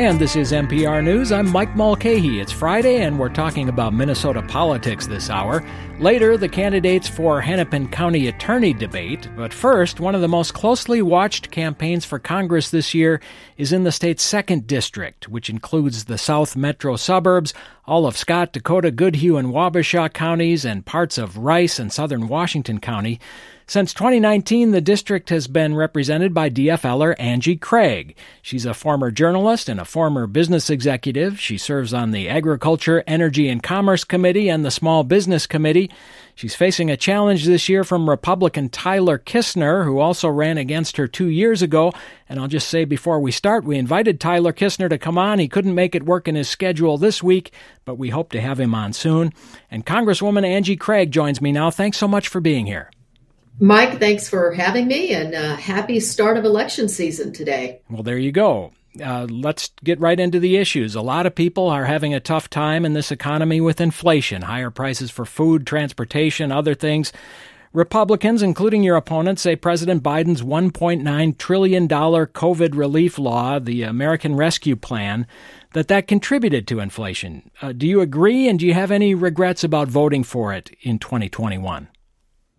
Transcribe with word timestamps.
And 0.00 0.18
this 0.18 0.34
is 0.34 0.50
MPR 0.50 1.04
News. 1.04 1.30
I'm 1.30 1.52
Mike 1.52 1.76
Mulcahy. 1.76 2.40
It's 2.40 2.50
Friday, 2.50 3.02
and 3.02 3.18
we're 3.18 3.28
talking 3.28 3.68
about 3.68 3.92
Minnesota 3.92 4.40
politics 4.40 5.06
this 5.06 5.28
hour. 5.28 5.62
Later, 5.98 6.38
the 6.38 6.48
candidates 6.48 7.06
for 7.06 7.42
Hennepin 7.42 7.88
County 7.88 8.26
Attorney 8.26 8.72
debate. 8.72 9.28
But 9.36 9.52
first, 9.52 10.00
one 10.00 10.14
of 10.14 10.22
the 10.22 10.26
most 10.26 10.54
closely 10.54 11.02
watched 11.02 11.50
campaigns 11.50 12.06
for 12.06 12.18
Congress 12.18 12.70
this 12.70 12.94
year 12.94 13.20
is 13.58 13.74
in 13.74 13.84
the 13.84 13.92
state's 13.92 14.22
second 14.22 14.66
district, 14.66 15.28
which 15.28 15.50
includes 15.50 16.06
the 16.06 16.16
South 16.16 16.56
Metro 16.56 16.96
suburbs, 16.96 17.52
all 17.84 18.06
of 18.06 18.16
Scott, 18.16 18.54
Dakota, 18.54 18.90
Goodhue, 18.90 19.36
and 19.36 19.48
Wabasha 19.48 20.10
counties, 20.14 20.64
and 20.64 20.86
parts 20.86 21.18
of 21.18 21.36
Rice 21.36 21.78
and 21.78 21.92
southern 21.92 22.26
Washington 22.26 22.80
County. 22.80 23.20
Since 23.70 23.94
2019, 23.94 24.72
the 24.72 24.80
district 24.80 25.30
has 25.30 25.46
been 25.46 25.76
represented 25.76 26.34
by 26.34 26.50
DFLer 26.50 27.14
Angie 27.20 27.54
Craig. 27.54 28.16
She's 28.42 28.66
a 28.66 28.74
former 28.74 29.12
journalist 29.12 29.68
and 29.68 29.78
a 29.78 29.84
former 29.84 30.26
business 30.26 30.70
executive. 30.70 31.38
She 31.38 31.56
serves 31.56 31.94
on 31.94 32.10
the 32.10 32.28
Agriculture, 32.28 33.04
Energy, 33.06 33.48
and 33.48 33.62
Commerce 33.62 34.02
Committee 34.02 34.48
and 34.48 34.64
the 34.64 34.72
Small 34.72 35.04
Business 35.04 35.46
Committee. 35.46 35.88
She's 36.34 36.56
facing 36.56 36.90
a 36.90 36.96
challenge 36.96 37.44
this 37.46 37.68
year 37.68 37.84
from 37.84 38.10
Republican 38.10 38.70
Tyler 38.70 39.20
Kistner, 39.20 39.84
who 39.84 40.00
also 40.00 40.28
ran 40.28 40.58
against 40.58 40.96
her 40.96 41.06
two 41.06 41.28
years 41.28 41.62
ago. 41.62 41.92
And 42.28 42.40
I'll 42.40 42.48
just 42.48 42.66
say 42.66 42.84
before 42.84 43.20
we 43.20 43.30
start, 43.30 43.62
we 43.62 43.78
invited 43.78 44.18
Tyler 44.18 44.52
Kistner 44.52 44.90
to 44.90 44.98
come 44.98 45.16
on. 45.16 45.38
He 45.38 45.46
couldn't 45.46 45.76
make 45.76 45.94
it 45.94 46.02
work 46.02 46.26
in 46.26 46.34
his 46.34 46.48
schedule 46.48 46.98
this 46.98 47.22
week, 47.22 47.52
but 47.84 47.98
we 47.98 48.08
hope 48.08 48.32
to 48.32 48.40
have 48.40 48.58
him 48.58 48.74
on 48.74 48.92
soon. 48.92 49.32
And 49.70 49.86
Congresswoman 49.86 50.44
Angie 50.44 50.74
Craig 50.74 51.12
joins 51.12 51.40
me 51.40 51.52
now. 51.52 51.70
Thanks 51.70 51.98
so 51.98 52.08
much 52.08 52.26
for 52.26 52.40
being 52.40 52.66
here. 52.66 52.90
Mike, 53.62 53.98
thanks 53.98 54.26
for 54.26 54.52
having 54.52 54.88
me 54.88 55.12
and 55.12 55.34
uh, 55.34 55.54
happy 55.56 56.00
start 56.00 56.38
of 56.38 56.46
election 56.46 56.88
season 56.88 57.30
today. 57.30 57.82
Well, 57.90 58.02
there 58.02 58.16
you 58.16 58.32
go. 58.32 58.72
Uh, 59.04 59.26
let's 59.28 59.70
get 59.84 60.00
right 60.00 60.18
into 60.18 60.40
the 60.40 60.56
issues. 60.56 60.94
A 60.94 61.02
lot 61.02 61.26
of 61.26 61.34
people 61.34 61.68
are 61.68 61.84
having 61.84 62.14
a 62.14 62.20
tough 62.20 62.48
time 62.48 62.86
in 62.86 62.94
this 62.94 63.12
economy 63.12 63.60
with 63.60 63.78
inflation, 63.78 64.42
higher 64.42 64.70
prices 64.70 65.10
for 65.10 65.26
food, 65.26 65.66
transportation, 65.66 66.50
other 66.50 66.74
things. 66.74 67.12
Republicans, 67.74 68.42
including 68.42 68.82
your 68.82 68.96
opponents, 68.96 69.42
say 69.42 69.54
President 69.54 70.02
Biden's 70.02 70.42
$1.9 70.42 71.38
trillion 71.38 71.86
COVID 71.86 72.74
relief 72.74 73.18
law, 73.18 73.58
the 73.58 73.82
American 73.82 74.36
Rescue 74.36 74.74
Plan, 74.74 75.26
that 75.74 75.86
that 75.88 76.08
contributed 76.08 76.66
to 76.66 76.80
inflation. 76.80 77.50
Uh, 77.60 77.72
do 77.72 77.86
you 77.86 78.00
agree, 78.00 78.48
and 78.48 78.58
do 78.58 78.66
you 78.66 78.74
have 78.74 78.90
any 78.90 79.14
regrets 79.14 79.62
about 79.62 79.86
voting 79.86 80.24
for 80.24 80.52
it 80.52 80.74
in 80.80 80.98
2021? 80.98 81.88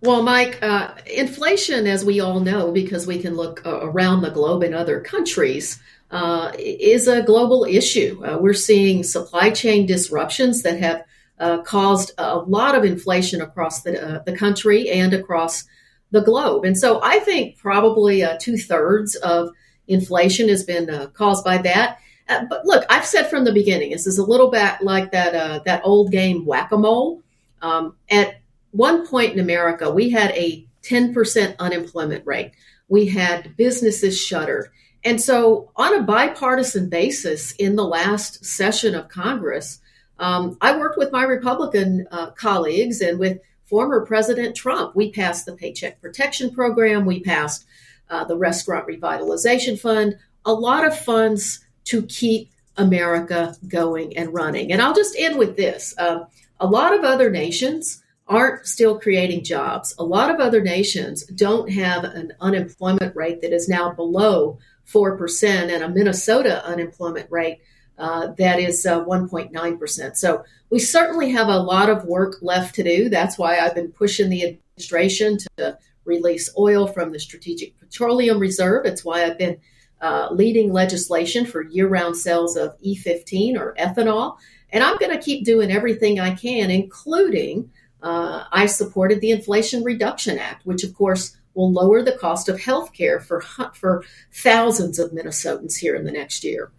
Well, 0.04 0.24
Mike, 0.24 0.58
uh, 0.64 0.96
inflation, 1.06 1.86
as 1.86 2.04
we 2.04 2.22
all 2.22 2.40
know, 2.40 2.72
because 2.72 3.06
we 3.06 3.20
can 3.20 3.36
look 3.36 3.64
uh, 3.64 3.82
around 3.82 4.22
the 4.22 4.32
globe 4.32 4.64
in 4.64 4.74
other 4.74 5.00
countries, 5.00 5.80
uh, 6.10 6.52
is 6.58 7.08
a 7.08 7.22
global 7.22 7.66
issue. 7.66 8.20
Uh, 8.26 8.40
we're 8.40 8.56
seeing 8.56 9.04
supply 9.04 9.52
chain 9.52 9.86
disruptions 9.86 10.64
that 10.64 10.80
have 10.80 11.06
uh, 11.38 11.62
caused 11.62 12.14
a 12.18 12.40
lot 12.40 12.74
of 12.74 12.84
inflation 12.84 13.42
across 13.42 13.84
the, 13.84 14.04
uh, 14.04 14.24
the 14.24 14.36
country 14.36 14.90
and 14.90 15.14
across 15.14 15.66
the 16.10 16.22
globe. 16.22 16.66
And 16.66 16.76
so 16.76 17.00
I 17.04 17.20
think 17.20 17.60
probably 17.60 18.26
two 18.40 18.58
thirds 18.58 19.14
of 19.18 19.52
inflation 19.88 20.50
has 20.50 20.64
been 20.64 21.12
caused 21.14 21.46
by 21.46 21.60
that. 21.60 22.00
but 22.28 22.66
look, 22.66 22.86
I've 22.90 23.06
said 23.06 23.30
from 23.30 23.46
the 23.46 23.54
beginning, 23.54 23.92
this 23.92 24.08
is 24.08 24.18
a 24.18 24.26
little 24.26 24.50
bit 24.50 24.82
like 24.82 25.12
that, 25.12 25.64
that 25.66 25.82
old 25.86 26.12
game 26.12 26.44
whack 26.46 26.72
a 26.72 26.78
mole. 26.78 27.22
Um, 27.62 27.96
at 28.10 28.41
one 28.72 29.08
point 29.08 29.34
in 29.34 29.40
America, 29.40 29.92
we 29.92 30.10
had 30.10 30.32
a 30.32 30.66
10% 30.84 31.58
unemployment 31.60 32.26
rate. 32.26 32.52
We 32.88 33.08
had 33.08 33.56
businesses 33.56 34.20
shuttered. 34.20 34.70
And 35.04 35.20
so, 35.20 35.72
on 35.76 35.96
a 35.96 36.04
bipartisan 36.04 36.90
basis, 36.90 37.54
in 37.54 37.76
the 37.76 37.86
last 37.86 38.46
session 38.46 38.94
of 38.94 39.10
Congress, 39.10 39.80
um, 40.20 40.58
I 40.62 40.78
worked 40.78 40.98
with 40.98 41.12
my 41.12 41.24
Republican 41.24 42.08
uh, 42.12 42.32
colleagues 42.32 43.02
and 43.02 43.18
with 43.18 43.40
former 43.66 44.06
President 44.06 44.56
Trump. 44.56 44.96
We 44.96 45.12
passed 45.12 45.46
the 45.46 45.54
Paycheck 45.54 46.02
Protection 46.02 46.52
Program, 46.52 47.06
we 47.06 47.22
passed 47.22 47.66
uh, 48.10 48.26
the 48.26 48.38
Restaurant 48.38 48.88
Revitalization 48.88 49.80
Fund, 49.80 50.18
a 50.46 50.54
lot 50.54 50.86
of 50.86 50.98
funds 50.98 51.62
to 51.86 52.04
keep 52.04 52.52
America 52.78 53.56
going 53.68 54.16
and 54.18 54.34
running. 54.34 54.72
And 54.72 54.82
I'll 54.82 54.94
just 54.94 55.16
end 55.18 55.40
with 55.40 55.58
this 55.58 55.96
uh, 55.98 56.26
a 56.60 56.68
lot 56.68 56.94
of 56.94 57.04
other 57.04 57.32
nations 57.32 58.01
aren't 58.32 58.66
still 58.66 58.98
creating 58.98 59.44
jobs. 59.44 59.94
A 60.00 60.04
lot 60.06 60.34
of 60.34 60.40
other 60.40 60.62
nations 60.62 61.26
don't 61.26 61.70
have 61.70 62.06
an 62.06 62.32
unemployment 62.40 63.14
rate 63.14 63.42
that 63.42 63.54
is 63.54 63.68
now 63.68 63.92
below 63.92 64.58
4% 64.88 65.44
and 65.44 65.84
a 65.84 65.90
Minnesota 65.90 66.66
unemployment 66.66 67.30
rate 67.30 67.60
uh, 67.98 68.28
that 68.38 68.58
is 68.58 68.86
uh, 68.86 69.04
1.9%. 69.04 70.16
So 70.16 70.46
we 70.70 70.80
certainly 70.80 71.30
have 71.32 71.50
a 71.50 71.60
lot 71.60 71.90
of 71.90 72.06
work 72.06 72.38
left 72.42 72.74
to 72.76 72.84
do. 72.84 73.10
That's 73.10 73.38
why 73.38 73.60
I've 73.60 73.76
been 73.76 73.92
pushing 73.92 74.30
the 74.30 74.46
administration 74.46 75.38
to 75.58 75.78
release 76.06 76.50
oil 76.58 76.88
from 76.88 77.12
the 77.12 77.20
Strategic 77.20 77.78
Petroleum 77.80 78.40
Reserve. 78.40 78.86
It's 78.86 79.04
why 79.04 79.26
I've 79.26 79.38
been 79.38 79.58
uh, 80.00 80.30
leading 80.32 80.72
legislation 80.72 81.46
for 81.46 81.64
year 81.64 81.90
round 81.90 82.16
sales 82.16 82.56
of 82.56 82.80
E15 82.82 83.58
or 83.58 83.76
ethanol. 83.78 84.38
And 84.70 84.86
I'm 84.86 84.98
going 85.00 85.12
to 85.12 85.22
keep 85.22 85.44
doing 85.44 85.70
everything 85.70 86.18
I 86.18 86.34
can, 86.34 86.72
including 86.72 87.70
uh, 88.02 88.46
I 88.52 88.66
supported 88.66 89.22
the 89.22 89.32
Inflation 89.32 89.84
Reduction 89.84 90.38
Act, 90.38 90.66
which, 90.66 90.84
of 90.84 90.94
course, 90.94 91.38
will 91.54 91.72
lower 91.72 92.02
the 92.02 92.14
cost 92.14 92.50
of 92.50 92.60
health 92.60 92.94
care 92.94 93.20
for, 93.20 93.42
for 93.74 94.04
thousands 94.32 95.00
of 95.00 95.12
Minnesotans 95.12 95.78
here 95.78 95.96
in 95.96 96.06
the 96.06 96.12
next 96.12 96.44
year. 96.44 96.72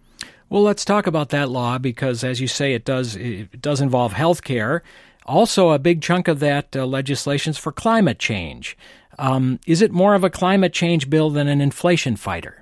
Well, 0.49 0.63
let's 0.63 0.85
talk 0.85 1.07
about 1.07 1.31
that 1.31 1.49
law 1.49 1.79
because, 1.79 2.23
as 2.25 2.41
you 2.41 2.47
say, 2.47 2.75
it 2.75 2.85
does 2.85 3.17
it 3.17 3.63
does 3.63 3.81
involve 3.81 4.13
health 4.13 4.45
care. 4.45 4.83
Also, 5.25 5.71
a 5.71 5.79
big 5.79 6.03
chunk 6.03 6.29
of 6.29 6.41
that 6.41 6.77
uh, 6.77 6.85
legislation 6.85 7.53
is 7.53 7.59
for 7.59 7.73
climate 7.73 8.19
change. 8.19 8.77
Um, 9.19 9.61
is 9.67 9.81
it 9.81 9.93
more 9.93 10.15
of 10.15 10.25
a 10.25 10.31
climate 10.31 10.73
change 10.73 11.09
bill 11.09 11.31
than 11.31 11.49
an 11.49 11.61
inflation 11.61 12.17
fighter? 12.17 12.61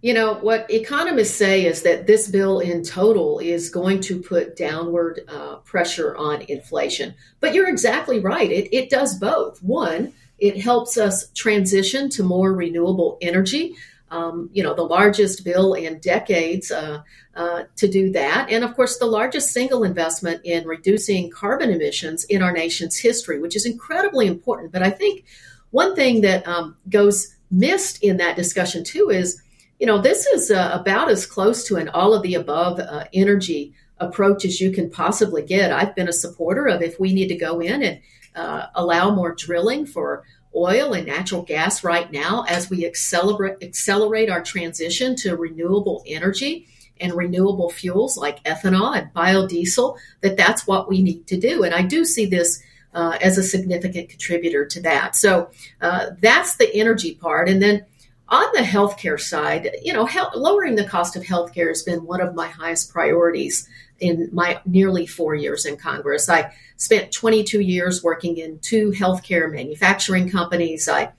You 0.00 0.14
know, 0.14 0.34
what 0.34 0.70
economists 0.70 1.36
say 1.36 1.66
is 1.66 1.82
that 1.82 2.06
this 2.06 2.28
bill 2.28 2.60
in 2.60 2.84
total 2.84 3.40
is 3.40 3.68
going 3.68 4.00
to 4.02 4.20
put 4.20 4.56
downward 4.56 5.22
uh, 5.26 5.56
pressure 5.56 6.16
on 6.16 6.42
inflation. 6.42 7.14
But 7.40 7.52
you're 7.52 7.68
exactly 7.68 8.20
right. 8.20 8.50
It, 8.50 8.72
it 8.72 8.90
does 8.90 9.18
both. 9.18 9.60
One, 9.60 10.12
it 10.38 10.60
helps 10.60 10.98
us 10.98 11.28
transition 11.30 12.10
to 12.10 12.22
more 12.22 12.52
renewable 12.54 13.18
energy. 13.20 13.74
Um, 14.10 14.48
you 14.52 14.62
know, 14.62 14.72
the 14.72 14.84
largest 14.84 15.44
bill 15.44 15.74
in 15.74 15.98
decades 15.98 16.70
uh, 16.70 17.02
uh, 17.34 17.64
to 17.76 17.88
do 17.88 18.12
that. 18.12 18.48
And 18.50 18.64
of 18.64 18.74
course, 18.74 18.98
the 18.98 19.06
largest 19.06 19.50
single 19.50 19.82
investment 19.82 20.42
in 20.44 20.66
reducing 20.66 21.28
carbon 21.28 21.70
emissions 21.70 22.24
in 22.24 22.40
our 22.40 22.52
nation's 22.52 22.96
history, 22.96 23.40
which 23.40 23.56
is 23.56 23.66
incredibly 23.66 24.28
important. 24.28 24.72
But 24.72 24.82
I 24.82 24.90
think 24.90 25.24
one 25.70 25.94
thing 25.96 26.20
that 26.22 26.46
um, 26.46 26.76
goes 26.88 27.34
missed 27.50 28.02
in 28.02 28.16
that 28.18 28.36
discussion, 28.36 28.84
too, 28.84 29.10
is 29.10 29.42
you 29.78 29.86
know, 29.86 30.00
this 30.00 30.26
is 30.26 30.50
uh, 30.50 30.70
about 30.72 31.10
as 31.10 31.26
close 31.26 31.64
to 31.64 31.76
an 31.76 31.88
all 31.88 32.14
of 32.14 32.22
the 32.22 32.34
above 32.34 32.80
uh, 32.80 33.04
energy 33.12 33.74
approach 33.98 34.44
as 34.44 34.60
you 34.60 34.70
can 34.70 34.90
possibly 34.90 35.42
get. 35.42 35.72
I've 35.72 35.94
been 35.94 36.08
a 36.08 36.12
supporter 36.12 36.66
of 36.66 36.82
if 36.82 36.98
we 36.98 37.12
need 37.12 37.28
to 37.28 37.36
go 37.36 37.60
in 37.60 37.82
and 37.82 38.00
uh, 38.34 38.66
allow 38.74 39.14
more 39.14 39.34
drilling 39.34 39.86
for 39.86 40.24
oil 40.54 40.94
and 40.94 41.06
natural 41.06 41.42
gas 41.42 41.84
right 41.84 42.10
now 42.10 42.44
as 42.48 42.70
we 42.70 42.86
accelerate 42.86 43.62
accelerate 43.62 44.30
our 44.30 44.42
transition 44.42 45.14
to 45.14 45.36
renewable 45.36 46.02
energy 46.06 46.66
and 47.00 47.12
renewable 47.14 47.70
fuels 47.70 48.16
like 48.16 48.42
ethanol 48.44 48.96
and 48.96 49.12
biodiesel 49.12 49.96
that 50.22 50.36
that's 50.36 50.66
what 50.66 50.88
we 50.88 51.02
need 51.02 51.26
to 51.26 51.36
do. 51.38 51.64
And 51.64 51.74
i 51.74 51.82
do 51.82 52.04
see 52.04 52.26
this 52.26 52.62
uh, 52.94 53.18
as 53.20 53.36
a 53.38 53.42
significant 53.42 54.08
contributor 54.08 54.64
to 54.64 54.80
that. 54.80 55.14
So 55.14 55.50
uh, 55.80 56.10
that's 56.20 56.56
the 56.56 56.74
energy 56.74 57.14
part. 57.14 57.48
And 57.48 57.62
then 57.62 57.84
on 58.28 58.46
the 58.52 58.60
healthcare 58.60 59.18
side, 59.18 59.70
you 59.82 59.92
know, 59.92 60.08
lowering 60.34 60.74
the 60.74 60.84
cost 60.84 61.16
of 61.16 61.22
healthcare 61.22 61.68
has 61.68 61.82
been 61.82 62.04
one 62.04 62.20
of 62.20 62.34
my 62.34 62.46
highest 62.46 62.92
priorities 62.92 63.68
in 64.00 64.28
my 64.32 64.60
nearly 64.66 65.06
four 65.06 65.34
years 65.34 65.64
in 65.64 65.76
Congress. 65.76 66.28
I 66.28 66.52
spent 66.76 67.12
22 67.12 67.60
years 67.60 68.02
working 68.02 68.36
in 68.36 68.58
two 68.60 68.90
healthcare 68.92 69.50
manufacturing 69.50 70.30
companies. 70.30 70.88
I 70.88 71.12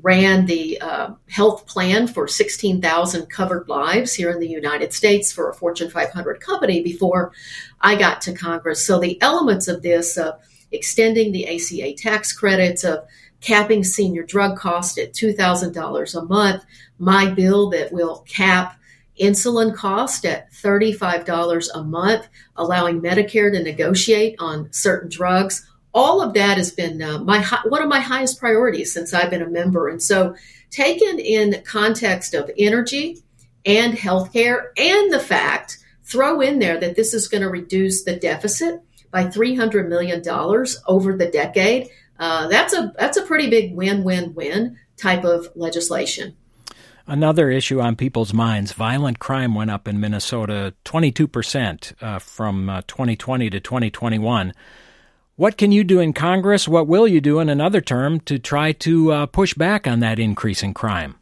ran 0.00 0.46
the 0.46 0.80
uh, 0.80 1.10
health 1.28 1.66
plan 1.66 2.06
for 2.06 2.26
16,000 2.26 3.26
covered 3.26 3.68
lives 3.68 4.14
here 4.14 4.30
in 4.30 4.40
the 4.40 4.48
United 4.48 4.92
States 4.92 5.32
for 5.32 5.50
a 5.50 5.54
Fortune 5.54 5.90
500 5.90 6.40
company 6.40 6.82
before 6.82 7.32
I 7.80 7.96
got 7.96 8.22
to 8.22 8.32
Congress. 8.32 8.86
So 8.86 8.98
the 8.98 9.20
elements 9.20 9.68
of 9.68 9.82
this, 9.82 10.16
of 10.16 10.38
extending 10.70 11.32
the 11.32 11.46
ACA 11.54 11.94
tax 11.94 12.32
credits, 12.32 12.84
of 12.84 13.04
capping 13.42 13.84
senior 13.84 14.22
drug 14.22 14.56
costs 14.56 14.96
at 14.96 15.12
$2,000 15.12 16.14
a 16.14 16.24
month, 16.24 16.64
my 16.98 17.28
bill 17.28 17.68
that 17.70 17.92
will 17.92 18.24
cap 18.28 18.78
insulin 19.20 19.74
cost 19.74 20.24
at 20.24 20.50
$35 20.52 21.68
a 21.74 21.82
month, 21.82 22.28
allowing 22.56 23.00
Medicare 23.00 23.52
to 23.52 23.62
negotiate 23.62 24.36
on 24.38 24.72
certain 24.72 25.10
drugs. 25.10 25.68
All 25.92 26.22
of 26.22 26.32
that 26.34 26.56
has 26.56 26.70
been 26.70 27.02
uh, 27.02 27.18
my 27.18 27.44
one 27.66 27.82
of 27.82 27.88
my 27.88 28.00
highest 28.00 28.40
priorities 28.40 28.94
since 28.94 29.12
I've 29.12 29.28
been 29.28 29.42
a 29.42 29.50
member. 29.50 29.88
And 29.88 30.02
so, 30.02 30.34
taken 30.70 31.18
in 31.18 31.62
context 31.64 32.32
of 32.32 32.50
energy 32.56 33.22
and 33.66 33.92
healthcare, 33.92 34.68
and 34.78 35.12
the 35.12 35.20
fact, 35.20 35.78
throw 36.04 36.40
in 36.40 36.60
there 36.60 36.80
that 36.80 36.96
this 36.96 37.12
is 37.12 37.28
going 37.28 37.42
to 37.42 37.50
reduce 37.50 38.04
the 38.04 38.16
deficit 38.16 38.80
by 39.10 39.24
$300 39.24 39.88
million 39.88 40.22
over 40.86 41.16
the 41.16 41.30
decade. 41.30 41.90
Uh, 42.18 42.48
that's 42.48 42.72
a 42.72 42.92
that's 42.98 43.16
a 43.16 43.22
pretty 43.22 43.50
big 43.50 43.74
win-win-win 43.74 44.78
type 44.96 45.24
of 45.24 45.48
legislation. 45.54 46.36
Another 47.06 47.50
issue 47.50 47.80
on 47.80 47.96
people's 47.96 48.32
minds 48.32 48.72
violent 48.72 49.18
crime 49.18 49.54
went 49.54 49.70
up 49.70 49.88
in 49.88 49.98
Minnesota 49.98 50.72
22% 50.84 51.94
uh, 52.00 52.18
from 52.20 52.68
uh, 52.68 52.82
2020 52.86 53.50
to 53.50 53.60
2021. 53.60 54.52
What 55.34 55.56
can 55.56 55.72
you 55.72 55.82
do 55.82 55.98
in 55.98 56.12
Congress? 56.12 56.68
What 56.68 56.86
will 56.86 57.08
you 57.08 57.20
do 57.20 57.40
in 57.40 57.48
another 57.48 57.80
term 57.80 58.20
to 58.20 58.38
try 58.38 58.72
to 58.72 59.12
uh, 59.12 59.26
push 59.26 59.54
back 59.54 59.88
on 59.88 60.00
that 60.00 60.20
increase 60.20 60.62
in 60.62 60.74
crime? 60.74 61.16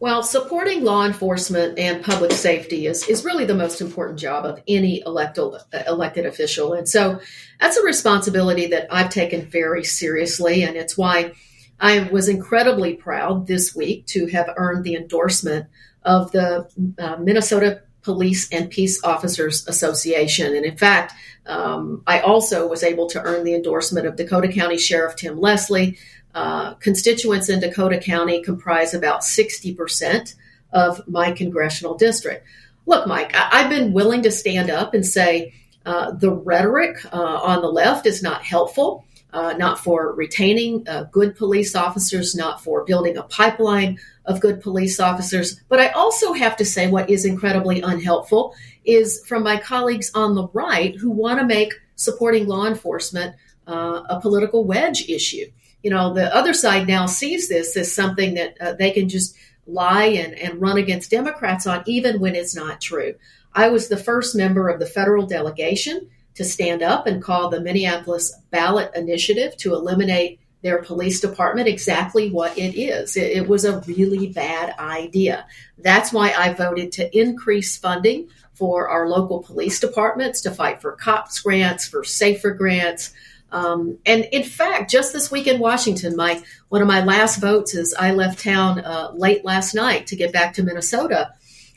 Well, 0.00 0.22
supporting 0.22 0.84
law 0.84 1.04
enforcement 1.04 1.76
and 1.76 2.04
public 2.04 2.30
safety 2.30 2.86
is, 2.86 3.08
is 3.08 3.24
really 3.24 3.44
the 3.44 3.54
most 3.54 3.80
important 3.80 4.20
job 4.20 4.44
of 4.44 4.62
any 4.68 5.02
elected, 5.04 5.54
elected 5.88 6.24
official. 6.24 6.74
And 6.74 6.88
so 6.88 7.20
that's 7.60 7.76
a 7.76 7.82
responsibility 7.82 8.68
that 8.68 8.86
I've 8.92 9.10
taken 9.10 9.46
very 9.46 9.82
seriously. 9.82 10.62
And 10.62 10.76
it's 10.76 10.96
why 10.96 11.32
I 11.80 12.08
was 12.12 12.28
incredibly 12.28 12.94
proud 12.94 13.48
this 13.48 13.74
week 13.74 14.06
to 14.06 14.26
have 14.26 14.48
earned 14.56 14.84
the 14.84 14.94
endorsement 14.94 15.66
of 16.04 16.30
the 16.30 16.68
uh, 16.98 17.16
Minnesota 17.16 17.82
Police 18.02 18.48
and 18.52 18.70
Peace 18.70 19.02
Officers 19.02 19.66
Association. 19.66 20.54
And 20.54 20.64
in 20.64 20.76
fact, 20.76 21.12
um, 21.46 22.02
I 22.06 22.20
also 22.20 22.68
was 22.68 22.82
able 22.82 23.08
to 23.10 23.20
earn 23.20 23.42
the 23.42 23.54
endorsement 23.54 24.06
of 24.06 24.16
Dakota 24.16 24.48
County 24.48 24.78
Sheriff 24.78 25.16
Tim 25.16 25.40
Leslie. 25.40 25.98
Uh, 26.34 26.74
constituents 26.74 27.48
in 27.48 27.60
Dakota 27.60 27.98
County 27.98 28.42
comprise 28.42 28.94
about 28.94 29.22
60% 29.22 30.34
of 30.72 31.06
my 31.08 31.32
congressional 31.32 31.96
district. 31.96 32.46
Look, 32.86 33.06
Mike, 33.06 33.34
I- 33.34 33.62
have 33.62 33.70
been 33.70 33.92
willing 33.92 34.22
to 34.22 34.30
stand 34.30 34.70
up 34.70 34.94
and 34.94 35.04
say 35.04 35.54
uh, 35.86 36.12
the 36.12 36.30
rhetoric 36.30 36.98
uh, 37.12 37.16
on 37.16 37.62
the 37.62 37.68
left 37.68 38.06
is 38.06 38.22
not 38.22 38.44
helpful 38.44 39.04
uh, 39.32 39.52
not 39.58 39.78
for 39.78 40.14
retaining 40.14 40.86
uh, 40.88 41.04
good 41.04 41.36
police 41.36 41.74
officers, 41.76 42.34
not 42.34 42.62
for 42.62 42.84
building 42.84 43.16
a 43.16 43.22
pipeline 43.24 43.98
of 44.24 44.40
good 44.40 44.60
police 44.60 44.98
officers. 44.98 45.60
But 45.68 45.80
I 45.80 45.88
also 45.88 46.32
have 46.32 46.56
to 46.56 46.64
say 46.64 46.88
what 46.88 47.10
is 47.10 47.24
incredibly 47.24 47.82
unhelpful 47.82 48.54
is 48.84 49.22
from 49.26 49.42
my 49.42 49.58
colleagues 49.58 50.10
on 50.14 50.34
the 50.34 50.48
right 50.48 50.96
who 50.96 51.10
want 51.10 51.40
to 51.40 51.46
make 51.46 51.74
supporting 51.94 52.46
law 52.46 52.66
enforcement 52.66 53.34
a 53.66 54.18
political 54.22 54.64
wedge 54.64 55.10
issue. 55.10 55.44
You 55.82 55.90
know, 55.90 56.12
the 56.12 56.34
other 56.34 56.54
side 56.54 56.86
now 56.86 57.06
sees 57.06 57.48
this 57.48 57.76
as 57.76 57.94
something 57.94 58.34
that 58.34 58.56
uh, 58.60 58.72
they 58.72 58.90
can 58.90 59.08
just 59.08 59.36
lie 59.66 60.06
and, 60.06 60.34
and 60.34 60.60
run 60.60 60.78
against 60.78 61.10
Democrats 61.10 61.66
on, 61.66 61.82
even 61.86 62.20
when 62.20 62.34
it's 62.34 62.56
not 62.56 62.80
true. 62.80 63.14
I 63.52 63.68
was 63.68 63.88
the 63.88 63.96
first 63.96 64.34
member 64.34 64.68
of 64.68 64.80
the 64.80 64.86
federal 64.86 65.26
delegation 65.26 66.08
to 66.34 66.44
stand 66.44 66.82
up 66.82 67.06
and 67.06 67.22
call 67.22 67.48
the 67.48 67.60
Minneapolis 67.60 68.34
ballot 68.50 68.90
initiative 68.94 69.56
to 69.58 69.74
eliminate 69.74 70.40
their 70.62 70.82
police 70.82 71.20
department 71.20 71.68
exactly 71.68 72.30
what 72.30 72.56
it 72.58 72.78
is. 72.78 73.16
It, 73.16 73.32
it, 73.32 73.48
was 73.48 73.64
a 73.64 73.80
really 73.80 74.28
bad 74.28 74.74
idea. 74.78 75.46
That's 75.78 76.12
why 76.12 76.32
I 76.32 76.52
voted 76.52 76.90
to 76.92 77.18
increase 77.18 77.76
funding 77.76 78.28
for 78.54 78.88
our 78.88 79.08
local 79.08 79.42
police 79.42 79.78
departments 79.78 80.40
to 80.42 80.50
fight 80.50 80.80
for 80.80 80.92
COPS 80.96 81.40
grants, 81.40 81.86
for 81.86 82.02
SAFER 82.02 82.52
grants. 82.54 83.12
Um, 83.50 83.98
and 84.04 84.24
in 84.32 84.42
fact, 84.42 84.90
just 84.90 85.12
this 85.12 85.30
week 85.30 85.46
in 85.46 85.58
Washington, 85.58 86.16
my 86.16 86.42
one 86.68 86.82
of 86.82 86.88
my 86.88 87.02
last 87.04 87.40
votes 87.40 87.74
as 87.74 87.94
I 87.98 88.12
left 88.12 88.42
town 88.42 88.80
uh, 88.80 89.12
late 89.14 89.44
last 89.44 89.74
night 89.74 90.06
to 90.08 90.16
get 90.16 90.32
back 90.32 90.54
to 90.54 90.62
Minnesota 90.62 91.32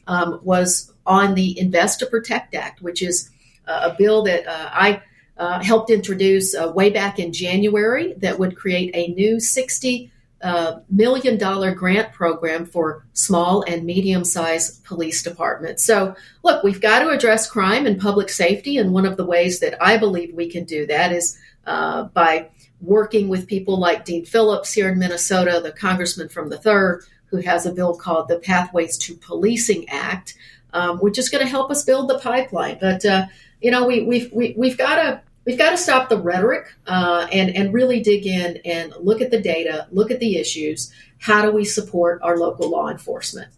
um, 0.08 0.40
was 0.44 0.92
on 1.06 1.34
the 1.36 1.58
Invest 1.58 2.00
to 2.00 2.06
Protect 2.06 2.54
Act, 2.56 2.82
which 2.82 3.02
is 3.02 3.30
a 3.68 3.96
bill 3.98 4.24
that 4.24 4.48
uh, 4.48 4.70
I 4.72 5.02
uh, 5.38 5.64
helped 5.64 5.90
introduce 5.90 6.56
uh, 6.56 6.72
way 6.76 6.90
back 6.90 7.20
in 7.20 7.34
January 7.34 8.14
that 8.18 8.38
would 8.38 8.56
create 8.56 8.92
a 8.94 9.14
new 9.14 9.40
sixty 9.40 10.12
million 10.90 11.38
dollar 11.38 11.74
grant 11.74 12.12
program 12.14 12.66
for 12.66 13.06
small 13.14 13.62
and 13.64 13.86
medium 13.86 14.26
sized 14.26 14.84
police 14.84 15.22
departments. 15.24 15.84
So, 15.86 16.16
look, 16.44 16.64
we've 16.64 16.82
got 16.82 17.00
to 17.00 17.10
address 17.10 17.50
crime 17.50 17.86
and 17.86 18.02
public 18.02 18.30
safety, 18.30 18.78
and 18.78 18.92
one 18.92 19.06
of 19.06 19.18
the 19.18 19.26
ways 19.26 19.60
that 19.60 19.82
I 19.82 19.98
believe 19.98 20.34
we 20.34 20.50
can 20.50 20.66
do 20.66 20.88
that 20.88 21.12
is 21.12 21.38
uh, 21.66 22.04
by 22.06 22.50
working 22.82 23.30
with 23.30 23.48
people 23.48 23.80
like 23.80 24.06
Dean 24.06 24.26
Phillips 24.26 24.74
here 24.74 24.90
in 24.90 25.00
Minnesota, 25.00 25.60
the 25.64 25.72
congressman 25.72 26.30
from 26.30 26.50
the 26.50 26.58
third, 26.58 27.04
who 27.26 27.38
has 27.38 27.66
a 27.66 27.72
bill 27.72 27.96
called 27.96 28.28
the 28.28 28.40
Pathways 28.40 28.98
to 29.00 29.16
Policing 29.16 29.88
Act, 29.90 30.36
um, 30.74 30.98
which 31.00 31.18
is 31.18 31.30
going 31.30 31.44
to 31.44 31.50
help 31.50 31.72
us 31.72 31.86
build 31.86 32.10
the 32.10 32.20
pipeline. 32.20 32.78
But 32.80 33.06
uh, 33.06 33.28
you 33.62 33.72
know, 33.72 33.86
we, 33.86 34.04
we've 34.04 34.32
we, 34.34 34.54
we've 34.58 34.78
got 34.78 34.96
to 34.96 35.22
we've 35.46 35.58
got 35.58 35.72
to 35.72 35.78
stop 35.78 36.10
the 36.10 36.18
rhetoric 36.18 36.66
uh, 36.88 37.28
and 37.32 37.56
and 37.56 37.74
really 37.74 38.02
dig 38.02 38.26
in 38.26 38.58
and 38.66 38.94
look 39.00 39.22
at 39.22 39.32
the 39.32 39.40
data, 39.40 39.88
look 39.92 40.12
at 40.12 40.20
the 40.20 40.38
issues. 40.38 40.92
How 41.20 41.44
do 41.44 41.52
we 41.52 41.66
support 41.66 42.20
our 42.24 42.38
local 42.38 42.70
law 42.70 42.90
enforcement? 42.90 43.50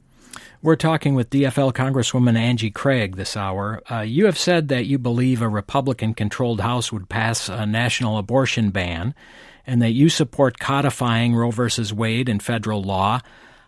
We're 0.63 0.77
talking 0.77 1.13
with 1.13 1.29
DFL 1.29 1.73
Congresswoman 1.73 2.37
Angie 2.37 2.71
Craig 2.71 3.17
this 3.17 3.35
hour. 3.35 3.81
Uh, 3.91 3.99
you 3.99 4.27
have 4.27 4.37
said 4.37 4.69
that 4.69 4.85
you 4.85 4.97
believe 4.97 5.41
a 5.41 5.49
Republican 5.49 6.13
controlled 6.13 6.61
House 6.61 6.89
would 6.89 7.09
pass 7.09 7.49
a 7.49 7.65
national 7.65 8.17
abortion 8.17 8.69
ban 8.69 9.13
and 9.67 9.81
that 9.81 9.91
you 9.91 10.07
support 10.07 10.59
codifying 10.59 11.35
Roe 11.35 11.51
v. 11.51 11.67
Wade 11.93 12.29
in 12.29 12.39
federal 12.39 12.81
law. 12.81 13.19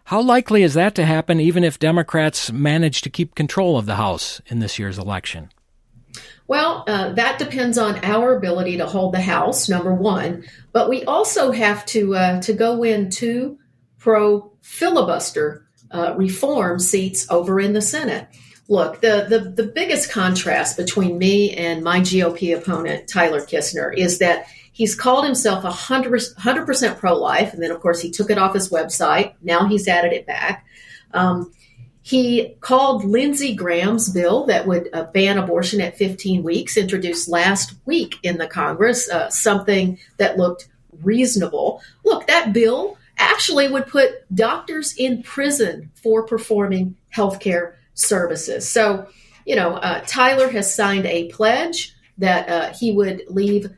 How 0.05 0.21
likely 0.21 0.63
is 0.63 0.73
that 0.75 0.95
to 0.95 1.05
happen 1.05 1.41
even 1.41 1.65
if 1.65 1.79
Democrats 1.79 2.49
manage 2.49 3.01
to 3.01 3.09
keep 3.09 3.35
control 3.35 3.77
of 3.77 3.87
the 3.87 3.95
House 3.95 4.39
in 4.47 4.59
this 4.59 4.79
year's 4.79 4.97
election? 4.97 5.49
Well, 6.47 6.85
uh, 6.87 7.11
that 7.11 7.39
depends 7.39 7.77
on 7.77 7.99
our 8.05 8.37
ability 8.37 8.77
to 8.77 8.85
hold 8.85 9.13
the 9.13 9.21
House, 9.21 9.67
number 9.67 9.93
one. 9.93 10.45
But 10.71 10.87
we 10.87 11.03
also 11.03 11.51
have 11.51 11.85
to 11.87 12.15
uh, 12.15 12.41
to 12.43 12.53
go 12.53 12.83
in 12.83 13.09
two 13.09 13.59
pro 13.97 14.53
filibuster 14.61 15.64
uh, 15.91 16.13
reform 16.17 16.79
seats 16.79 17.29
over 17.29 17.59
in 17.59 17.73
the 17.73 17.81
Senate. 17.81 18.27
Look, 18.67 19.01
the, 19.01 19.27
the 19.29 19.63
the 19.63 19.69
biggest 19.71 20.11
contrast 20.11 20.75
between 20.75 21.19
me 21.19 21.51
and 21.51 21.83
my 21.83 21.99
GOP 21.99 22.57
opponent 22.57 23.07
Tyler 23.07 23.41
Kistner 23.41 23.95
is 23.95 24.17
that 24.19 24.47
he's 24.71 24.95
called 24.95 25.23
himself 25.23 25.63
a 25.63 25.71
hundred 25.71 26.65
percent 26.65 26.97
pro 26.97 27.15
life, 27.15 27.53
and 27.53 27.61
then 27.61 27.71
of 27.71 27.79
course 27.79 28.01
he 28.01 28.09
took 28.09 28.31
it 28.31 28.39
off 28.39 28.55
his 28.55 28.69
website. 28.69 29.33
Now 29.43 29.67
he's 29.67 29.87
added 29.87 30.13
it 30.13 30.25
back. 30.25 30.65
Um, 31.13 31.51
he 32.01 32.55
called 32.59 33.03
Lindsey 33.03 33.55
Graham's 33.55 34.09
bill 34.09 34.45
that 34.45 34.67
would 34.67 34.89
uh, 34.93 35.05
ban 35.05 35.39
abortion 35.39 35.81
at 35.81 35.97
15 35.97 36.43
weeks, 36.43 36.77
introduced 36.77 37.27
last 37.27 37.73
week 37.85 38.17
in 38.21 38.37
the 38.37 38.45
Congress, 38.45 39.09
uh, 39.09 39.27
something 39.31 39.97
that 40.17 40.37
looked 40.37 40.67
reasonable. 41.01 41.81
Look, 42.03 42.27
that 42.27 42.53
bill 42.53 42.97
actually 43.17 43.67
would 43.67 43.87
put 43.87 44.11
doctors 44.33 44.93
in 44.97 45.23
prison 45.23 45.91
for 45.95 46.25
performing 46.25 46.95
healthcare 47.15 47.73
services. 47.93 48.69
So, 48.69 49.07
you 49.45 49.55
know, 49.55 49.75
uh, 49.75 50.01
Tyler 50.05 50.49
has 50.49 50.73
signed 50.73 51.05
a 51.05 51.29
pledge 51.29 51.95
that 52.17 52.49
uh, 52.49 52.73
he 52.73 52.91
would 52.91 53.23
leave 53.27 53.69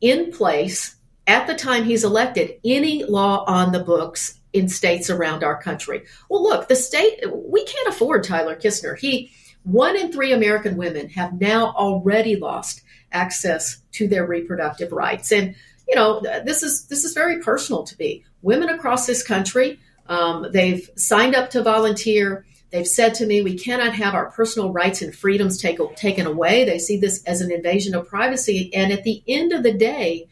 in 0.00 0.32
place 0.32 0.96
at 1.26 1.46
the 1.46 1.54
time 1.54 1.84
he's 1.84 2.04
elected 2.04 2.58
any 2.64 3.04
law 3.04 3.44
on 3.46 3.72
the 3.72 3.82
books 3.82 4.38
in 4.52 4.68
states 4.68 5.10
around 5.10 5.42
our 5.42 5.60
country. 5.60 6.04
Well, 6.28 6.42
look, 6.42 6.68
the 6.68 6.76
state, 6.76 7.24
we 7.32 7.64
can't 7.64 7.88
afford 7.88 8.24
Tyler 8.24 8.56
Kistner. 8.56 8.98
He, 8.98 9.32
one 9.62 9.96
in 9.96 10.12
three 10.12 10.32
American 10.32 10.76
women 10.76 11.08
have 11.10 11.40
now 11.40 11.72
already 11.72 12.36
lost 12.36 12.82
access 13.10 13.78
to 13.92 14.06
their 14.06 14.26
reproductive 14.26 14.92
rights. 14.92 15.32
And, 15.32 15.54
you 15.88 15.94
know, 15.94 16.20
this 16.20 16.62
is, 16.62 16.86
this 16.88 17.04
is 17.04 17.14
very 17.14 17.40
personal 17.40 17.84
to 17.84 17.96
me. 17.98 18.24
Women 18.44 18.68
across 18.68 19.06
this 19.06 19.26
country, 19.26 19.80
um, 20.06 20.46
they've 20.52 20.88
signed 20.96 21.34
up 21.34 21.50
to 21.50 21.62
volunteer. 21.62 22.44
They've 22.70 22.86
said 22.86 23.14
to 23.14 23.26
me, 23.26 23.40
we 23.40 23.56
cannot 23.56 23.94
have 23.94 24.14
our 24.14 24.30
personal 24.30 24.72
rights 24.72 25.00
and 25.00 25.14
freedoms 25.14 25.58
take, 25.58 25.78
taken 25.96 26.26
away. 26.26 26.64
They 26.64 26.78
see 26.78 26.98
this 26.98 27.24
as 27.24 27.40
an 27.40 27.50
invasion 27.50 27.94
of 27.94 28.06
privacy. 28.06 28.70
And 28.74 28.92
at 28.92 29.04
the 29.04 29.22
end 29.26 29.52
of 29.52 29.62
the 29.62 29.72
day, 29.72 30.28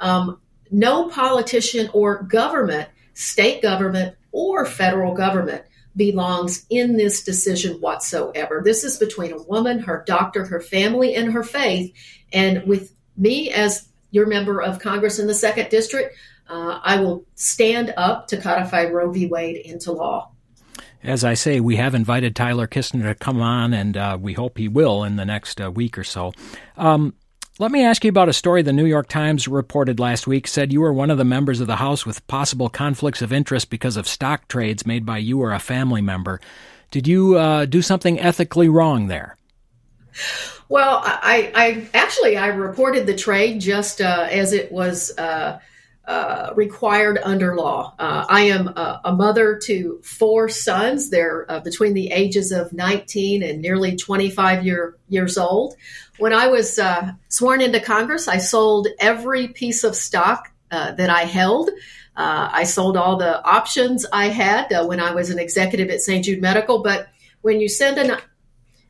um, 0.00 0.40
no 0.70 1.08
politician 1.08 1.90
or 1.92 2.22
government 2.22 2.88
state 3.14 3.62
government 3.62 4.16
or 4.32 4.64
federal 4.64 5.14
government 5.14 5.62
belongs 5.94 6.64
in 6.70 6.96
this 6.96 7.22
decision 7.22 7.80
whatsoever. 7.80 8.62
This 8.64 8.82
is 8.84 8.96
between 8.96 9.32
a 9.32 9.42
woman, 9.42 9.80
her 9.80 10.02
doctor, 10.06 10.46
her 10.46 10.60
family, 10.60 11.14
and 11.14 11.32
her 11.32 11.42
faith. 11.42 11.92
And 12.32 12.66
with 12.66 12.94
me 13.16 13.50
as 13.50 13.86
your 14.10 14.26
member 14.26 14.62
of 14.62 14.78
Congress 14.78 15.18
in 15.18 15.26
the 15.26 15.34
second 15.34 15.68
district, 15.68 16.16
uh, 16.52 16.80
I 16.82 17.00
will 17.00 17.24
stand 17.34 17.94
up 17.96 18.28
to 18.28 18.36
codify 18.36 18.84
Roe 18.84 19.10
v. 19.10 19.26
Wade 19.26 19.56
into 19.56 19.90
law. 19.92 20.30
As 21.02 21.24
I 21.24 21.34
say, 21.34 21.60
we 21.60 21.76
have 21.76 21.94
invited 21.94 22.36
Tyler 22.36 22.68
Kistner 22.68 23.04
to 23.04 23.14
come 23.14 23.40
on, 23.40 23.72
and 23.72 23.96
uh, 23.96 24.18
we 24.20 24.34
hope 24.34 24.58
he 24.58 24.68
will 24.68 25.02
in 25.02 25.16
the 25.16 25.24
next 25.24 25.60
uh, 25.60 25.70
week 25.70 25.96
or 25.96 26.04
so. 26.04 26.32
Um, 26.76 27.14
let 27.58 27.72
me 27.72 27.82
ask 27.84 28.04
you 28.04 28.10
about 28.10 28.28
a 28.28 28.34
story 28.34 28.62
the 28.62 28.72
New 28.72 28.84
York 28.86 29.08
Times 29.08 29.48
reported 29.48 29.98
last 29.98 30.26
week. 30.26 30.46
Said 30.46 30.72
you 30.72 30.82
were 30.82 30.92
one 30.92 31.10
of 31.10 31.18
the 31.18 31.24
members 31.24 31.60
of 31.60 31.66
the 31.66 31.76
House 31.76 32.04
with 32.04 32.26
possible 32.26 32.68
conflicts 32.68 33.22
of 33.22 33.32
interest 33.32 33.70
because 33.70 33.96
of 33.96 34.06
stock 34.06 34.46
trades 34.46 34.86
made 34.86 35.06
by 35.06 35.18
you 35.18 35.40
or 35.40 35.52
a 35.52 35.58
family 35.58 36.02
member. 36.02 36.38
Did 36.90 37.08
you 37.08 37.36
uh, 37.36 37.64
do 37.64 37.80
something 37.80 38.20
ethically 38.20 38.68
wrong 38.68 39.08
there? 39.08 39.36
Well, 40.68 41.00
I, 41.04 41.52
I 41.54 41.88
actually 41.94 42.36
I 42.36 42.48
reported 42.48 43.06
the 43.06 43.16
trade 43.16 43.60
just 43.60 44.00
uh, 44.00 44.28
as 44.30 44.52
it 44.52 44.70
was 44.70 45.16
uh, 45.18 45.58
uh, 46.04 46.52
required 46.56 47.16
under 47.22 47.54
law. 47.54 47.94
Uh, 47.96 48.26
I 48.28 48.42
am 48.42 48.66
a, 48.66 49.00
a, 49.04 49.12
mother 49.14 49.56
to 49.66 50.00
four 50.02 50.48
sons. 50.48 51.10
They're 51.10 51.46
uh, 51.48 51.60
between 51.60 51.94
the 51.94 52.10
ages 52.10 52.50
of 52.50 52.72
19 52.72 53.44
and 53.44 53.62
nearly 53.62 53.94
25 53.94 54.66
year, 54.66 54.96
years 55.08 55.38
old. 55.38 55.76
When 56.18 56.32
I 56.32 56.48
was 56.48 56.80
uh, 56.80 57.12
sworn 57.28 57.60
into 57.60 57.78
Congress, 57.78 58.26
I 58.26 58.38
sold 58.38 58.88
every 58.98 59.48
piece 59.48 59.84
of 59.84 59.94
stock 59.94 60.50
that 60.70 61.08
I 61.08 61.22
held. 61.22 61.70
I 62.16 62.64
sold 62.64 62.96
all 62.96 63.16
the 63.16 63.40
options 63.44 64.04
I 64.12 64.26
had 64.26 64.72
when 64.86 64.98
I 64.98 65.14
was 65.14 65.30
an 65.30 65.38
executive 65.38 65.88
at 65.88 66.00
St. 66.00 66.24
Jude 66.24 66.42
Medical. 66.42 66.82
But 66.82 67.08
when 67.42 67.60
you 67.60 67.68
send 67.68 67.98
an 67.98 68.18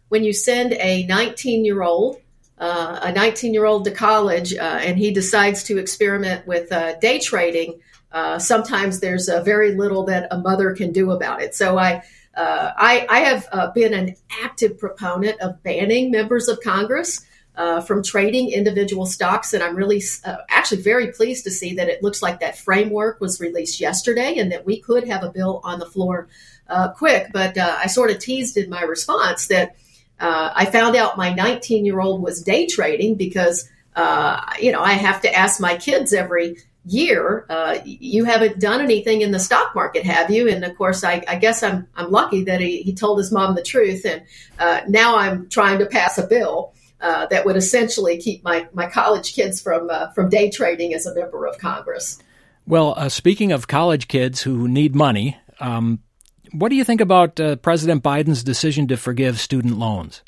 when 0.08 0.24
you 0.24 0.32
send 0.32 0.72
a 0.74 1.04
19 1.06 1.64
year 1.64 1.82
old 1.82 2.21
uh, 2.62 3.00
a 3.02 3.12
19 3.12 3.52
year 3.52 3.64
old 3.64 3.84
to 3.84 3.90
college 3.90 4.54
uh, 4.54 4.78
and 4.80 4.96
he 4.96 5.10
decides 5.10 5.64
to 5.64 5.78
experiment 5.78 6.46
with 6.46 6.70
uh, 6.70 6.96
day 7.00 7.18
trading, 7.18 7.80
uh, 8.12 8.38
sometimes 8.38 9.00
there's 9.00 9.28
very 9.44 9.74
little 9.74 10.04
that 10.04 10.28
a 10.30 10.38
mother 10.38 10.72
can 10.72 10.92
do 10.92 11.10
about 11.10 11.42
it. 11.42 11.56
So 11.56 11.76
I, 11.76 12.04
uh, 12.36 12.70
I, 12.76 13.04
I, 13.10 13.18
have 13.20 13.48
uh, 13.50 13.70
been 13.72 13.92
an 13.92 14.14
active 14.44 14.78
proponent 14.78 15.40
of 15.40 15.60
banning 15.64 16.12
members 16.12 16.48
of 16.48 16.60
Congress. 16.60 17.26
from 17.86 18.02
trading 18.02 18.50
individual 18.50 19.06
stocks, 19.06 19.52
and 19.52 19.62
I'm 19.62 19.76
really 19.76 20.00
actually 20.48 20.82
very 20.82 21.08
pleased 21.12 21.44
to 21.44 21.50
see 21.50 21.74
that 21.74 21.88
it 21.88 22.02
looks 22.02 22.22
like 22.22 22.40
that 22.40 22.56
framework 22.56 23.20
was 23.20 23.40
released 23.40 23.80
yesterday, 23.80 24.38
and 24.38 24.52
that 24.52 24.64
we 24.64 24.80
could 24.80 25.06
have 25.08 25.22
a 25.24 25.30
bill 25.30 25.60
on 25.64 25.78
the 25.78 25.86
floor 25.86 26.28
quick. 26.96 27.28
But 27.32 27.58
I 27.58 27.86
sort 27.88 28.10
of 28.10 28.18
teased 28.20 28.56
in 28.56 28.70
my 28.70 28.82
response 28.82 29.48
that 29.48 29.74
uh, 30.20 30.52
I 30.54 30.66
found 30.66 30.96
out 30.96 31.16
my 31.16 31.32
19 31.32 31.84
year 31.84 32.00
old 32.00 32.22
was 32.22 32.42
day 32.42 32.66
trading 32.66 33.16
because, 33.16 33.68
uh, 33.96 34.40
you 34.60 34.72
know, 34.72 34.80
I 34.80 34.92
have 34.92 35.22
to 35.22 35.34
ask 35.34 35.60
my 35.60 35.76
kids 35.76 36.12
every 36.12 36.56
year, 36.84 37.46
uh, 37.48 37.78
you 37.84 38.24
haven't 38.24 38.58
done 38.58 38.80
anything 38.80 39.22
in 39.22 39.30
the 39.30 39.38
stock 39.38 39.74
market, 39.74 40.04
have 40.04 40.30
you? 40.30 40.48
And 40.48 40.64
of 40.64 40.76
course, 40.76 41.04
I, 41.04 41.22
I 41.28 41.36
guess 41.36 41.62
I'm, 41.62 41.86
I'm 41.94 42.10
lucky 42.10 42.44
that 42.44 42.60
he, 42.60 42.82
he 42.82 42.92
told 42.92 43.18
his 43.18 43.30
mom 43.30 43.54
the 43.54 43.62
truth. 43.62 44.04
And 44.04 44.22
uh, 44.58 44.80
now 44.88 45.16
I'm 45.16 45.48
trying 45.48 45.78
to 45.78 45.86
pass 45.86 46.18
a 46.18 46.26
bill. 46.26 46.72
Uh, 47.00 47.26
that 47.26 47.44
would 47.44 47.56
essentially 47.56 48.16
keep 48.16 48.44
my, 48.44 48.68
my 48.72 48.86
college 48.86 49.34
kids 49.34 49.60
from 49.60 49.90
uh, 49.90 50.12
from 50.12 50.28
day 50.28 50.48
trading 50.48 50.94
as 50.94 51.04
a 51.04 51.12
member 51.12 51.46
of 51.46 51.58
Congress. 51.58 52.22
Well, 52.64 53.10
speaking 53.10 53.50
of 53.50 53.66
college 53.66 54.06
kids 54.06 54.40
who 54.40 54.68
need 54.68 54.94
money, 54.94 55.36
um, 55.58 55.98
what 56.52 56.68
do 56.68 56.76
you 56.76 56.84
think 56.84 57.00
about 57.00 57.40
uh, 57.40 57.56
President 57.56 58.02
Biden's 58.02 58.44
decision 58.44 58.86
to 58.88 58.96
forgive 58.96 59.40
student 59.40 59.78
loans? 59.78 60.22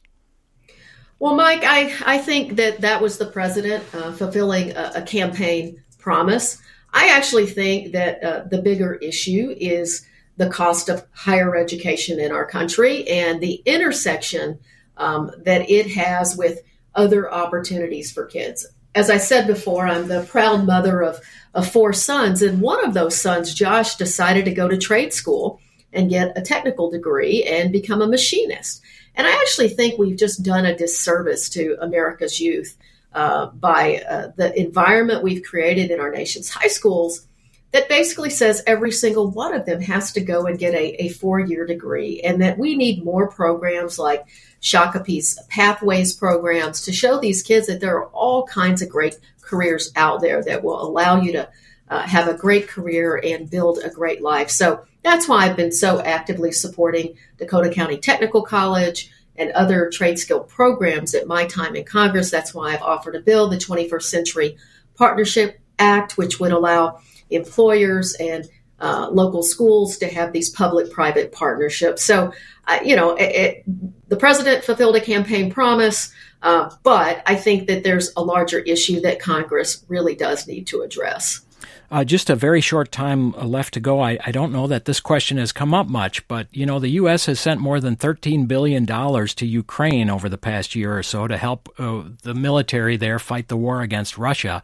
Well, 1.19 1.37
Mike, 1.37 1.64
I, 1.64 1.95
I 2.04 2.19
think 2.19 2.57
that 2.57 2.81
that 2.81 3.00
was 3.00 3.19
the 3.19 3.26
president 3.26 3.85
uh, 3.95 4.12
fulfilling 4.12 4.73
a, 4.73 4.93
a, 4.97 5.02
campaign 5.02 5.83
promise. 5.99 6.61
I 6.93 7.09
actually 7.09 7.47
think 7.47 7.93
that 7.93 8.23
uh, 8.23 8.45
the 8.50 8.61
bigger 8.61 8.95
issue 8.95 9.54
is 9.59 10.04
the 10.37 10.50
cost 10.50 10.88
of 10.88 11.07
higher 11.12 11.57
education 11.57 12.19
in 12.19 12.33
our 12.33 12.45
country 12.45 13.07
and 13.09 13.40
the 13.40 13.62
intersection 13.64 14.59
um, 14.97 15.31
that 15.45 15.71
it 15.71 15.93
has 15.93 16.37
with 16.37 16.61
other 16.95 17.33
opportunities 17.33 18.12
for 18.12 18.26
kids. 18.26 18.66
As 18.95 19.11
I 19.11 19.16
said 19.16 19.47
before, 19.47 19.87
I'm 19.87 20.09
the 20.09 20.25
proud 20.25 20.66
mother 20.66 21.02
of, 21.02 21.21
of 21.54 21.71
four 21.71 21.93
sons, 21.93 22.43
and 22.43 22.61
one 22.61 22.85
of 22.85 22.95
those 22.95 23.21
sons, 23.21 23.54
Josh, 23.54 23.97
decided 23.97 24.45
to 24.45 24.52
go 24.52 24.69
to 24.69 24.76
trade 24.76 25.12
school 25.12 25.61
and 25.95 26.11
get 26.11 26.37
a 26.37 26.43
technical 26.43 26.91
degree 26.91 27.45
and 27.45 27.73
become 27.73 28.03
a 28.03 28.07
machinist. 28.07 28.83
And 29.15 29.27
I 29.27 29.33
actually 29.33 29.69
think 29.69 29.99
we've 29.99 30.19
just 30.19 30.43
done 30.43 30.67
a 30.67 30.77
disservice 30.77 31.49
to 31.51 31.77
America's 31.81 32.41
youth 32.41 32.77
uh, 33.13 33.47
by 33.47 34.03
uh, 34.09 34.33
the 34.37 34.59
environment 34.59 35.23
we've 35.23 35.45
created 35.45 35.91
in 35.91 36.01
our 36.01 36.11
nation's 36.11 36.51
high 36.51 36.69
schools 36.69 37.27
that 37.75 37.89
basically 37.89 38.31
says 38.31 38.63
every 38.69 38.93
single 38.93 39.29
one 39.33 39.53
of 39.53 39.67
them 39.67 39.81
has 39.81 40.13
to 40.13 40.21
go 40.21 40.47
and 40.47 40.61
get 40.61 40.75
a, 40.75 41.03
a 41.03 41.09
four 41.09 41.41
year 41.41 41.67
degree, 41.67 42.21
and 42.21 42.41
that 42.41 42.57
we 42.57 42.77
need 42.77 43.05
more 43.05 43.29
programs 43.29 43.99
like 43.99 44.25
Shakopee's 44.63 45.41
Pathways 45.49 46.15
programs 46.15 46.83
to 46.83 46.93
show 46.93 47.19
these 47.19 47.43
kids 47.43 47.67
that 47.67 47.81
there 47.81 47.97
are 47.99 48.07
all 48.11 48.47
kinds 48.47 48.81
of 48.81 48.89
great 48.89 49.19
careers 49.43 49.91
out 49.97 50.21
there 50.21 50.41
that 50.45 50.63
will 50.63 50.81
allow 50.81 51.21
you 51.21 51.33
to 51.33 51.49
uh, 51.88 52.00
have 52.03 52.29
a 52.29 52.35
great 52.35 52.69
career 52.69 53.21
and 53.23 53.50
build 53.50 53.79
a 53.79 53.91
great 53.91 54.23
life. 54.23 54.50
So 54.50 54.85
that's 55.03 55.29
why 55.29 55.45
I've 55.45 55.57
been 55.57 55.73
so 55.73 56.00
actively 56.00 56.53
supporting 56.53 57.17
Dakota 57.38 57.71
County 57.71 57.99
Technical 57.99 58.43
College 58.43 59.11
and 59.37 59.50
other 59.53 59.91
trade 59.91 60.19
skill 60.19 60.41
programs 60.41 61.14
at 61.14 61.26
my 61.26 61.47
time 61.47 61.76
in 61.76 61.85
Congress. 61.85 62.31
That's 62.31 62.55
why 62.55 62.73
I've 62.73 62.83
offered 62.83 63.17
a 63.17 63.21
bill, 63.21 63.49
the 63.49 63.57
21st 63.57 64.03
Century 64.03 64.57
Partnership 64.97 65.61
Act, 65.79 66.17
which 66.17 66.38
would 66.41 66.53
allow 66.53 67.00
employers 67.31 68.14
and 68.14 68.49
uh, 68.81 69.09
local 69.11 69.43
schools 69.43 69.99
to 69.99 70.07
have 70.07 70.33
these 70.33 70.50
public 70.50 70.91
private 70.91 71.33
partnerships. 71.33 72.05
So, 72.05 72.33
uh, 72.67 72.79
you 72.85 72.97
know, 72.97 73.14
it, 73.17 73.35
it, 73.35 74.09
the 74.09 74.17
president 74.17 74.64
fulfilled 74.64 74.97
a 74.97 75.00
campaign 75.00 75.50
promise, 75.50 76.12
uh, 76.43 76.71
but 76.83 77.23
I 77.26 77.37
think 77.37 77.69
that 77.69 77.83
there's 77.83 78.12
a 78.17 78.23
larger 78.23 78.59
issue 78.59 79.00
that 79.00 79.21
Congress 79.21 79.85
really 79.88 80.14
does 80.14 80.47
need 80.47 80.67
to 80.69 80.83
address. 80.83 81.44
Uh, 81.91 82.03
just 82.03 82.31
a 82.31 82.35
very 82.35 82.61
short 82.61 82.91
time 82.91 83.33
left 83.33 83.75
to 83.75 83.81
go. 83.81 84.00
I, 84.00 84.19
I, 84.25 84.33
don't 84.33 84.53
know 84.53 84.67
that 84.67 84.85
this 84.85 85.00
question 85.00 85.37
has 85.38 85.53
come 85.53 85.75
up 85.75 85.87
much, 85.87 86.26
but 86.29 86.49
you 86.50 86.67
know 86.67 86.79
the 86.79 86.88
U.S. 86.91 87.26
has 87.26 87.38
sent 87.38 87.61
more 87.61 87.79
than 87.79 87.95
thirteen 87.95 88.47
billion 88.47 88.85
dollars 88.85 89.35
to 89.35 89.47
Ukraine 89.47 90.11
over 90.11 90.29
the 90.29 90.38
past 90.38 90.75
year 90.75 90.97
or 90.97 91.03
so 91.03 91.29
to 91.29 91.37
help 91.37 91.69
uh, 91.79 92.05
the 92.23 92.35
military 92.35 92.97
there 92.97 93.19
fight 93.19 93.49
the 93.49 93.57
war 93.57 93.83
against 93.83 94.19
Russia. 94.19 94.62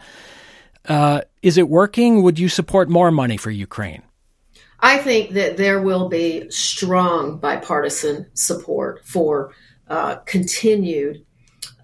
Uh, 0.89 1.21
is 1.43 1.59
it 1.59 1.69
working? 1.69 2.23
Would 2.23 2.39
you 2.39 2.49
support 2.49 2.89
more 2.89 3.11
money 3.11 3.37
for 3.37 3.51
Ukraine? 3.51 4.03
I 4.81 4.99
think 4.99 5.33
that 5.33 5.57
there 5.57 5.81
will 5.83 6.09
be 6.09 6.51
strong 6.51 7.39
bipartisan 7.39 8.27
support 8.35 9.05
for 9.05 9.53
uh, 9.89 10.17
continued 10.25 11.25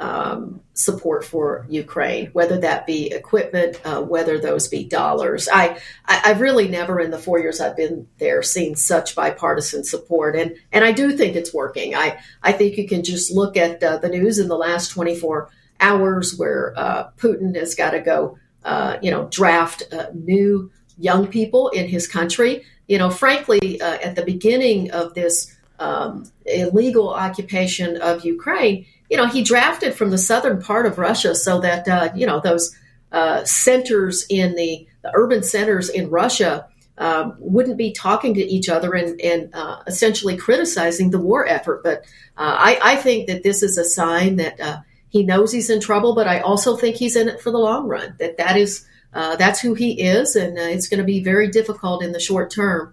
um, 0.01 0.61
support 0.75 1.25
for 1.25 1.67
Ukraine, 1.69 2.27
whether 2.33 2.59
that 2.59 2.87
be 2.87 3.13
equipment, 3.13 3.81
uh, 3.85 4.03
whether 4.03 4.39
those 4.39 4.69
be 4.69 4.85
dollars. 4.85 5.49
I, 5.53 5.79
I, 6.05 6.29
have 6.29 6.41
really 6.41 6.69
never 6.69 7.01
in 7.01 7.11
the 7.11 7.19
four 7.19 7.39
years 7.39 7.61
I've 7.61 7.77
been 7.77 8.07
there 8.19 8.43
seen 8.43 8.77
such 8.77 9.15
bipartisan 9.15 9.85
support, 9.85 10.37
and 10.37 10.57
and 10.73 10.85
I 10.85 10.93
do 10.93 11.17
think 11.17 11.35
it's 11.35 11.55
working. 11.55 11.95
I 11.95 12.19
I 12.43 12.53
think 12.53 12.77
you 12.77 12.87
can 12.87 13.03
just 13.03 13.31
look 13.31 13.57
at 13.57 13.83
uh, 13.83 13.99
the 13.99 14.09
news 14.09 14.39
in 14.39 14.49
the 14.49 14.57
last 14.57 14.91
24 14.91 15.49
hours 15.81 16.37
where 16.37 16.75
uh, 16.77 17.11
Putin 17.17 17.57
has 17.57 17.75
got 17.75 17.91
to 17.91 18.01
go, 18.01 18.39
uh, 18.65 18.99
you 19.03 19.11
know, 19.11 19.29
draft 19.29 19.83
uh, 19.93 20.07
new 20.15 20.71
young 20.99 21.27
people 21.27 21.69
in 21.71 21.89
his 21.89 22.07
country. 22.07 22.65
You 22.87 22.99
know, 22.99 23.11
frankly, 23.11 23.81
uh, 23.81 23.99
at 24.03 24.15
the 24.15 24.23
beginning 24.23 24.91
of 24.93 25.15
this 25.15 25.57
um, 25.79 26.31
illegal 26.47 27.13
occupation 27.13 27.97
of 28.01 28.25
Ukraine 28.25 28.87
you 29.11 29.17
know, 29.17 29.27
he 29.27 29.43
drafted 29.43 29.95
from 29.95 30.11
the 30.11 30.19
southern 30.19 30.61
part 30.61 30.87
of 30.87 30.99
Russia 30.99 31.35
so 31.35 31.61
that, 31.61 31.87
uh, 31.89 32.11
you 32.15 32.27
know, 32.27 32.41
those 32.41 32.75
uh, 33.13 33.45
centers 33.45 34.27
in 34.29 34.55
the, 34.57 34.87
the, 35.03 35.11
urban 35.15 35.43
centers 35.43 35.89
in 35.89 36.11
Russia 36.11 36.67
um, 36.99 37.37
wouldn't 37.39 37.77
be 37.77 37.93
talking 37.93 38.35
to 38.35 38.41
each 38.41 38.69
other 38.69 38.95
and, 38.95 39.21
and 39.21 39.55
uh, 39.55 39.83
essentially 39.87 40.37
criticizing 40.37 41.11
the 41.11 41.21
war 41.21 41.47
effort. 41.47 41.83
But 41.85 42.01
uh, 42.37 42.57
I, 42.59 42.79
I, 42.83 42.97
think 42.97 43.29
that 43.29 43.43
this 43.43 43.63
is 43.63 43.79
a 43.79 43.85
sign 43.85 44.37
that 44.37 44.59
uh, 44.61 44.79
he 45.09 45.23
knows 45.23 45.53
he's 45.53 45.71
in 45.71 45.81
trouble, 45.81 46.15
but 46.15 46.27
I 46.27 46.41
also 46.41 46.77
think 46.77 46.97
he's 46.97 47.17
in 47.17 47.29
it 47.29 47.41
for 47.41 47.51
the 47.51 47.59
long 47.59 47.87
run, 47.87 48.17
that 48.19 48.39
that 48.39 48.57
is, 48.57 48.87
that's 49.13 49.61
who 49.61 49.75
he 49.75 50.01
is, 50.03 50.37
and 50.37 50.59
it's 50.59 50.89
going 50.89 50.99
to 50.99 51.05
be 51.05 51.23
very 51.23 51.49
difficult 51.49 52.03
in 52.03 52.13
the 52.13 52.21
short 52.21 52.51
term 52.51 52.93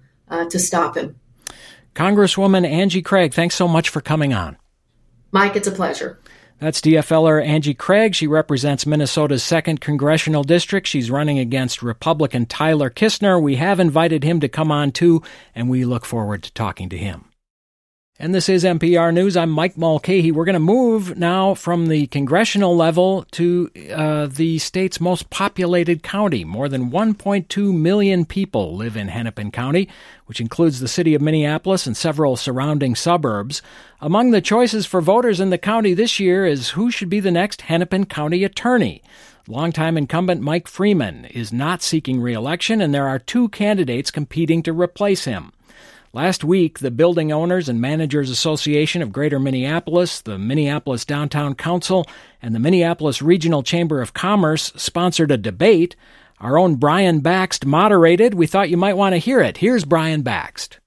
to 0.49 0.57
stop 0.59 0.95
him. 0.95 1.19
Congresswoman 1.95 2.65
Angie 2.65 3.01
Craig, 3.01 3.33
thanks 3.33 3.55
so 3.55 3.67
much 3.67 3.89
for 3.89 3.99
coming 3.99 4.33
on. 4.33 4.57
Mike, 5.33 5.55
it's 5.55 5.67
a 5.67 5.71
pleasure. 5.71 6.19
That's 6.59 6.79
DFLer 6.79 7.43
Angie 7.43 7.73
Craig. 7.73 8.13
She 8.13 8.27
represents 8.27 8.85
Minnesota's 8.85 9.43
2nd 9.43 9.81
Congressional 9.81 10.43
District. 10.43 10.87
She's 10.87 11.09
running 11.09 11.39
against 11.39 11.81
Republican 11.81 12.45
Tyler 12.45 12.91
Kistner. 12.91 13.41
We 13.41 13.55
have 13.55 13.79
invited 13.79 14.23
him 14.23 14.39
to 14.41 14.47
come 14.47 14.71
on 14.71 14.91
too, 14.91 15.23
and 15.55 15.69
we 15.69 15.85
look 15.85 16.05
forward 16.05 16.43
to 16.43 16.53
talking 16.53 16.87
to 16.89 16.97
him. 16.97 17.32
And 18.19 18.33
this 18.33 18.47
is 18.47 18.63
MPR 18.63 19.11
News. 19.11 19.35
I'm 19.35 19.49
Mike 19.49 19.75
Mulcahy. 19.75 20.31
We're 20.31 20.45
going 20.45 20.53
to 20.53 20.59
move 20.59 21.17
now 21.17 21.55
from 21.55 21.87
the 21.87 22.05
congressional 22.05 22.75
level 22.75 23.25
to 23.31 23.71
uh, 23.91 24.27
the 24.27 24.59
state's 24.59 25.01
most 25.01 25.31
populated 25.31 26.03
county. 26.03 26.43
More 26.43 26.69
than 26.69 26.91
1.2 26.91 27.75
million 27.75 28.25
people 28.25 28.75
live 28.75 28.95
in 28.95 29.07
Hennepin 29.07 29.49
County, 29.49 29.89
which 30.27 30.39
includes 30.39 30.79
the 30.79 30.87
city 30.87 31.15
of 31.15 31.23
Minneapolis 31.23 31.87
and 31.87 31.97
several 31.97 32.35
surrounding 32.35 32.93
suburbs. 32.93 33.63
Among 33.99 34.29
the 34.29 34.41
choices 34.41 34.85
for 34.85 35.01
voters 35.01 35.39
in 35.39 35.49
the 35.49 35.57
county 35.57 35.95
this 35.95 36.19
year 36.19 36.45
is 36.45 36.69
who 36.69 36.91
should 36.91 37.09
be 37.09 37.19
the 37.19 37.31
next 37.31 37.61
Hennepin 37.63 38.05
County 38.05 38.43
attorney. 38.43 39.01
Longtime 39.47 39.97
incumbent 39.97 40.39
Mike 40.39 40.67
Freeman 40.67 41.25
is 41.25 41.51
not 41.51 41.81
seeking 41.81 42.21
reelection, 42.21 42.79
and 42.79 42.93
there 42.93 43.07
are 43.07 43.17
two 43.17 43.49
candidates 43.49 44.11
competing 44.11 44.61
to 44.61 44.71
replace 44.71 45.25
him. 45.25 45.51
Last 46.15 46.43
week, 46.43 46.77
the 46.77 46.91
Building 46.91 47.31
Owners 47.31 47.67
and 47.67 47.81
Managers 47.81 48.29
Association 48.29 49.01
of 49.01 49.11
Greater 49.11 49.39
Minneapolis, 49.39 50.21
the 50.21 50.37
Minneapolis 50.37 51.05
Downtown 51.05 51.55
Council, 51.55 52.05
and 52.39 52.53
the 52.53 52.59
Minneapolis 52.59 53.23
Regional 53.23 53.63
Chamber 53.63 53.99
of 53.99 54.13
Commerce 54.13 54.71
sponsored 54.75 55.31
a 55.31 55.37
debate. 55.37 55.95
Our 56.39 56.59
own 56.59 56.75
Brian 56.75 57.19
Bakst 57.23 57.65
moderated. 57.65 58.35
We 58.35 58.45
thought 58.45 58.69
you 58.69 58.77
might 58.77 58.95
want 58.95 59.13
to 59.13 59.17
hear 59.17 59.41
it. 59.41 59.57
Here's 59.57 59.85
Brian 59.85 60.21
Bakst. 60.21 60.77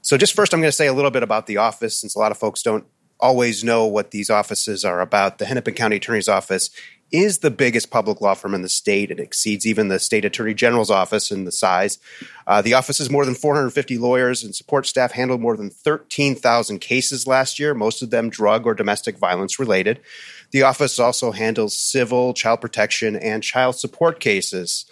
So, 0.00 0.16
just 0.16 0.32
first, 0.32 0.54
I'm 0.54 0.60
going 0.60 0.68
to 0.68 0.76
say 0.76 0.86
a 0.86 0.92
little 0.92 1.10
bit 1.10 1.24
about 1.24 1.48
the 1.48 1.56
office 1.56 2.00
since 2.00 2.14
a 2.14 2.20
lot 2.20 2.30
of 2.30 2.38
folks 2.38 2.62
don't 2.62 2.86
always 3.18 3.64
know 3.64 3.86
what 3.86 4.12
these 4.12 4.30
offices 4.30 4.84
are 4.84 5.00
about. 5.00 5.38
The 5.38 5.46
Hennepin 5.46 5.74
County 5.74 5.96
Attorney's 5.96 6.28
Office 6.28 6.70
is 7.12 7.38
the 7.38 7.50
biggest 7.50 7.90
public 7.90 8.20
law 8.20 8.34
firm 8.34 8.54
in 8.54 8.62
the 8.62 8.68
state. 8.68 9.10
It 9.10 9.20
exceeds 9.20 9.66
even 9.66 9.88
the 9.88 9.98
state 9.98 10.24
attorney 10.24 10.54
general's 10.54 10.90
office 10.90 11.30
in 11.30 11.44
the 11.44 11.52
size. 11.52 11.98
Uh, 12.46 12.62
the 12.62 12.74
office 12.74 12.98
has 12.98 13.10
more 13.10 13.26
than 13.26 13.34
450 13.34 13.98
lawyers 13.98 14.42
and 14.42 14.54
support 14.54 14.86
staff 14.86 15.12
handled 15.12 15.40
more 15.40 15.56
than 15.56 15.70
13,000 15.70 16.78
cases 16.80 17.26
last 17.26 17.58
year, 17.58 17.74
most 17.74 18.02
of 18.02 18.10
them 18.10 18.30
drug 18.30 18.66
or 18.66 18.74
domestic 18.74 19.18
violence 19.18 19.58
related. 19.58 20.00
The 20.50 20.62
office 20.62 20.98
also 20.98 21.32
handles 21.32 21.76
civil, 21.76 22.34
child 22.34 22.60
protection, 22.60 23.16
and 23.16 23.42
child 23.42 23.76
support 23.76 24.18
cases. 24.18 24.86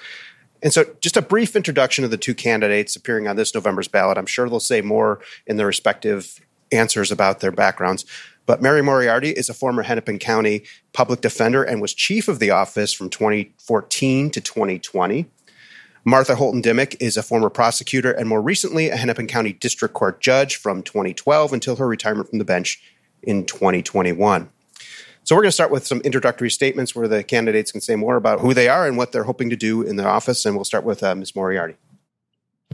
And 0.62 0.72
so, 0.72 0.84
just 1.00 1.16
a 1.16 1.22
brief 1.22 1.56
introduction 1.56 2.04
of 2.04 2.10
the 2.10 2.18
two 2.18 2.34
candidates 2.34 2.94
appearing 2.94 3.26
on 3.26 3.36
this 3.36 3.54
November's 3.54 3.88
ballot. 3.88 4.18
I'm 4.18 4.26
sure 4.26 4.48
they'll 4.48 4.60
say 4.60 4.82
more 4.82 5.20
in 5.46 5.56
their 5.56 5.66
respective 5.66 6.38
answers 6.72 7.10
about 7.10 7.40
their 7.40 7.52
backgrounds. 7.52 8.04
But 8.50 8.60
Mary 8.60 8.82
Moriarty 8.82 9.30
is 9.30 9.48
a 9.48 9.54
former 9.54 9.82
Hennepin 9.82 10.18
County 10.18 10.64
public 10.92 11.20
defender 11.20 11.62
and 11.62 11.80
was 11.80 11.94
chief 11.94 12.26
of 12.26 12.40
the 12.40 12.50
office 12.50 12.92
from 12.92 13.08
2014 13.08 14.28
to 14.28 14.40
2020. 14.40 15.26
Martha 16.04 16.34
Holton 16.34 16.60
Dimick 16.60 16.96
is 16.98 17.16
a 17.16 17.22
former 17.22 17.48
prosecutor 17.48 18.10
and 18.10 18.28
more 18.28 18.42
recently 18.42 18.88
a 18.88 18.96
Hennepin 18.96 19.28
County 19.28 19.52
District 19.52 19.94
Court 19.94 20.20
judge 20.20 20.56
from 20.56 20.82
2012 20.82 21.52
until 21.52 21.76
her 21.76 21.86
retirement 21.86 22.28
from 22.28 22.40
the 22.40 22.44
bench 22.44 22.82
in 23.22 23.46
2021. 23.46 24.50
So 25.22 25.36
we're 25.36 25.42
going 25.42 25.48
to 25.50 25.52
start 25.52 25.70
with 25.70 25.86
some 25.86 26.00
introductory 26.00 26.50
statements 26.50 26.92
where 26.92 27.06
the 27.06 27.22
candidates 27.22 27.70
can 27.70 27.80
say 27.80 27.94
more 27.94 28.16
about 28.16 28.40
who 28.40 28.52
they 28.52 28.66
are 28.66 28.84
and 28.84 28.96
what 28.96 29.12
they're 29.12 29.22
hoping 29.22 29.50
to 29.50 29.56
do 29.56 29.82
in 29.82 29.94
the 29.94 30.04
office. 30.04 30.44
And 30.44 30.56
we'll 30.56 30.64
start 30.64 30.82
with 30.82 31.04
uh, 31.04 31.14
Ms. 31.14 31.36
Moriarty. 31.36 31.76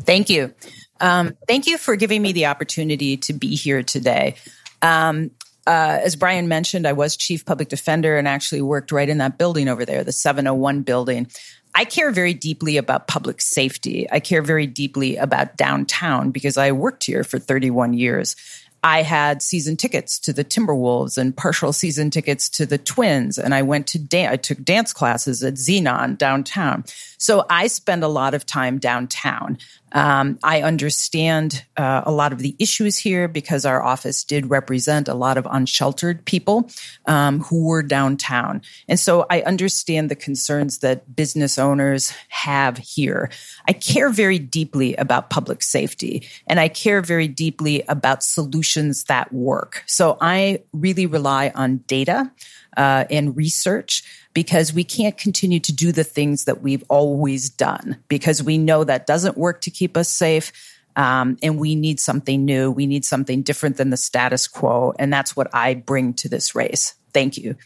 Thank 0.01 0.31
you. 0.31 0.55
Um, 1.03 1.37
thank 1.47 1.67
you 1.67 1.77
for 1.77 1.97
giving 1.97 2.23
me 2.23 2.33
the 2.33 2.47
opportunity 2.47 3.19
to 3.19 3.35
be 3.35 3.55
here 3.55 3.83
today. 3.83 4.37
Um, 4.81 5.33
uh, 5.67 5.99
as 6.03 6.17
Brian 6.17 6.49
mentioned, 6.49 6.87
I 6.87 6.93
was 6.93 7.17
chief 7.17 7.45
public 7.45 7.69
defender 7.69 8.17
and 8.17 8.29
actually 8.29 8.63
worked 8.63 8.93
right 8.93 9.09
in 9.09 9.19
that 9.19 9.39
building 9.39 9.69
over 9.69 9.85
there, 9.85 10.05
the 10.05 10.13
701 10.13 10.83
building. 10.83 11.29
I 11.75 11.85
care 11.85 12.11
very 12.11 12.33
deeply 12.33 12.79
about 12.79 13.07
public 13.07 13.41
safety. 13.41 14.07
I 14.11 14.21
care 14.21 14.43
very 14.43 14.67
deeply 14.67 15.17
about 15.17 15.57
downtown 15.57 16.31
because 16.31 16.57
I 16.57 16.73
worked 16.73 17.05
here 17.05 17.23
for 17.23 17.39
31 17.39 17.93
years. 17.93 18.35
I 18.83 19.03
had 19.03 19.43
season 19.43 19.77
tickets 19.77 20.19
to 20.21 20.33
the 20.33 20.45
Timberwolves 20.45 21.19
and 21.19 21.37
partial 21.37 21.73
season 21.73 22.11
tickets 22.11 22.49
to 22.51 22.67
the 22.67 22.79
Twins, 22.79 23.37
and 23.37 23.53
I 23.53 23.63
went 23.63 23.89
to 23.89 23.99
dan- 23.99 24.31
I 24.31 24.37
took 24.37 24.63
dance 24.63 24.93
classes 24.93 25.43
at 25.43 25.55
Zenon 25.55 26.17
downtown. 26.17 26.85
So 27.19 27.45
I 27.49 27.67
spend 27.67 28.03
a 28.03 28.09
lot 28.09 28.35
of 28.35 28.47
time 28.47 28.79
downtown. 28.79 29.59
Um, 29.93 30.39
I 30.43 30.63
understand 30.63 31.65
uh, 31.77 32.03
a 32.05 32.13
lot 32.13 32.33
of 32.33 32.41
the 32.41 32.55
issues 32.59 32.99
here 32.99 33.29
because 33.29 33.65
our 33.65 33.83
office 33.83 34.25
did 34.25 34.51
represent 34.51 35.09
a 35.09 35.15
lot 35.15 35.39
of 35.39 35.47
unsheltered 35.51 36.25
people 36.25 36.69
um, 37.07 37.41
who 37.41 37.65
were 37.65 37.83
downtown. 37.83 38.63
And 38.89 39.01
so 39.01 39.27
I 39.31 39.41
understand 39.43 40.11
the 40.11 40.17
concerns 40.17 40.79
that 40.79 41.17
business 41.17 41.59
owners 41.59 42.13
have 42.29 42.77
here. 42.79 43.31
I 43.67 43.73
care 43.73 44.11
very 44.11 44.39
deeply 44.39 44.95
about 44.97 45.31
public 45.31 45.63
safety 45.63 46.29
and 46.47 46.61
I 46.61 46.69
care 46.69 47.01
very 47.01 47.29
deeply 47.29 47.83
about 47.89 48.23
solutions 48.23 49.05
that 49.05 49.33
work. 49.33 49.83
So 49.87 50.19
I 50.21 50.63
really 50.73 51.07
rely 51.07 51.53
on 51.55 51.79
data 51.87 52.31
uh, 52.77 53.05
and 53.11 53.37
research 53.37 54.03
because 54.37 54.71
we 54.71 54.85
can't 54.85 55.17
continue 55.17 55.59
to 55.59 55.73
do 55.73 55.93
the 55.93 56.05
things 56.05 56.45
that 56.45 56.61
we've 56.61 56.85
always 56.91 57.49
done 57.49 57.97
because 58.07 58.43
we 58.43 58.59
know 58.59 58.85
that 58.85 59.07
doesn't 59.07 59.39
work 59.39 59.63
to 59.63 59.71
keep 59.71 59.97
us 59.97 60.11
safe. 60.11 60.53
Um, 60.95 61.39
and 61.43 61.59
we 61.59 61.75
need 61.75 61.99
something 61.99 62.45
new. 62.45 62.71
We 62.71 62.85
need 62.85 63.07
something 63.07 63.41
different 63.41 63.79
than 63.79 63.89
the 63.89 63.97
status 63.97 64.47
quo. 64.47 64.93
And 64.99 65.11
that's 65.11 65.35
what 65.35 65.49
I 65.55 65.73
bring 65.73 66.13
to 66.15 66.29
this 66.29 66.55
race. 66.55 66.97
Thank 67.15 67.39
you. 67.39 67.57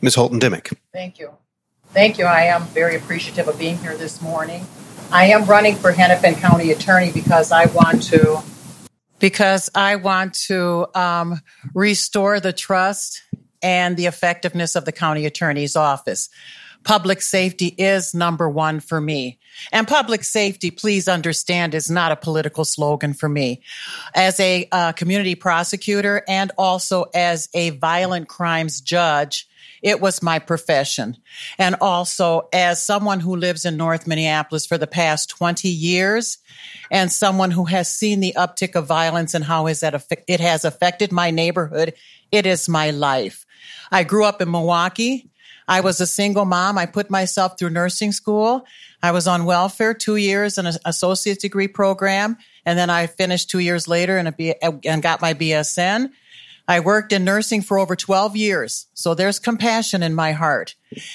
Ms. 0.00 0.14
Holton 0.14 0.40
Dimick. 0.40 0.74
Thank 0.90 1.18
you. 1.18 1.32
Thank 1.88 2.16
you. 2.16 2.24
I 2.24 2.44
am 2.44 2.62
very 2.68 2.96
appreciative 2.96 3.46
of 3.46 3.58
being 3.58 3.76
here 3.76 3.94
this 3.94 4.22
morning. 4.22 4.66
I 5.12 5.26
am 5.26 5.44
running 5.44 5.76
for 5.76 5.92
Hennepin 5.92 6.36
County 6.36 6.70
Attorney 6.70 7.12
because 7.12 7.52
I 7.52 7.66
want 7.66 8.04
to 8.04 8.42
because 9.18 9.70
I 9.74 9.96
want 9.96 10.34
to 10.48 10.86
um, 10.94 11.40
restore 11.74 12.40
the 12.40 12.52
trust 12.52 13.22
and 13.64 13.96
the 13.96 14.06
effectiveness 14.06 14.76
of 14.76 14.84
the 14.84 14.92
county 14.92 15.26
attorney's 15.26 15.74
office. 15.74 16.28
Public 16.84 17.22
safety 17.22 17.68
is 17.68 18.14
number 18.14 18.48
one 18.48 18.78
for 18.78 19.00
me. 19.00 19.38
And 19.72 19.88
public 19.88 20.22
safety, 20.22 20.70
please 20.70 21.08
understand, 21.08 21.74
is 21.74 21.90
not 21.90 22.12
a 22.12 22.16
political 22.16 22.66
slogan 22.66 23.14
for 23.14 23.28
me. 23.28 23.62
As 24.14 24.38
a 24.38 24.68
uh, 24.70 24.92
community 24.92 25.34
prosecutor 25.34 26.22
and 26.28 26.52
also 26.58 27.06
as 27.14 27.48
a 27.54 27.70
violent 27.70 28.28
crimes 28.28 28.82
judge, 28.82 29.48
it 29.82 30.00
was 30.00 30.22
my 30.22 30.38
profession. 30.38 31.16
And 31.58 31.76
also 31.80 32.48
as 32.52 32.84
someone 32.84 33.20
who 33.20 33.36
lives 33.36 33.64
in 33.64 33.76
North 33.78 34.06
Minneapolis 34.06 34.66
for 34.66 34.76
the 34.76 34.86
past 34.86 35.30
20 35.30 35.68
years 35.68 36.38
and 36.90 37.10
someone 37.10 37.50
who 37.50 37.64
has 37.66 37.92
seen 37.92 38.20
the 38.20 38.34
uptick 38.36 38.74
of 38.74 38.86
violence 38.86 39.32
and 39.34 39.44
how 39.44 39.68
is 39.68 39.80
that 39.80 40.06
it 40.26 40.40
has 40.40 40.64
affected 40.64 41.12
my 41.12 41.30
neighborhood, 41.30 41.94
it 42.30 42.46
is 42.46 42.68
my 42.68 42.90
life. 42.90 43.43
I 43.90 44.04
grew 44.04 44.24
up 44.24 44.40
in 44.40 44.50
Milwaukee. 44.50 45.30
I 45.66 45.80
was 45.80 46.00
a 46.00 46.06
single 46.06 46.44
mom. 46.44 46.76
I 46.76 46.86
put 46.86 47.10
myself 47.10 47.58
through 47.58 47.70
nursing 47.70 48.12
school. 48.12 48.66
I 49.02 49.12
was 49.12 49.26
on 49.26 49.44
welfare 49.44 49.94
two 49.94 50.16
years 50.16 50.58
in 50.58 50.66
an 50.66 50.74
associate 50.84 51.40
degree 51.40 51.68
program. 51.68 52.36
And 52.66 52.78
then 52.78 52.90
I 52.90 53.06
finished 53.06 53.50
two 53.50 53.58
years 53.58 53.88
later 53.88 54.16
and, 54.16 54.36
B- 54.36 54.54
and 54.62 55.02
got 55.02 55.22
my 55.22 55.34
BSN. 55.34 56.10
I 56.66 56.80
worked 56.80 57.12
in 57.12 57.24
nursing 57.24 57.60
for 57.60 57.78
over 57.78 57.94
12 57.94 58.36
years. 58.36 58.86
So 58.94 59.14
there's 59.14 59.38
compassion 59.38 60.02
in 60.02 60.14
my 60.14 60.32
heart. 60.32 60.74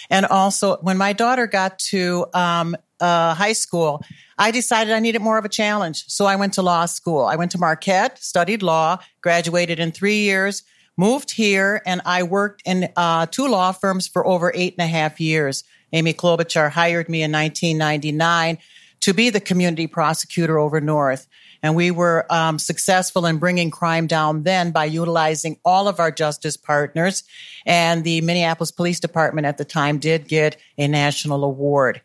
And 0.10 0.26
also 0.26 0.78
when 0.78 0.98
my 0.98 1.14
daughter 1.14 1.48
got 1.48 1.80
to, 1.90 2.28
um, 2.34 2.76
uh, 3.00 3.34
high 3.34 3.54
school, 3.54 4.04
I 4.38 4.52
decided 4.52 4.94
I 4.94 5.00
needed 5.00 5.22
more 5.22 5.38
of 5.38 5.46
a 5.46 5.50
challenge. 5.50 6.06
So 6.08 6.26
I 6.26 6.36
went 6.36 6.54
to 6.54 6.62
law 6.62 6.86
school. 6.86 7.24
I 7.26 7.36
went 7.36 7.52
to 7.52 7.58
Marquette, 7.58 8.22
studied 8.22 8.62
law, 8.62 9.00
graduated 9.22 9.80
in 9.80 9.92
three 9.92 10.20
years, 10.20 10.64
moved 11.00 11.32
here 11.32 11.82
and 11.86 12.02
I 12.04 12.24
worked 12.24 12.62
in 12.66 12.90
uh, 12.98 13.26
two 13.28 13.48
law 13.48 13.72
firms 13.72 14.06
for 14.06 14.28
over 14.28 14.52
eight 14.54 14.76
and 14.78 14.84
a 14.84 14.88
half 14.88 15.22
years. 15.22 15.64
Amy 15.94 16.14
Klobuchar 16.14 16.70
hired 16.70 17.08
me 17.08 17.24
in 17.24 17.32
1999 17.32 18.58
to 19.00 19.14
be 19.14 19.30
the 19.30 19.40
community 19.40 19.88
prosecutor 19.88 20.60
over 20.60 20.82
North. 20.82 21.26
And 21.64 21.74
we 21.74 21.90
were 21.90 22.26
um, 22.30 22.60
successful 22.60 23.26
in 23.26 23.38
bringing 23.38 23.72
crime 23.72 24.08
down 24.08 24.44
then 24.44 24.72
by 24.72 24.86
utilizing 24.86 25.58
all 25.64 25.88
of 25.88 26.02
our 26.02 26.12
justice 26.12 26.58
partners. 26.58 27.24
And 27.66 28.04
the 28.04 28.20
Minneapolis 28.20 28.72
Police 28.72 29.00
Department 29.00 29.48
at 29.48 29.58
the 29.58 29.66
time 29.66 30.00
did 30.00 30.28
get 30.28 30.58
a 30.78 30.90
national 30.90 31.46
award. 31.46 32.02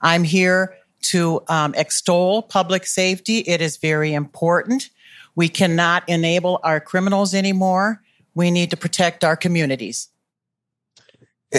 I'm 0.00 0.22
here 0.22 0.76
to 1.02 1.42
um, 1.48 1.74
extol 1.74 2.42
public 2.42 2.86
safety. 2.86 3.38
It 3.38 3.60
is 3.60 3.76
very 3.76 4.14
important. 4.14 4.90
We 5.34 5.48
cannot 5.48 6.08
enable 6.08 6.60
our 6.62 6.78
criminals 6.78 7.34
anymore. 7.34 8.02
We 8.36 8.52
need 8.52 8.70
to 8.70 8.76
protect 8.76 9.24
our 9.24 9.34
communities. 9.34 10.10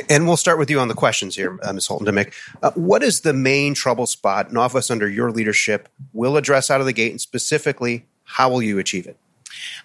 And 0.10 0.28
we'll 0.28 0.38
start 0.38 0.60
with 0.60 0.70
you 0.70 0.80
on 0.80 0.90
the 0.90 0.94
questions 0.94 1.36
here, 1.36 1.58
uh, 1.64 1.74
Ms. 1.74 1.88
Holton 1.88 2.08
Dimick. 2.08 2.34
Uh, 2.62 2.72
what 2.76 3.02
is 3.02 3.22
the 3.22 3.34
main 3.34 3.74
trouble 3.74 4.06
spot 4.06 4.52
an 4.52 4.58
office 4.58 4.92
under 4.92 5.10
your 5.10 5.32
leadership 5.32 5.90
will 6.14 6.38
address 6.38 6.70
out 6.70 6.80
of 6.80 6.86
the 6.86 6.94
gate, 6.94 7.12
and 7.12 7.20
specifically, 7.20 8.06
how 8.24 8.50
will 8.50 8.62
you 8.62 8.78
achieve 8.78 9.08
it? 9.08 9.18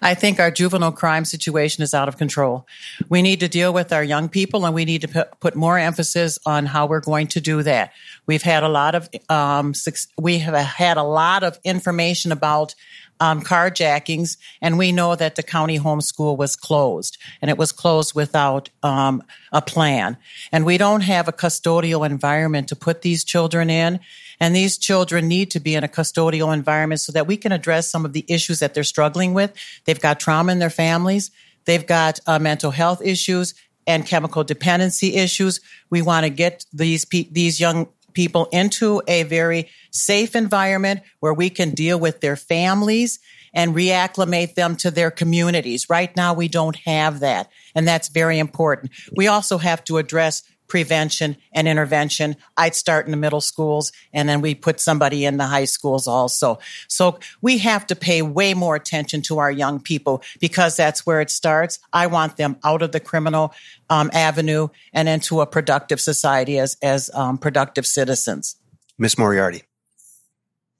I 0.01 0.13
think 0.13 0.39
our 0.39 0.51
juvenile 0.51 0.91
crime 0.91 1.25
situation 1.25 1.83
is 1.83 1.93
out 1.93 2.07
of 2.07 2.17
control. 2.17 2.67
We 3.09 3.21
need 3.21 3.39
to 3.39 3.47
deal 3.47 3.73
with 3.73 3.91
our 3.91 4.03
young 4.03 4.29
people 4.29 4.65
and 4.65 4.75
we 4.75 4.85
need 4.85 5.01
to 5.01 5.27
put 5.39 5.55
more 5.55 5.79
emphasis 5.79 6.37
on 6.45 6.65
how 6.65 6.85
we're 6.85 6.99
going 6.99 7.27
to 7.27 7.41
do 7.41 7.63
that. 7.63 7.93
We've 8.27 8.43
had 8.43 8.63
a 8.63 8.69
lot 8.69 8.93
of, 8.93 9.09
um, 9.29 9.73
we 10.19 10.39
have 10.39 10.53
had 10.53 10.97
a 10.97 11.03
lot 11.03 11.43
of 11.43 11.59
information 11.63 12.31
about 12.31 12.75
um, 13.23 13.41
carjackings, 13.41 14.35
and 14.61 14.77
we 14.77 14.91
know 14.91 15.15
that 15.15 15.35
the 15.35 15.43
county 15.43 15.79
homeschool 15.79 16.35
was 16.35 16.57
closed, 16.57 17.17
and 17.41 17.49
it 17.49 17.57
was 17.57 17.71
closed 17.71 18.13
without 18.13 18.69
um, 18.83 19.23
a 19.53 19.61
plan. 19.61 20.17
And 20.51 20.65
we 20.65 20.77
don't 20.77 21.01
have 21.01 21.29
a 21.29 21.31
custodial 21.31 22.05
environment 22.05 22.67
to 22.67 22.75
put 22.75 23.01
these 23.01 23.23
children 23.23 23.69
in. 23.69 24.01
And 24.41 24.53
these 24.53 24.77
children 24.77 25.29
need 25.29 25.51
to 25.51 25.61
be 25.61 25.73
in 25.73 25.85
a 25.85 25.87
custodial 25.87 26.53
environment 26.53 26.99
so 26.99 27.13
that 27.13 27.25
we 27.25 27.37
can 27.37 27.53
address 27.53 27.89
some 27.89 28.03
of 28.03 28.11
the 28.11 28.25
issues 28.27 28.59
that 28.59 28.73
they're 28.73 28.83
struggling 28.83 29.33
with. 29.33 29.53
They've 29.85 30.01
got 30.01 30.19
trauma 30.19 30.51
in 30.51 30.59
their 30.59 30.69
families. 30.69 31.31
They've 31.63 31.87
got 31.87 32.19
uh, 32.27 32.39
mental 32.39 32.71
health 32.71 33.01
issues 33.01 33.53
and 33.87 34.05
chemical 34.05 34.43
dependency 34.43 35.15
issues. 35.15 35.61
We 35.89 36.01
want 36.01 36.25
to 36.25 36.29
get 36.29 36.65
these 36.73 37.05
these 37.05 37.57
young 37.61 37.87
people 38.13 38.47
into 38.51 39.01
a 39.07 39.23
very 39.23 39.69
safe 39.91 40.35
environment 40.35 41.01
where 41.19 41.33
we 41.33 41.49
can 41.49 41.71
deal 41.71 41.99
with 41.99 42.21
their 42.21 42.35
families 42.35 43.19
and 43.53 43.75
reacclimate 43.75 44.55
them 44.55 44.75
to 44.77 44.89
their 44.89 45.11
communities. 45.11 45.89
Right 45.89 46.15
now, 46.15 46.33
we 46.33 46.47
don't 46.47 46.75
have 46.77 47.19
that. 47.19 47.49
And 47.75 47.87
that's 47.87 48.09
very 48.09 48.39
important. 48.39 48.91
We 49.15 49.27
also 49.27 49.57
have 49.57 49.83
to 49.85 49.97
address 49.97 50.43
prevention 50.73 51.37
and 51.51 51.67
intervention. 51.67 52.35
I'd 52.57 52.73
start 52.73 53.05
in 53.05 53.11
the 53.11 53.17
middle 53.17 53.41
schools 53.41 53.91
and 54.11 54.27
then 54.27 54.41
we 54.41 54.55
put 54.55 54.79
somebody 54.79 55.23
in 55.23 55.37
the 55.37 55.45
high 55.45 55.65
schools 55.65 56.07
also. 56.07 56.57
So 56.87 57.19
we 57.43 57.59
have 57.59 57.85
to 57.85 57.95
pay 57.95 58.23
way 58.23 58.55
more 58.55 58.75
attention 58.75 59.21
to 59.23 59.37
our 59.37 59.51
young 59.51 59.79
people 59.79 60.23
because 60.39 60.75
that's 60.75 61.05
where 61.05 61.21
it 61.21 61.29
starts. 61.29 61.77
I 61.93 62.07
want 62.07 62.37
them 62.37 62.57
out 62.63 62.81
of 62.81 62.91
the 62.91 62.99
criminal 62.99 63.53
um, 63.87 64.09
avenue 64.13 64.69
and 64.93 65.07
into 65.07 65.41
a 65.41 65.45
productive 65.45 66.01
society 66.01 66.57
as, 66.57 66.75
as 66.81 67.11
um, 67.13 67.37
productive 67.37 67.85
citizens. 67.85 68.55
Miss 68.97 69.15
Moriarty. 69.15 69.65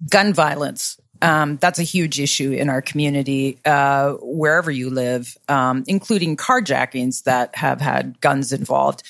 Gun 0.09 0.33
violence. 0.33 0.99
Um, 1.21 1.57
that's 1.57 1.77
a 1.77 1.83
huge 1.83 2.19
issue 2.19 2.51
in 2.51 2.67
our 2.67 2.81
community, 2.81 3.59
uh, 3.63 4.13
wherever 4.21 4.71
you 4.71 4.89
live, 4.89 5.37
um, 5.47 5.83
including 5.85 6.35
carjackings 6.35 7.25
that 7.25 7.55
have 7.55 7.79
had 7.79 8.19
guns 8.21 8.51
involved. 8.51 9.03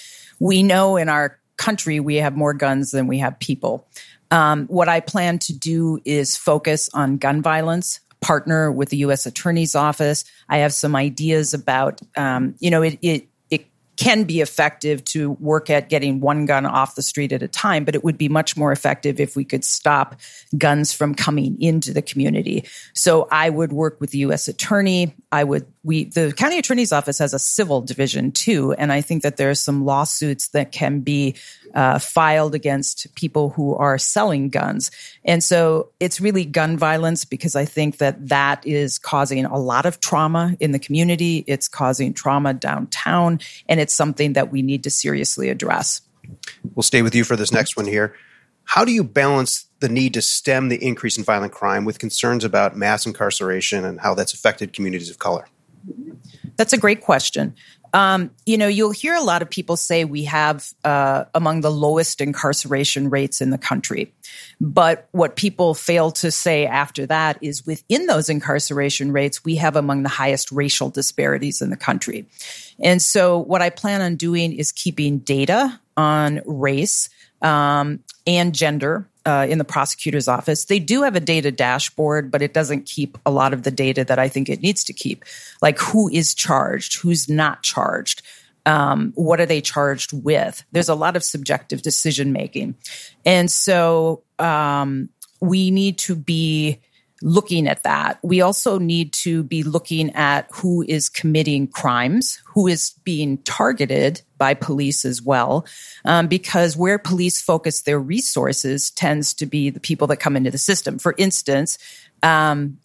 We 0.43 0.62
know 0.62 0.97
in 0.97 1.08
our 1.08 1.39
country 1.56 2.01
we 2.01 2.17
have 2.17 2.36
more 2.36 2.53
guns 2.53 2.91
than 2.91 3.08
we 3.08 3.19
have 3.19 3.39
people. 3.39 3.88
Um, 4.29 4.67
what 4.67 4.89
I 4.89 4.99
plan 4.99 5.39
to 5.39 5.58
do 5.58 6.01
is 6.03 6.36
focus 6.36 6.89
on 6.93 7.15
gun 7.15 7.41
violence, 7.41 8.01
partner 8.19 8.69
with 8.69 8.89
the 8.89 8.97
U.S. 8.97 9.25
Attorney's 9.25 9.73
Office. 9.73 10.25
I 10.49 10.58
have 10.58 10.73
some 10.73 10.97
ideas 10.97 11.53
about, 11.53 12.01
um, 12.17 12.56
you 12.60 12.71
know, 12.71 12.82
it, 12.82 12.99
it 13.01 13.29
can 13.95 14.23
be 14.23 14.41
effective 14.41 15.03
to 15.06 15.32
work 15.32 15.69
at 15.69 15.88
getting 15.88 16.19
one 16.19 16.45
gun 16.45 16.65
off 16.65 16.95
the 16.95 17.01
street 17.01 17.32
at 17.32 17.43
a 17.43 17.47
time, 17.47 17.86
but 17.86 17.95
it 17.95 18.03
would 18.03 18.17
be 18.17 18.27
much 18.27 18.58
more 18.58 18.71
effective 18.71 19.19
if 19.19 19.36
we 19.36 19.45
could 19.45 19.63
stop 19.63 20.19
guns 20.58 20.91
from 20.91 21.13
coming 21.15 21.62
into 21.62 21.93
the 21.93 22.01
community. 22.01 22.65
So 22.93 23.27
I 23.32 23.49
would 23.49 23.71
work 23.71 24.01
with 24.01 24.12
the 24.12 24.17
U.S. 24.19 24.47
attorney. 24.47 25.15
I 25.32 25.43
would, 25.43 25.65
we, 25.84 26.06
the 26.06 26.32
county 26.32 26.58
attorney's 26.58 26.93
office 26.93 27.19
has 27.19 27.34
a 27.34 27.39
civil 27.39 27.82
division 27.82 28.32
too. 28.32 28.72
And 28.74 28.91
I 28.91 29.02
think 29.02 29.24
that 29.24 29.36
there 29.36 29.50
are 29.50 29.56
some 29.56 29.84
lawsuits 29.84 30.48
that 30.50 30.72
can 30.72 31.02
be 31.02 31.36
uh, 31.74 32.00
filed 32.00 32.56
against 32.56 33.13
people 33.15 33.50
who 33.50 33.76
are 33.76 33.98
selling 33.98 34.50
guns. 34.50 34.91
And 35.26 35.43
so 35.43 35.89
it's 36.00 36.22
really 36.22 36.46
gun 36.46 36.78
violence 36.78 37.26
because 37.26 37.56
I 37.56 37.65
think 37.65 37.98
that 37.98 38.30
that 38.30 38.65
is 38.65 38.98
causing 38.98 39.43
a 39.46 39.58
lot 39.58 39.86
of 39.86 40.00
trauma 40.00 40.56
in 40.60 40.72
the 40.72 40.80
community. 40.80 41.43
It's 41.48 41.67
causing 41.67 42.13
trauma 42.13 42.54
downtown, 42.54 43.39
and 43.67 43.80
it's 43.80 43.93
something 43.93 44.34
that 44.34 44.52
we 44.52 44.62
need 44.62 44.84
to 44.84 44.89
seriously 44.89 45.50
address. 45.50 46.02
We'll 46.76 46.84
stay 46.84 47.02
with 47.02 47.15
you 47.15 47.24
for 47.24 47.36
this 47.36 47.52
next 47.52 47.76
one 47.76 47.88
here. 47.88 48.15
How 48.63 48.86
do 48.86 48.93
you 48.93 49.04
balance 49.04 49.65
the 49.80 49.89
need 49.89 50.13
to 50.13 50.22
stem 50.22 50.69
the 50.69 50.82
increase 50.82 51.17
in 51.17 51.26
violent 51.26 51.52
crime 51.52 51.84
with 51.84 52.00
concerns 52.00 52.46
about 52.46 52.78
mass 52.78 53.06
incarceration 53.06 53.84
and 53.84 54.00
how 54.00 54.13
that's 54.13 54.34
affected 54.34 54.72
communities 54.72 55.10
of 55.10 55.19
color? 55.19 55.48
That's 56.56 56.74
a 56.74 56.78
great 56.78 57.02
question. 57.02 57.56
Um, 57.93 58.32
you 58.48 58.58
know, 58.58 58.67
you'll 58.67 58.91
hear 58.91 59.13
a 59.13 59.22
lot 59.22 59.43
of 59.43 59.52
people 59.52 59.78
say 59.78 60.04
we 60.04 60.24
have 60.24 60.67
uh, 60.84 61.26
among 61.36 61.62
the 61.62 61.69
lowest 61.69 62.22
incarceration 62.22 63.12
rates 63.12 63.39
in 63.39 63.52
the 63.52 63.58
country. 63.58 64.12
But 64.60 65.08
what 65.12 65.36
people 65.36 65.76
fail 65.76 66.10
to 66.12 66.32
say 66.32 66.65
after 66.65 67.06
that 67.06 67.38
is 67.41 67.67
within 67.67 68.08
those 68.08 68.30
incarceration 68.30 69.12
rates, 69.12 69.46
we 69.46 69.58
have 69.58 69.76
among 69.76 70.02
the 70.02 70.10
highest 70.10 70.52
racial 70.52 70.89
disparities 70.89 71.62
in 71.62 71.69
the 71.69 71.78
country. 71.78 72.26
And 72.84 73.00
so, 73.00 73.38
what 73.38 73.62
I 73.62 73.69
plan 73.69 74.02
on 74.02 74.15
doing 74.15 74.54
is 74.54 74.72
keeping 74.72 75.19
data 75.19 75.80
on 75.96 76.41
race 76.46 77.10
um, 77.43 78.00
and 78.26 78.56
gender 78.56 79.08
uh, 79.25 79.47
in 79.49 79.57
the 79.57 79.63
prosecutor's 79.63 80.27
office. 80.27 80.65
They 80.65 80.79
do 80.79 81.03
have 81.03 81.15
a 81.15 81.19
data 81.19 81.51
dashboard, 81.51 82.31
but 82.31 82.41
it 82.41 82.53
doesn't 82.53 82.86
keep 82.86 83.17
a 83.25 83.31
lot 83.31 83.53
of 83.53 83.63
the 83.63 83.71
data 83.71 84.03
that 84.03 84.19
I 84.19 84.27
think 84.27 84.49
it 84.49 84.62
needs 84.62 84.83
to 84.86 84.93
keep, 84.93 85.23
like 85.62 85.79
who 85.79 86.09
is 86.09 86.33
charged, 86.33 86.99
who's 86.99 87.29
not 87.29 87.63
charged. 87.63 88.21
Um, 88.65 89.12
what 89.15 89.41
are 89.41 89.45
they 89.45 89.62
charged 89.62 90.13
with? 90.13 90.63
There's 90.71 90.89
a 90.89 90.95
lot 90.95 91.15
of 91.15 91.23
subjective 91.23 91.81
decision 91.81 92.31
making. 92.31 92.75
And 93.25 93.51
so 93.51 94.23
um, 94.39 95.09
we 95.41 95.69
need 95.69 95.97
to 95.99 96.15
be 96.15 96.79
looking 97.23 97.67
at 97.67 97.83
that. 97.83 98.19
We 98.21 98.41
also 98.41 98.77
need 98.77 99.13
to 99.13 99.43
be 99.43 99.63
looking 99.63 100.12
at 100.13 100.47
who 100.51 100.83
is 100.83 101.07
committing 101.07 101.67
crimes, 101.67 102.41
who 102.45 102.67
is 102.67 102.95
being 103.05 103.38
targeted 103.39 104.21
by 104.38 104.53
police 104.53 105.05
as 105.05 105.21
well, 105.21 105.65
um, 106.03 106.27
because 106.27 106.75
where 106.75 106.99
police 106.99 107.41
focus 107.41 107.83
their 107.83 107.99
resources 107.99 108.91
tends 108.91 109.33
to 109.36 109.45
be 109.45 109.69
the 109.69 109.79
people 109.79 110.07
that 110.07 110.17
come 110.17 110.36
into 110.36 110.51
the 110.51 110.57
system. 110.57 110.99
For 110.99 111.15
instance, 111.17 111.77
um, 112.21 112.77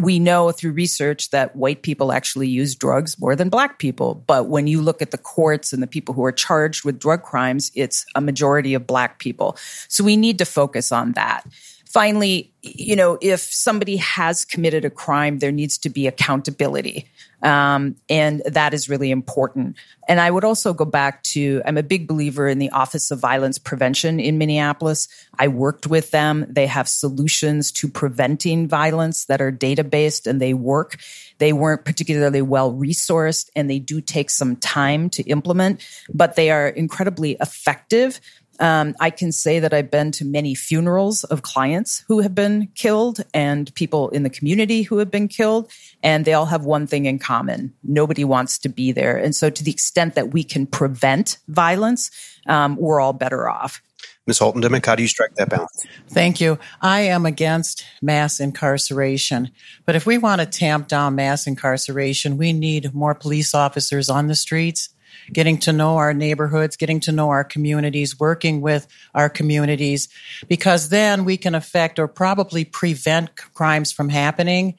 we 0.00 0.18
know 0.20 0.52
through 0.52 0.72
research 0.72 1.30
that 1.30 1.56
white 1.56 1.82
people 1.82 2.12
actually 2.12 2.48
use 2.48 2.76
drugs 2.76 3.18
more 3.18 3.34
than 3.34 3.48
black 3.48 3.78
people. 3.78 4.14
But 4.14 4.48
when 4.48 4.66
you 4.66 4.82
look 4.82 5.02
at 5.02 5.10
the 5.10 5.18
courts 5.18 5.72
and 5.72 5.82
the 5.82 5.86
people 5.88 6.14
who 6.14 6.24
are 6.24 6.32
charged 6.32 6.84
with 6.84 6.98
drug 6.98 7.22
crimes, 7.22 7.70
it's 7.74 8.06
a 8.14 8.20
majority 8.20 8.74
of 8.74 8.86
black 8.86 9.18
people. 9.18 9.56
So 9.88 10.04
we 10.04 10.16
need 10.16 10.38
to 10.38 10.44
focus 10.44 10.92
on 10.92 11.12
that. 11.12 11.44
Finally, 11.92 12.52
you 12.62 12.94
know, 12.94 13.18
if 13.20 13.40
somebody 13.40 13.96
has 13.96 14.44
committed 14.44 14.84
a 14.84 14.90
crime, 14.90 15.40
there 15.40 15.50
needs 15.50 15.76
to 15.78 15.90
be 15.90 16.06
accountability. 16.06 17.08
Um, 17.42 17.96
and 18.08 18.42
that 18.46 18.74
is 18.74 18.88
really 18.88 19.10
important. 19.10 19.76
And 20.06 20.20
I 20.20 20.30
would 20.30 20.44
also 20.44 20.74
go 20.74 20.84
back 20.84 21.22
to 21.24 21.62
I'm 21.64 21.78
a 21.78 21.82
big 21.82 22.06
believer 22.06 22.46
in 22.48 22.58
the 22.58 22.70
Office 22.70 23.10
of 23.10 23.18
Violence 23.18 23.58
Prevention 23.58 24.20
in 24.20 24.38
Minneapolis. 24.38 25.08
I 25.38 25.48
worked 25.48 25.86
with 25.86 26.10
them. 26.10 26.46
They 26.48 26.66
have 26.66 26.86
solutions 26.86 27.72
to 27.72 27.88
preventing 27.88 28.68
violence 28.68 29.24
that 29.24 29.40
are 29.40 29.50
data 29.50 29.82
based 29.82 30.26
and 30.26 30.40
they 30.40 30.54
work. 30.54 30.98
They 31.38 31.52
weren't 31.52 31.84
particularly 31.84 32.42
well 32.42 32.72
resourced 32.72 33.48
and 33.56 33.70
they 33.70 33.78
do 33.78 34.00
take 34.00 34.30
some 34.30 34.56
time 34.56 35.08
to 35.10 35.22
implement, 35.22 35.82
but 36.12 36.36
they 36.36 36.50
are 36.50 36.68
incredibly 36.68 37.38
effective 37.40 38.20
um, 38.60 38.94
I 39.00 39.10
can 39.10 39.32
say 39.32 39.58
that 39.58 39.72
I've 39.72 39.90
been 39.90 40.12
to 40.12 40.24
many 40.24 40.54
funerals 40.54 41.24
of 41.24 41.42
clients 41.42 42.04
who 42.06 42.20
have 42.20 42.34
been 42.34 42.68
killed 42.74 43.24
and 43.32 43.74
people 43.74 44.10
in 44.10 44.22
the 44.22 44.30
community 44.30 44.82
who 44.82 44.98
have 44.98 45.10
been 45.10 45.28
killed, 45.28 45.70
and 46.02 46.24
they 46.24 46.34
all 46.34 46.46
have 46.46 46.64
one 46.64 46.86
thing 46.86 47.06
in 47.06 47.18
common. 47.18 47.72
Nobody 47.82 48.22
wants 48.22 48.58
to 48.58 48.68
be 48.68 48.92
there. 48.92 49.16
And 49.16 49.34
so, 49.34 49.48
to 49.50 49.64
the 49.64 49.70
extent 49.70 50.14
that 50.14 50.32
we 50.32 50.44
can 50.44 50.66
prevent 50.66 51.38
violence, 51.48 52.10
um, 52.46 52.76
we're 52.76 53.00
all 53.00 53.14
better 53.14 53.48
off. 53.48 53.82
Ms. 54.26 54.38
Holton 54.38 54.62
Dimick, 54.62 54.84
how 54.84 54.94
do 54.94 55.02
you 55.02 55.08
strike 55.08 55.34
that 55.36 55.48
balance? 55.48 55.86
Thank 56.10 56.40
you. 56.40 56.58
I 56.82 57.00
am 57.00 57.26
against 57.26 57.84
mass 58.02 58.38
incarceration, 58.38 59.50
but 59.86 59.96
if 59.96 60.06
we 60.06 60.18
want 60.18 60.40
to 60.40 60.46
tamp 60.46 60.86
down 60.86 61.14
mass 61.14 61.46
incarceration, 61.46 62.36
we 62.36 62.52
need 62.52 62.94
more 62.94 63.14
police 63.14 63.54
officers 63.54 64.08
on 64.10 64.26
the 64.26 64.34
streets 64.34 64.90
getting 65.32 65.58
to 65.58 65.72
know 65.72 65.96
our 65.96 66.14
neighborhoods, 66.14 66.76
getting 66.76 67.00
to 67.00 67.12
know 67.12 67.30
our 67.30 67.44
communities, 67.44 68.18
working 68.18 68.60
with 68.60 68.86
our 69.14 69.28
communities, 69.28 70.08
because 70.48 70.88
then 70.88 71.24
we 71.24 71.36
can 71.36 71.54
affect 71.54 71.98
or 71.98 72.08
probably 72.08 72.64
prevent 72.64 73.34
crimes 73.54 73.92
from 73.92 74.08
happening 74.08 74.76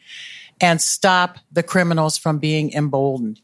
and 0.59 0.81
stop 0.81 1.39
the 1.51 1.63
criminals 1.63 2.17
from 2.17 2.37
being 2.37 2.71
emboldened. 2.73 3.41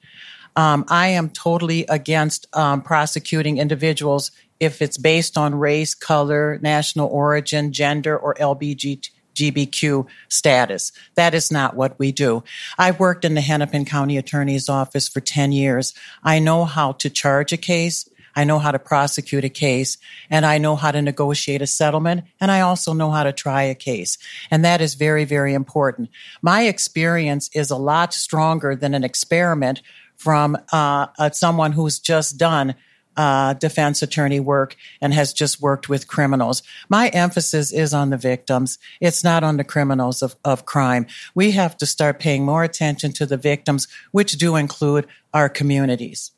Um, 0.56 0.86
I 0.88 1.10
am 1.10 1.30
totally 1.30 1.86
against 1.88 2.48
um, 2.56 2.82
prosecuting 2.82 3.58
individuals 3.58 4.32
if 4.60 4.82
it's 4.82 4.98
based 4.98 5.38
on 5.38 5.54
race, 5.56 5.94
color, 5.94 6.58
national 6.62 7.10
origin, 7.10 7.72
gender, 7.72 8.18
or 8.18 8.34
LBGT 8.36 9.10
GBQ 9.38 10.08
status. 10.30 10.92
That 11.16 11.34
is 11.34 11.52
not 11.52 11.76
what 11.76 11.98
we 12.00 12.12
do. 12.12 12.44
I've 12.78 13.00
worked 13.00 13.24
in 13.24 13.36
the 13.36 13.42
Hennepin 13.42 13.86
County 13.86 14.18
Attorney's 14.18 14.68
Office 14.68 15.08
for 15.08 15.22
10 15.22 15.52
years. 15.52 15.94
I 16.24 16.40
know 16.40 16.66
how 16.66 16.94
to 16.94 17.10
charge 17.10 17.54
a 17.54 17.58
case. 17.58 18.10
I 18.36 18.44
know 18.44 18.60
how 18.60 18.72
to 18.72 18.78
prosecute 18.78 19.46
a 19.46 19.50
case 19.50 19.98
and 20.30 20.46
I 20.46 20.60
know 20.60 20.76
how 20.76 20.92
to 20.92 21.02
negotiate 21.02 21.64
a 21.64 21.68
settlement 21.68 22.26
and 22.40 22.52
I 22.52 22.62
also 22.62 22.94
know 22.94 23.10
how 23.10 23.24
to 23.24 23.34
try 23.34 23.64
a 23.64 23.74
case. 23.74 24.20
And 24.52 24.64
that 24.64 24.80
is 24.80 24.94
very, 24.94 25.26
very 25.26 25.56
important. 25.56 26.10
My 26.44 26.64
experience 26.64 27.50
is 27.54 27.72
a 27.72 27.78
lot 27.78 28.14
stronger 28.14 28.76
than 28.76 28.94
an 28.94 29.04
experiment 29.04 29.82
from 30.18 30.56
uh, 30.72 31.08
uh, 31.18 31.32
someone 31.32 31.72
who's 31.72 32.00
just 32.00 32.38
done 32.38 32.76
uh, 33.18 33.54
defense 33.54 34.02
attorney 34.02 34.40
work 34.40 34.76
and 35.02 35.14
has 35.14 35.34
just 35.34 35.60
worked 35.60 35.90
with 35.90 36.08
criminals. 36.08 36.64
My 36.88 37.10
emphasis 37.10 37.74
is 37.74 37.94
on 37.94 38.12
the 38.12 38.18
victims. 38.18 38.78
It's 39.02 39.24
not 39.24 39.44
on 39.44 39.58
the 39.58 39.64
criminals 39.64 40.22
of, 40.22 40.36
of 40.46 40.66
crime. 40.66 41.08
We 41.36 41.52
have 41.52 41.76
to 41.78 41.86
start 41.86 42.20
paying 42.20 42.46
more 42.46 42.64
attention 42.64 43.12
to 43.14 43.26
the 43.26 43.38
victims, 43.38 43.88
which 44.12 44.34
do 44.34 44.56
include 44.56 45.08
our 45.34 45.50
communities. 45.50 46.32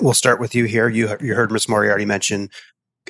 We'll 0.00 0.14
start 0.14 0.38
with 0.38 0.54
you 0.54 0.66
here. 0.66 0.88
You, 0.88 1.16
you 1.20 1.34
heard 1.34 1.50
Ms. 1.50 1.68
Moriarty 1.68 2.04
mention 2.04 2.50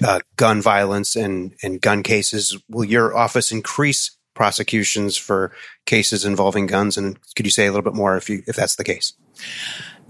uh, 0.03 0.21
gun 0.37 0.63
violence 0.63 1.17
and, 1.17 1.55
and 1.63 1.81
gun 1.81 2.03
cases. 2.03 2.57
Will 2.69 2.85
your 2.85 3.15
office 3.17 3.53
increase 3.53 4.17
prosecutions 4.35 5.17
for 5.17 5.53
cases 5.85 6.25
involving 6.25 6.67
guns? 6.67 6.97
And 6.97 7.19
could 7.35 7.45
you 7.45 7.51
say 7.51 7.67
a 7.67 7.71
little 7.71 7.83
bit 7.83 7.95
more 7.95 8.17
if 8.17 8.31
you 8.31 8.43
if 8.47 8.57
that's 8.57 8.77
the 8.77 8.85
case? 8.85 9.13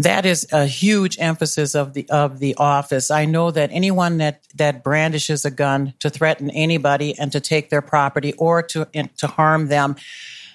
That 0.00 0.24
is 0.24 0.46
a 0.50 0.64
huge 0.64 1.18
emphasis 1.20 1.74
of 1.74 1.92
the 1.92 2.08
of 2.08 2.38
the 2.38 2.54
office. 2.54 3.10
I 3.10 3.26
know 3.26 3.50
that 3.50 3.68
anyone 3.70 4.16
that 4.16 4.42
that 4.54 4.82
brandishes 4.82 5.44
a 5.44 5.50
gun 5.50 5.92
to 5.98 6.08
threaten 6.08 6.48
anybody 6.50 7.18
and 7.18 7.30
to 7.32 7.40
take 7.40 7.68
their 7.68 7.82
property 7.82 8.32
or 8.38 8.62
to 8.62 8.86
to 9.18 9.26
harm 9.26 9.68
them, 9.68 9.96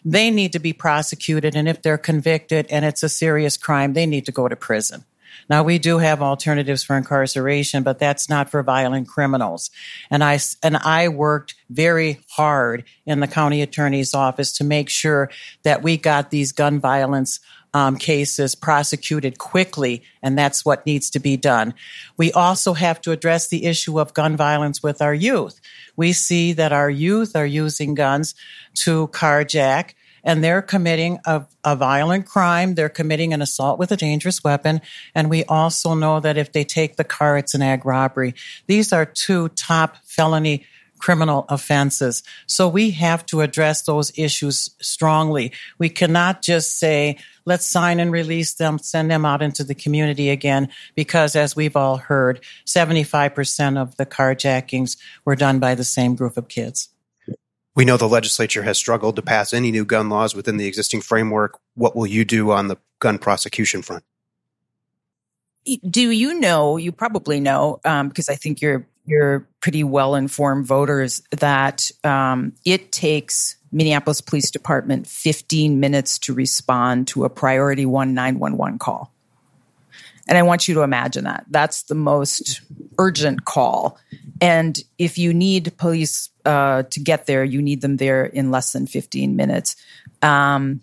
they 0.04 0.32
need 0.32 0.54
to 0.54 0.60
be 0.60 0.74
prosecuted. 0.74 1.56
And 1.56 1.70
if 1.70 1.84
they're 1.84 2.00
convicted 2.00 2.66
and 2.72 2.86
it's 2.86 3.04
a 3.04 3.10
serious 3.10 3.56
crime, 3.56 3.94
they 3.94 4.08
need 4.08 4.26
to 4.26 4.32
go 4.32 4.48
to 4.48 4.56
prison. 4.56 5.06
Now 5.50 5.64
we 5.64 5.78
do 5.78 6.00
have 6.00 6.22
alternatives 6.22 6.84
for 6.84 6.98
incarceration, 6.98 7.84
but 7.84 8.00
that's 8.00 8.30
not 8.30 8.50
for 8.50 8.64
violent 8.64 9.08
criminals. 9.08 9.70
And 10.10 10.24
I, 10.24 10.40
and 10.64 10.78
I 10.78 11.08
worked 11.10 11.56
very 11.70 12.22
hard 12.30 12.84
in 13.06 13.20
the 13.20 13.28
county 13.28 13.62
attorney's 13.62 14.14
office 14.14 14.52
to 14.54 14.64
make 14.64 14.90
sure 14.90 15.30
that 15.64 15.84
we 15.84 15.98
got 15.98 16.32
these 16.32 16.52
gun 16.52 16.80
violence 16.80 17.40
um, 17.76 17.98
cases 17.98 18.56
prosecuted 18.56 19.38
quickly, 19.38 20.02
and 20.24 20.38
that's 20.38 20.64
what 20.64 20.86
needs 20.86 21.10
to 21.10 21.20
be 21.20 21.36
done. 21.36 21.74
We 22.16 22.32
also 22.32 22.72
have 22.72 23.02
to 23.02 23.12
address 23.12 23.50
the 23.50 23.66
issue 23.66 24.00
of 24.00 24.14
gun 24.14 24.38
violence 24.38 24.82
with 24.82 25.02
our 25.02 25.14
youth. 25.14 25.60
We 25.98 26.14
see 26.14 26.54
that 26.54 26.72
our 26.72 26.90
youth 26.90 27.36
are 27.36 27.46
using 27.46 27.94
guns 27.94 28.34
to 28.76 29.10
carjack, 29.10 29.94
and 30.24 30.42
they're 30.42 30.62
committing 30.62 31.20
a, 31.26 31.48
a, 31.66 31.76
violent 31.76 32.28
crime. 32.28 32.76
They're 32.76 32.88
committing 32.88 33.34
an 33.34 33.42
assault 33.42 33.78
with 33.78 33.92
a 33.92 33.98
dangerous 33.98 34.42
weapon. 34.42 34.80
And 35.14 35.30
we 35.30 35.44
also 35.44 35.96
know 35.96 36.22
that 36.22 36.38
if 36.38 36.54
they 36.54 36.64
take 36.64 36.96
the 36.96 37.04
car, 37.04 37.38
it's 37.38 37.54
an 37.54 37.62
ag 37.62 37.86
robbery. 37.86 38.36
These 38.68 38.94
are 38.94 39.06
two 39.06 39.50
top 39.50 39.98
felony 40.06 40.66
criminal 40.98 41.46
offenses. 41.50 42.24
So 42.48 42.68
we 42.68 42.92
have 42.92 43.26
to 43.28 43.42
address 43.42 43.82
those 43.84 44.12
issues 44.18 44.70
strongly. 44.82 45.52
We 45.78 45.90
cannot 45.90 46.42
just 46.42 46.80
say, 46.80 47.18
let's 47.46 47.66
sign 47.66 48.00
and 48.00 48.12
release 48.12 48.54
them, 48.56 48.80
send 48.80 49.12
them 49.12 49.26
out 49.26 49.42
into 49.42 49.64
the 49.64 49.76
community 49.76 50.30
again, 50.30 50.70
because 50.96 51.36
as 51.36 51.56
we've 51.56 51.76
all 51.76 51.98
heard, 51.98 52.42
75% 52.66 53.78
of 53.78 53.98
the 53.98 54.06
carjackings 54.06 54.98
were 55.26 55.36
done 55.36 55.60
by 55.60 55.76
the 55.76 55.84
same 55.84 56.16
group 56.16 56.38
of 56.38 56.48
kids. 56.48 56.90
We 57.76 57.84
know 57.84 57.98
the 57.98 58.08
legislature 58.08 58.64
has 58.64 58.78
struggled 58.78 59.18
to 59.18 59.22
pass 59.22 59.54
any 59.54 59.70
new 59.70 59.84
gun 59.84 60.10
laws 60.10 60.34
within 60.34 60.56
the 60.58 60.66
existing 60.66 61.02
framework. 61.02 61.60
What 61.76 61.96
will 61.96 62.08
you 62.08 62.24
do 62.24 62.52
on 62.52 62.70
the 62.70 62.78
gun 63.00 63.18
prosecution 63.18 63.82
front? 63.82 64.04
Do 65.90 66.10
you 66.12 66.40
know? 66.40 66.78
You 66.78 66.92
probably 66.92 67.40
know 67.40 67.80
um, 67.84 68.08
because 68.08 68.30
I 68.30 68.36
think 68.36 68.62
you're 68.62 68.88
you're 69.06 69.48
pretty 69.62 69.84
well 69.84 70.16
informed 70.16 70.66
voters 70.66 71.22
that 71.32 71.92
um, 72.04 72.54
it 72.66 72.92
takes 72.92 73.56
Minneapolis 73.72 74.22
Police 74.22 74.52
Department 74.52 75.08
15 75.08 75.80
minutes 75.80 76.18
to 76.20 76.34
respond 76.34 77.08
to 77.10 77.26
a 77.26 77.30
priority 77.30 77.86
one 77.86 78.14
911 78.14 78.80
call. 78.80 79.12
And 80.28 80.38
I 80.38 80.44
want 80.44 80.68
you 80.68 80.74
to 80.76 80.82
imagine 80.82 81.26
that. 81.26 81.46
That's 81.50 81.84
the 81.84 81.96
most 81.96 82.62
urgent 82.98 83.46
call. 83.46 84.00
And 84.42 84.78
if 84.98 85.18
you 85.18 85.34
need 85.34 85.78
police 85.78 86.30
uh, 86.46 86.84
to 86.84 87.00
get 87.00 87.28
there, 87.28 87.44
you 87.44 87.62
need 87.62 87.82
them 87.82 87.98
there 87.98 88.26
in 88.26 88.50
less 88.50 88.72
than 88.72 88.88
15 88.88 89.36
minutes. 89.36 89.76
Um, 90.22 90.82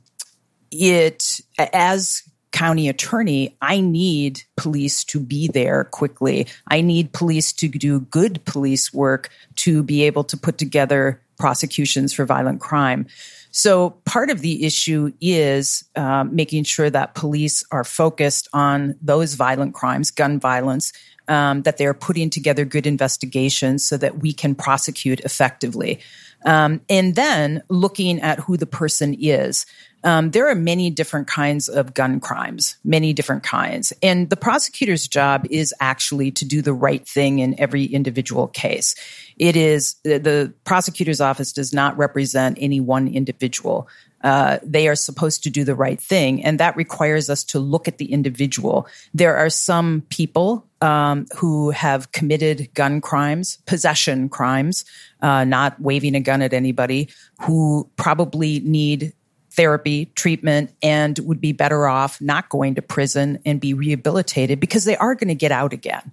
it, 0.71 1.41
as 1.59 2.23
county 2.53 2.89
attorney, 2.89 3.57
I 3.61 3.81
need 3.81 4.43
police 4.57 5.05
to 5.05 5.19
be 5.19 5.49
there 5.49 5.85
quickly. 5.85 6.47
I 6.69 6.81
need 6.81 7.13
police 7.13 7.53
to 7.55 7.69
do 7.69 8.01
good 8.01 8.45
police 8.45 8.93
work 8.93 9.31
to 9.57 9.83
be 9.83 10.03
able 10.03 10.25
to 10.25 10.37
put 10.37 10.59
together 10.59 11.21
prosecutions 11.39 12.13
for 12.13 12.25
violent 12.25 12.61
crime. 12.61 13.07
So 13.51 13.91
part 14.05 14.31
of 14.31 14.41
the 14.41 14.65
issue 14.65 15.13
is 15.21 15.85
uh, 15.97 16.25
making 16.25 16.65
sure 16.65 16.89
that 16.89 17.15
police 17.15 17.65
are 17.71 17.85
focused 17.85 18.49
on 18.53 18.95
those 19.03 19.35
violent 19.35 19.75
crimes, 19.75 20.11
gun 20.11 20.39
violence, 20.39 20.93
um, 21.29 21.63
that 21.63 21.79
they 21.79 21.87
are 21.87 21.95
putting 21.95 22.31
together 22.31 22.65
good 22.65 22.87
investigations 22.87 23.87
so 23.87 23.97
that 23.97 24.19
we 24.19 24.33
can 24.33 24.55
prosecute 24.55 25.21
effectively. 25.21 26.01
Um, 26.45 26.81
and 26.89 27.15
then 27.15 27.63
looking 27.69 28.21
at 28.21 28.41
who 28.41 28.57
the 28.57 28.67
person 28.67 29.15
is. 29.19 29.67
Um, 30.05 30.31
there 30.31 30.49
are 30.49 30.55
many 30.55 30.91
different 30.91 31.27
kinds 31.29 31.69
of 31.69 31.95
gun 31.95 32.21
crimes, 32.21 32.77
many 32.85 33.13
different 33.13 33.43
kinds. 33.43 33.93
And 34.03 34.29
the 34.31 34.37
prosecutor's 34.37 35.07
job 35.07 35.47
is 35.51 35.73
actually 35.81 36.33
to 36.33 36.45
do 36.45 36.63
the 36.63 36.73
right 36.73 37.07
thing 37.07 37.39
in 37.39 37.59
every 37.59 37.85
individual 37.85 38.49
case. 38.49 38.95
It 39.37 39.57
is 39.57 39.95
the 40.03 40.53
prosecutor's 40.65 41.21
office 41.21 41.53
does 41.53 41.73
not 41.73 41.97
represent 41.97 42.59
any 42.61 42.81
one 42.81 43.09
individual. 43.09 43.89
Uh, 44.23 44.59
they 44.63 44.87
are 44.87 44.95
supposed 44.95 45.43
to 45.43 45.51
do 45.51 45.65
the 45.65 45.75
right 45.75 46.01
thing, 46.01 46.45
and 46.45 46.61
that 46.61 46.77
requires 46.77 47.29
us 47.29 47.43
to 47.43 47.59
look 47.59 47.89
at 47.89 47.99
the 47.99 48.13
individual. 48.13 48.87
There 49.13 49.37
are 49.37 49.51
some 49.51 50.03
people 50.11 50.65
um, 50.81 51.27
who 51.37 51.71
have 51.71 52.13
committed 52.13 52.73
gun 52.75 53.01
crimes, 53.01 53.59
possession 53.67 54.29
crimes, 54.29 54.85
uh, 55.23 55.45
not 55.45 55.81
waving 55.81 56.15
a 56.15 56.21
gun 56.21 56.41
at 56.41 56.53
anybody, 56.53 57.09
who 57.41 57.91
probably 57.97 58.61
need 58.61 59.13
therapy, 59.53 60.07
treatment, 60.15 60.71
and 60.83 61.19
would 61.21 61.41
be 61.41 61.53
better 61.53 61.87
off 61.87 62.21
not 62.21 62.49
going 62.49 62.75
to 62.77 62.83
prison 62.83 63.39
and 63.45 63.61
be 63.61 63.75
rehabilitated 63.75 64.61
because 64.61 64.85
they 64.85 64.97
are 64.97 65.15
going 65.15 65.29
to 65.29 65.35
get 65.35 65.53
out 65.53 65.73
again. 65.73 66.11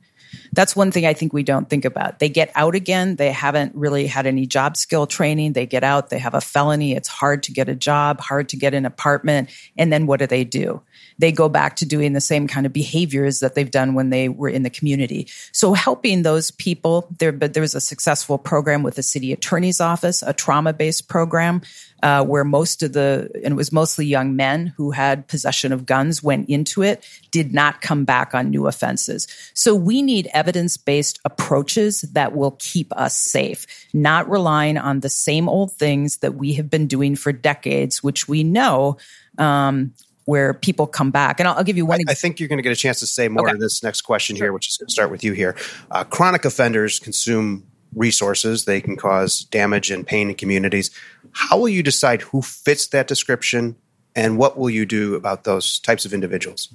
That's 0.52 0.76
one 0.76 0.92
thing 0.92 1.06
I 1.06 1.14
think 1.14 1.34
we 1.34 1.44
don't 1.44 1.70
think 1.70 1.86
about. 1.86 2.20
They 2.20 2.30
get 2.30 2.52
out 2.56 2.76
again. 2.76 3.16
They 3.16 3.32
haven't 3.32 3.76
really 3.76 4.08
had 4.08 4.26
any 4.26 4.46
job 4.46 4.78
skill 4.78 5.08
training. 5.08 5.54
They 5.54 5.66
get 5.66 5.84
out. 5.84 6.10
They 6.10 6.20
have 6.20 6.34
a 6.34 6.42
felony. 6.42 6.94
It's 6.94 7.08
hard 7.08 7.44
to 7.44 7.52
get 7.52 7.70
a 7.70 7.76
job, 7.76 8.20
hard 8.20 8.50
to 8.50 8.58
get 8.58 8.74
an 8.74 8.86
apartment. 8.86 9.50
And 9.78 9.92
then 9.92 10.06
what 10.06 10.20
do 10.20 10.28
they 10.28 10.44
do? 10.44 10.82
They 11.20 11.32
go 11.32 11.50
back 11.50 11.76
to 11.78 11.86
doing 11.86 12.14
the 12.14 12.22
same 12.22 12.48
kind 12.48 12.66
of 12.66 12.74
behaviors 12.74 13.40
that 13.40 13.54
they've 13.54 13.70
done 13.70 13.94
when 13.94 14.10
they 14.10 14.30
were 14.30 14.50
in 14.50 14.64
the 14.64 14.70
community. 14.70 15.28
So 15.52 15.74
helping 15.74 16.24
those 16.24 16.52
people, 16.52 17.08
there, 17.20 17.32
but 17.32 17.54
there 17.54 17.62
was 17.62 17.76
a 17.76 17.82
successful 17.82 18.38
program 18.38 18.82
with 18.82 18.96
the 18.96 19.04
city 19.04 19.32
attorney's 19.32 19.80
office, 19.80 20.24
a 20.24 20.34
trauma 20.34 20.74
based 20.74 21.08
program 21.08 21.62
uh, 22.02 22.24
where 22.24 22.44
most 22.44 22.82
of 22.82 22.94
the, 22.94 23.30
and 23.44 23.54
it 23.54 23.56
was 23.56 23.72
mostly 23.72 24.06
young 24.06 24.36
men 24.36 24.68
who 24.78 24.92
had 24.92 25.28
possession 25.28 25.74
of 25.74 25.86
guns 25.86 26.24
went 26.24 26.50
into 26.50 26.82
it, 26.82 27.06
did 27.32 27.54
not 27.54 27.82
come 27.82 28.06
back 28.06 28.34
on 28.34 28.50
new 28.50 28.68
offenses. 28.68 29.28
So 29.54 29.76
we 29.76 30.02
need 30.02 30.30
evidence 30.34 30.78
based 30.78 31.20
approaches 31.26 32.02
that 32.14 32.36
will 32.36 32.56
keep 32.60 32.94
us 32.94 33.18
safe, 33.18 33.66
not 33.94 34.30
relying 34.30 34.78
on 34.78 35.02
the 35.02 35.10
same 35.10 35.50
old 35.50 35.74
things 35.74 36.18
that 36.18 36.36
we 36.36 36.54
have 36.54 36.70
been 36.70 36.88
doing 36.88 37.16
for 37.16 37.32
decades, 37.32 38.02
which 38.02 38.28
we 38.28 38.44
know 38.44 38.98
um, 39.38 39.94
where 40.30 40.54
people 40.54 40.86
come 40.86 41.10
back. 41.10 41.40
And 41.40 41.50
I'll, 41.50 41.56
I'll 41.56 41.64
give 41.64 41.76
you 41.76 41.88
one. 41.88 42.02
I, 42.08 42.12
I, 42.12 42.14
think 42.14 42.40
you're 42.40 42.48
going 42.48 42.60
to 42.60 42.64
get 42.64 42.72
a 42.72 42.76
chance 42.76 43.00
to 43.00 43.08
say 43.08 43.28
more 43.28 43.48
okay. 43.48 43.54
to 43.54 43.58
this 43.58 43.82
next 43.82 44.02
question 44.02 44.36
sure. 44.36 44.46
here, 44.46 44.54
which 44.54 44.68
is 44.68 44.78
going 44.78 44.86
to 44.86 44.92
start 44.92 45.10
with 45.10 45.24
you 45.24 45.34
here. 45.34 45.56
Uh, 45.90 46.04
chronic 46.04 46.46
offenders 46.46 47.00
consume 47.00 47.66
resources. 47.96 48.66
They 48.66 48.80
can 48.80 48.96
cause 48.96 49.40
damage 49.46 49.90
and 49.90 50.06
pain 50.06 50.30
in 50.30 50.36
communities. 50.36 50.92
How 51.32 51.58
will 51.58 51.68
you 51.68 51.82
decide 51.82 52.22
who 52.22 52.44
fits 52.44 52.86
that 52.90 53.08
description 53.08 53.76
and 54.16 54.38
what 54.38 54.56
will 54.56 54.70
you 54.70 54.86
do 54.86 55.16
about 55.16 55.46
those 55.46 55.80
types 55.80 56.06
of 56.06 56.14
individuals? 56.14 56.70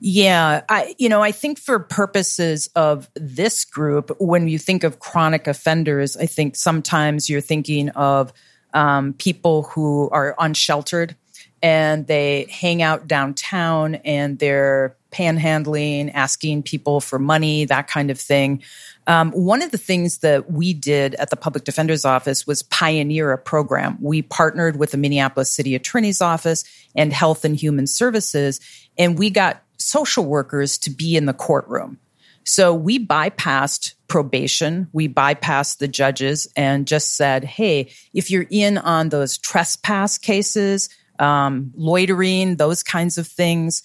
Yeah, 0.00 0.62
I 0.68 0.96
you 0.98 1.08
know, 1.08 1.22
I 1.22 1.30
think 1.30 1.60
for 1.60 1.78
purposes 1.78 2.68
of 2.74 3.08
this 3.14 3.64
group 3.64 4.10
when 4.18 4.48
you 4.48 4.58
think 4.58 4.82
of 4.82 4.98
chronic 4.98 5.46
offenders, 5.46 6.16
I 6.16 6.26
think 6.26 6.56
sometimes 6.56 7.30
you're 7.30 7.40
thinking 7.40 7.90
of 7.90 8.32
um, 8.74 9.12
people 9.12 9.62
who 9.62 10.10
are 10.10 10.34
unsheltered 10.40 11.14
and 11.62 12.06
they 12.06 12.46
hang 12.50 12.82
out 12.82 13.06
downtown 13.06 13.94
and 13.96 14.38
they're 14.38 14.96
panhandling, 15.12 16.10
asking 16.12 16.62
people 16.62 17.00
for 17.00 17.18
money, 17.18 17.66
that 17.66 17.86
kind 17.86 18.10
of 18.10 18.18
thing. 18.18 18.62
Um, 19.06 19.30
one 19.32 19.62
of 19.62 19.70
the 19.70 19.78
things 19.78 20.18
that 20.18 20.50
we 20.50 20.74
did 20.74 21.14
at 21.16 21.30
the 21.30 21.36
public 21.36 21.64
defender's 21.64 22.04
office 22.04 22.46
was 22.46 22.62
pioneer 22.62 23.32
a 23.32 23.38
program. 23.38 23.98
We 24.00 24.22
partnered 24.22 24.76
with 24.76 24.90
the 24.90 24.96
Minneapolis 24.96 25.50
City 25.50 25.74
Attorney's 25.74 26.20
Office 26.20 26.64
and 26.94 27.12
Health 27.12 27.44
and 27.44 27.54
Human 27.56 27.86
Services, 27.86 28.60
and 28.96 29.18
we 29.18 29.30
got 29.30 29.62
social 29.76 30.24
workers 30.24 30.78
to 30.78 30.90
be 30.90 31.16
in 31.16 31.26
the 31.26 31.32
courtroom. 31.32 31.98
So 32.44 32.74
we 32.74 33.04
bypassed 33.04 33.94
probation. 34.08 34.88
We 34.92 35.08
bypassed 35.08 35.78
the 35.78 35.88
judges 35.88 36.48
and 36.56 36.86
just 36.86 37.16
said, 37.16 37.44
hey, 37.44 37.90
if 38.12 38.30
you're 38.30 38.46
in 38.50 38.78
on 38.78 39.08
those 39.10 39.38
trespass 39.38 40.18
cases, 40.18 40.88
um, 41.18 41.72
loitering, 41.74 42.56
those 42.56 42.82
kinds 42.82 43.18
of 43.18 43.26
things, 43.26 43.82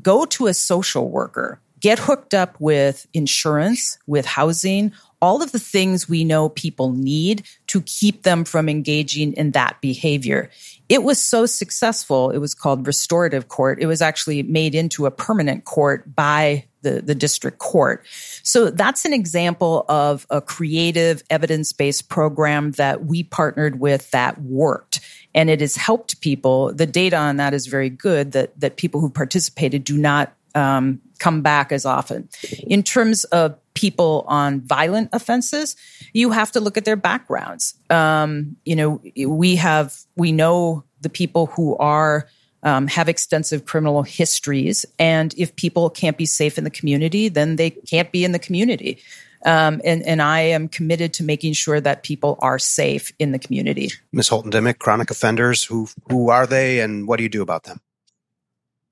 go 0.00 0.24
to 0.26 0.46
a 0.46 0.54
social 0.54 1.08
worker. 1.08 1.60
Get 1.80 1.98
hooked 1.98 2.34
up 2.34 2.56
with 2.60 3.06
insurance, 3.14 3.98
with 4.06 4.26
housing, 4.26 4.92
all 5.22 5.42
of 5.42 5.52
the 5.52 5.58
things 5.58 6.08
we 6.08 6.24
know 6.24 6.48
people 6.48 6.92
need 6.92 7.46
to 7.68 7.82
keep 7.82 8.22
them 8.22 8.44
from 8.44 8.68
engaging 8.68 9.32
in 9.34 9.52
that 9.52 9.80
behavior. 9.80 10.50
It 10.88 11.02
was 11.02 11.20
so 11.20 11.46
successful. 11.46 12.30
It 12.30 12.38
was 12.38 12.54
called 12.54 12.86
restorative 12.86 13.48
court. 13.48 13.78
It 13.80 13.86
was 13.86 14.02
actually 14.02 14.42
made 14.42 14.74
into 14.74 15.06
a 15.06 15.10
permanent 15.10 15.64
court 15.64 16.14
by 16.14 16.66
the, 16.82 17.02
the 17.02 17.14
district 17.14 17.58
court. 17.58 18.06
So 18.42 18.70
that's 18.70 19.04
an 19.04 19.12
example 19.12 19.84
of 19.88 20.26
a 20.30 20.40
creative 20.40 21.22
evidence 21.28 21.72
based 21.72 22.08
program 22.08 22.72
that 22.72 23.04
we 23.04 23.22
partnered 23.22 23.78
with 23.78 24.10
that 24.12 24.40
worked. 24.40 25.00
And 25.34 25.50
it 25.50 25.60
has 25.60 25.76
helped 25.76 26.20
people. 26.20 26.72
The 26.72 26.86
data 26.86 27.16
on 27.16 27.36
that 27.36 27.54
is 27.54 27.66
very 27.66 27.90
good. 27.90 28.32
That 28.32 28.58
that 28.60 28.76
people 28.76 29.00
who 29.00 29.10
participated 29.10 29.84
do 29.84 29.96
not 29.96 30.34
um, 30.54 31.00
come 31.18 31.42
back 31.42 31.72
as 31.72 31.86
often. 31.86 32.28
In 32.66 32.82
terms 32.82 33.24
of 33.24 33.56
people 33.74 34.24
on 34.26 34.60
violent 34.60 35.10
offenses, 35.12 35.76
you 36.12 36.30
have 36.30 36.50
to 36.52 36.60
look 36.60 36.76
at 36.76 36.84
their 36.84 36.96
backgrounds. 36.96 37.74
Um, 37.88 38.56
you 38.64 38.76
know, 38.76 39.00
we 39.26 39.56
have 39.56 39.96
we 40.16 40.32
know 40.32 40.84
the 41.00 41.08
people 41.08 41.46
who 41.46 41.76
are 41.76 42.28
um, 42.62 42.88
have 42.88 43.08
extensive 43.08 43.64
criminal 43.64 44.02
histories, 44.02 44.84
and 44.98 45.34
if 45.38 45.54
people 45.56 45.88
can't 45.88 46.18
be 46.18 46.26
safe 46.26 46.58
in 46.58 46.64
the 46.64 46.70
community, 46.70 47.28
then 47.28 47.56
they 47.56 47.70
can't 47.70 48.12
be 48.12 48.24
in 48.24 48.32
the 48.32 48.38
community. 48.38 48.98
Um, 49.44 49.80
and, 49.84 50.02
and 50.02 50.20
I 50.20 50.40
am 50.40 50.68
committed 50.68 51.14
to 51.14 51.24
making 51.24 51.54
sure 51.54 51.80
that 51.80 52.02
people 52.02 52.38
are 52.40 52.58
safe 52.58 53.12
in 53.18 53.32
the 53.32 53.38
community. 53.38 53.90
Ms. 54.12 54.28
Holton 54.28 54.50
Dimick, 54.50 54.78
chronic 54.78 55.10
offenders, 55.10 55.64
who 55.64 55.88
who 56.08 56.28
are 56.28 56.46
they, 56.46 56.80
and 56.80 57.08
what 57.08 57.16
do 57.16 57.22
you 57.22 57.30
do 57.30 57.40
about 57.40 57.64
them? 57.64 57.80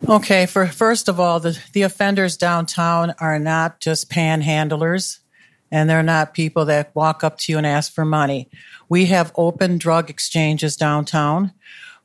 Okay, 0.08 0.46
for 0.46 0.66
first 0.66 1.08
of 1.08 1.18
all, 1.18 1.40
the, 1.40 1.58
the 1.72 1.82
offenders 1.82 2.37
downtown 2.37 3.14
are 3.18 3.38
not 3.38 3.80
just 3.80 4.11
panhandlers 4.11 5.18
and 5.70 5.88
they're 5.90 6.02
not 6.02 6.34
people 6.34 6.64
that 6.66 6.94
walk 6.94 7.24
up 7.24 7.38
to 7.38 7.52
you 7.52 7.58
and 7.58 7.66
ask 7.66 7.92
for 7.92 8.04
money. 8.04 8.48
We 8.88 9.06
have 9.06 9.32
open 9.37 9.78
drug 9.78 10.08
exchanges 10.08 10.76
downtown. 10.76 11.52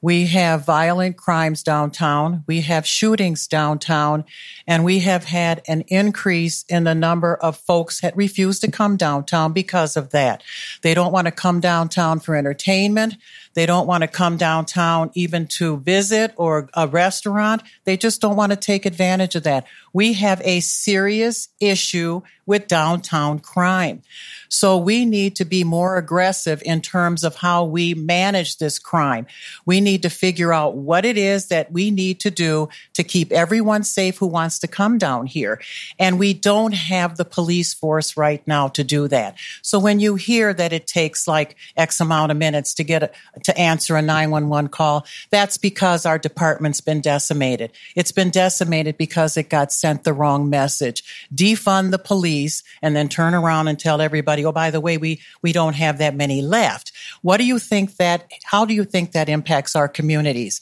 We 0.04 0.26
have 0.28 0.66
violent 0.66 1.16
crimes 1.16 1.64
downtown. 1.64 2.44
We 2.46 2.60
have 2.62 2.86
shootings 2.86 3.48
downtown. 3.48 4.26
And 4.68 4.84
we 4.84 5.00
have 5.00 5.24
had 5.24 5.62
an 5.66 5.86
increase 5.88 6.66
in 6.68 6.84
the 6.84 6.94
number 6.94 7.38
of 7.38 7.56
folks 7.56 8.02
that 8.02 8.14
refuse 8.18 8.60
to 8.60 8.70
come 8.70 8.98
downtown 8.98 9.54
because 9.54 9.96
of 9.96 10.10
that. 10.10 10.44
They 10.82 10.94
don't 10.94 11.14
want 11.14 11.28
to 11.28 11.32
come 11.32 11.62
downtown 11.62 12.20
for 12.20 12.36
entertainment. 12.36 13.16
They 13.54 13.66
don't 13.66 13.88
want 13.88 14.02
to 14.02 14.08
come 14.08 14.38
downtown 14.38 15.12
even 15.14 15.48
to 15.48 15.78
visit 15.78 16.34
or 16.36 16.70
a 16.74 16.88
restaurant. 16.88 17.64
They 17.86 17.98
just 17.98 18.22
don't 18.22 18.36
want 18.36 18.52
to 18.52 18.56
take 18.56 18.86
advantage 18.86 19.36
of 19.36 19.44
that. 19.44 19.66
We 19.94 20.14
have 20.14 20.42
a 20.44 20.60
serious 20.60 21.50
issue 21.60 22.22
with 22.46 22.68
downtown 22.68 23.40
crime. 23.40 24.02
So 24.50 24.78
we 24.78 25.06
need 25.06 25.36
to 25.38 25.46
be 25.46 25.64
more 25.64 25.98
aggressive 25.98 26.62
in 26.66 26.82
terms 26.82 27.24
of 27.24 27.38
how 27.38 27.64
we 27.64 27.94
manage 27.96 28.58
this 28.58 28.78
crime. 28.78 29.26
We 29.66 29.82
need 29.82 30.04
to 30.04 30.10
figure 30.10 30.54
out 30.54 30.76
what 30.76 31.06
it 31.06 31.18
is 31.18 31.48
that 31.48 31.72
we 31.72 31.90
need 31.90 32.20
to 32.20 32.30
do 32.30 32.70
to 32.94 33.04
keep 33.04 33.32
everyone 33.32 33.84
safe 33.84 34.18
who 34.18 34.28
wants 34.28 34.60
to 34.60 34.68
come 34.68 34.98
down 34.98 35.26
here. 35.26 35.60
And 35.98 36.20
we 36.20 36.34
don't 36.34 36.74
have 36.74 37.18
the 37.18 37.26
police 37.26 37.74
force 37.74 38.16
right 38.16 38.46
now 38.48 38.68
to 38.70 38.84
do 38.84 39.08
that. 39.08 39.38
So 39.62 39.80
when 39.80 40.00
you 40.00 40.16
hear 40.16 40.54
that 40.54 40.74
it 40.74 40.86
takes 40.86 41.28
like 41.28 41.56
X 41.76 42.00
amount 42.00 42.32
of 42.32 42.38
minutes 42.38 42.74
to 42.76 42.84
get 42.84 43.04
a, 43.04 43.12
to 43.44 43.58
answer 43.58 43.96
a 43.96 44.02
911 44.02 44.70
call, 44.70 45.06
that's 45.30 45.58
because 45.58 46.06
our 46.06 46.18
department's 46.18 46.82
been 46.82 47.02
decimated. 47.02 47.72
It's 47.96 48.12
been 48.12 48.30
decimated 48.30 48.98
because 48.98 49.38
it 49.38 49.50
got 49.50 49.72
sent 49.72 50.04
the 50.04 50.14
wrong 50.14 50.50
message. 50.50 51.28
Defund 51.34 51.92
the 51.92 52.00
police 52.00 52.64
and 52.82 52.96
then 52.96 53.10
turn 53.10 53.34
around 53.34 53.68
and 53.68 53.80
tell 53.80 54.02
everybody 54.02 54.46
oh, 54.46 54.52
by 54.52 54.72
the 54.72 54.82
way, 54.82 54.98
we, 54.98 55.22
we 55.42 55.52
don't 55.52 55.76
have 55.76 56.00
that 56.00 56.16
many 56.16 56.42
left. 56.42 56.92
What 57.22 57.38
do 57.38 57.46
you 57.46 57.60
think 57.60 57.98
that, 57.98 58.32
how 58.44 58.66
do 58.66 58.74
you 58.74 58.84
think 58.84 59.12
that 59.12 59.30
impacts 59.30 59.76
our 59.76 59.88
communities? 59.88 60.62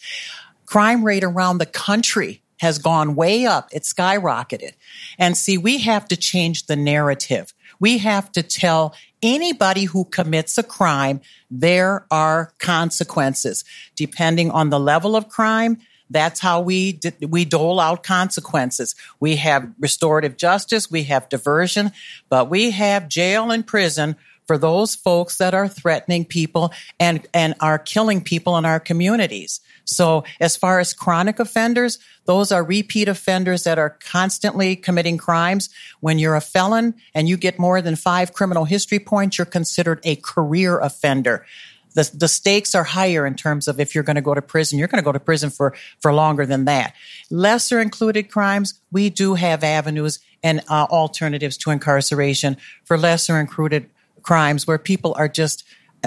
Crime 0.65 1.03
rate 1.03 1.23
around 1.23 1.57
the 1.57 1.65
country 1.65 2.41
has 2.61 2.77
gone 2.77 3.15
way 3.15 3.45
up. 3.45 3.69
It 3.73 3.83
skyrocketed. 3.83 4.73
And 5.17 5.35
see, 5.35 5.57
we 5.57 5.79
have 5.79 6.07
to 6.09 6.15
change 6.15 6.67
the 6.67 6.75
narrative. 6.75 7.53
We 7.81 7.97
have 7.97 8.31
to 8.33 8.43
tell 8.43 8.95
anybody 9.21 9.83
who 9.83 10.05
commits 10.05 10.57
a 10.57 10.63
crime, 10.63 11.19
there 11.49 12.05
are 12.09 12.53
consequences. 12.59 13.65
Depending 13.97 14.51
on 14.51 14.69
the 14.69 14.79
level 14.79 15.17
of 15.17 15.27
crime, 15.27 15.79
that's 16.09 16.39
how 16.39 16.61
we 16.61 16.99
we 17.21 17.45
dole 17.45 17.79
out 17.79 18.03
consequences. 18.03 18.95
We 19.19 19.37
have 19.37 19.71
restorative 19.79 20.37
justice, 20.37 20.91
we 20.91 21.03
have 21.03 21.29
diversion, 21.29 21.91
but 22.29 22.49
we 22.49 22.71
have 22.71 23.09
jail 23.09 23.49
and 23.49 23.65
prison 23.65 24.15
for 24.45 24.57
those 24.57 24.95
folks 24.95 25.37
that 25.37 25.53
are 25.53 25.67
threatening 25.67 26.25
people 26.25 26.73
and 26.99 27.25
and 27.33 27.55
are 27.61 27.79
killing 27.79 28.21
people 28.21 28.57
in 28.57 28.65
our 28.65 28.79
communities. 28.79 29.61
So 29.85 30.23
as 30.39 30.55
far 30.57 30.79
as 30.79 30.93
chronic 30.93 31.39
offenders, 31.39 31.99
those 32.25 32.51
are 32.51 32.63
repeat 32.63 33.07
offenders 33.07 33.63
that 33.63 33.79
are 33.79 33.97
constantly 34.11 34.75
committing 34.75 35.17
crimes. 35.17 35.69
When 35.99 36.19
you're 36.19 36.35
a 36.35 36.41
felon 36.41 36.95
and 37.13 37.27
you 37.27 37.37
get 37.37 37.59
more 37.59 37.81
than 37.81 37.95
5 37.95 38.33
criminal 38.33 38.65
history 38.65 38.99
points, 38.99 39.37
you're 39.37 39.45
considered 39.45 39.99
a 40.03 40.15
career 40.17 40.79
offender 40.79 41.45
the, 41.93 42.09
the 42.13 42.27
stakes 42.27 42.75
are 42.75 42.83
higher 42.83 43.25
in 43.25 43.35
terms 43.35 43.67
of 43.67 43.79
if 43.79 43.93
you're 43.93 44.03
going 44.03 44.15
to 44.15 44.21
go 44.21 44.33
to 44.33 44.41
prison, 44.41 44.79
you're 44.79 44.87
going 44.87 45.01
to 45.01 45.05
go 45.05 45.11
to 45.11 45.19
prison 45.19 45.49
for, 45.49 45.73
for 45.99 46.13
longer 46.13 46.45
than 46.45 46.65
that. 46.65 46.93
Lesser 47.29 47.79
included 47.79 48.31
crimes, 48.31 48.79
we 48.91 49.09
do 49.09 49.35
have 49.35 49.63
avenues 49.63 50.19
and 50.43 50.61
uh, 50.69 50.87
alternatives 50.89 51.57
to 51.57 51.71
incarceration 51.71 52.57
for 52.83 52.97
lesser 52.97 53.39
included 53.39 53.89
crimes 54.21 54.65
where 54.65 54.77
people 54.77 55.13
are 55.17 55.27
just 55.27 55.63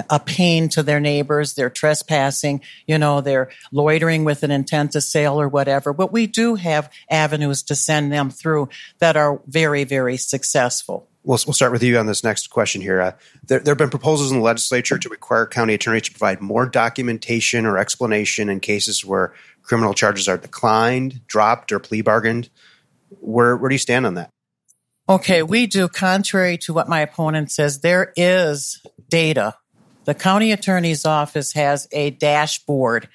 a 0.09 0.19
pain 0.19 0.69
to 0.69 0.83
their 0.83 0.99
neighbors. 0.99 1.53
They're 1.53 1.69
trespassing, 1.69 2.61
you 2.87 2.97
know, 2.97 3.21
they're 3.21 3.49
loitering 3.71 4.25
with 4.25 4.43
an 4.43 4.51
intent 4.51 4.91
to 4.91 5.01
sale 5.01 5.39
or 5.39 5.47
whatever. 5.47 5.93
But 5.93 6.11
we 6.11 6.27
do 6.27 6.55
have 6.55 6.91
avenues 7.09 7.63
to 7.63 7.75
send 7.75 8.11
them 8.11 8.29
through 8.29 8.69
that 8.99 9.17
are 9.17 9.41
very, 9.47 9.83
very 9.83 10.17
successful 10.17 11.09
we'll, 11.25 11.39
we'll 11.45 11.53
start 11.53 11.71
with 11.71 11.83
you 11.83 11.97
on 11.97 12.05
this 12.05 12.23
next 12.23 12.49
question 12.49 12.81
here. 12.81 13.01
Uh, 13.01 13.11
there, 13.45 13.59
there 13.59 13.71
have 13.71 13.77
been 13.77 13.89
proposals 13.89 14.31
in 14.31 14.37
the 14.37 14.43
legislature 14.43 14.97
to 14.97 15.09
require 15.09 15.45
county 15.45 15.73
attorneys 15.73 16.03
to 16.03 16.11
provide 16.11 16.41
more 16.41 16.65
documentation 16.65 17.65
or 17.65 17.77
explanation 17.77 18.49
in 18.49 18.59
cases 18.59 19.03
where 19.03 19.33
criminal 19.63 19.93
charges 19.93 20.27
are 20.27 20.37
declined, 20.37 21.25
dropped, 21.27 21.71
or 21.71 21.79
plea 21.79 22.01
bargained. 22.01 22.49
Where, 23.19 23.57
where 23.57 23.69
do 23.69 23.75
you 23.75 23.79
stand 23.79 24.05
on 24.05 24.13
that? 24.15 24.29
Okay, 25.07 25.43
we 25.43 25.67
do. 25.67 25.87
Contrary 25.87 26.57
to 26.59 26.73
what 26.73 26.89
my 26.89 27.01
opponent 27.01 27.51
says, 27.51 27.81
there 27.81 28.13
is 28.15 28.81
data. 29.09 29.55
The 30.05 30.13
county 30.13 30.51
attorney's 30.51 31.05
office 31.05 31.53
has 31.53 31.87
a 31.91 32.11
dashboard. 32.11 33.09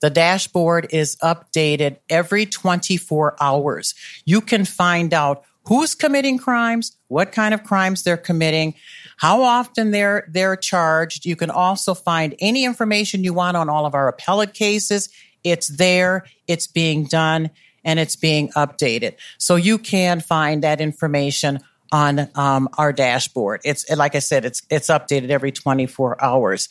The 0.00 0.10
dashboard 0.10 0.88
is 0.90 1.16
updated 1.16 1.96
every 2.08 2.46
24 2.46 3.36
hours. 3.40 3.94
You 4.24 4.40
can 4.40 4.64
find 4.64 5.14
out 5.14 5.44
who's 5.66 5.94
committing 5.94 6.38
crimes, 6.38 6.96
what 7.08 7.32
kind 7.32 7.54
of 7.54 7.64
crimes 7.64 8.02
they're 8.02 8.16
committing, 8.16 8.74
how 9.16 9.42
often 9.42 9.90
they're 9.90 10.28
they're 10.30 10.56
charged. 10.56 11.24
You 11.24 11.36
can 11.36 11.50
also 11.50 11.94
find 11.94 12.34
any 12.38 12.64
information 12.64 13.24
you 13.24 13.32
want 13.32 13.56
on 13.56 13.68
all 13.68 13.86
of 13.86 13.94
our 13.94 14.08
appellate 14.08 14.54
cases. 14.54 15.08
It's 15.42 15.68
there, 15.68 16.24
it's 16.46 16.66
being 16.66 17.04
done, 17.04 17.50
and 17.84 17.98
it's 17.98 18.16
being 18.16 18.50
updated. 18.50 19.14
So 19.38 19.56
you 19.56 19.78
can 19.78 20.20
find 20.20 20.62
that 20.64 20.80
information 20.80 21.60
on 21.92 22.28
um, 22.34 22.68
our 22.76 22.92
dashboard. 22.92 23.60
It's 23.64 23.88
like 23.90 24.14
I 24.14 24.18
said, 24.18 24.44
it's 24.44 24.62
it's 24.70 24.88
updated 24.88 25.30
every 25.30 25.52
24 25.52 26.22
hours. 26.22 26.68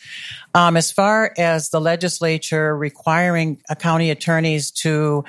Um, 0.53 0.77
as 0.77 0.91
far 0.91 1.33
as 1.37 1.69
the 1.69 1.79
legislature 1.79 2.75
requiring 2.75 3.61
county 3.79 4.11
attorneys 4.11 4.71
to 4.71 5.23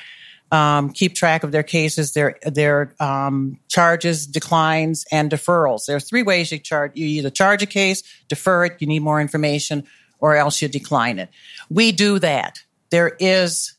um, 0.51 0.91
keep 0.91 1.15
track 1.15 1.43
of 1.43 1.53
their 1.53 1.63
cases, 1.63 2.13
their 2.13 2.37
their 2.43 2.95
um, 3.01 3.59
charges, 3.69 4.27
declines, 4.27 5.05
and 5.11 5.31
deferrals. 5.31 5.87
There 5.87 5.97
are 5.97 6.01
three 6.01 6.23
ways 6.23 6.53
you 6.53 6.59
charge. 6.59 6.93
You 6.95 7.07
either 7.07 7.31
charge 7.31 7.63
a 7.63 7.67
case, 7.67 8.03
defer 8.29 8.67
it, 8.67 8.77
you 8.79 8.87
need 8.87 9.03
more 9.03 9.21
information, 9.21 9.85
or 10.21 10.37
else 10.37 10.63
you 10.63 10.69
decline 10.69 11.19
it. 11.19 11.29
We 11.71 11.93
do 11.93 12.19
that. 12.21 12.63
There 12.91 13.17
is 13.19 13.74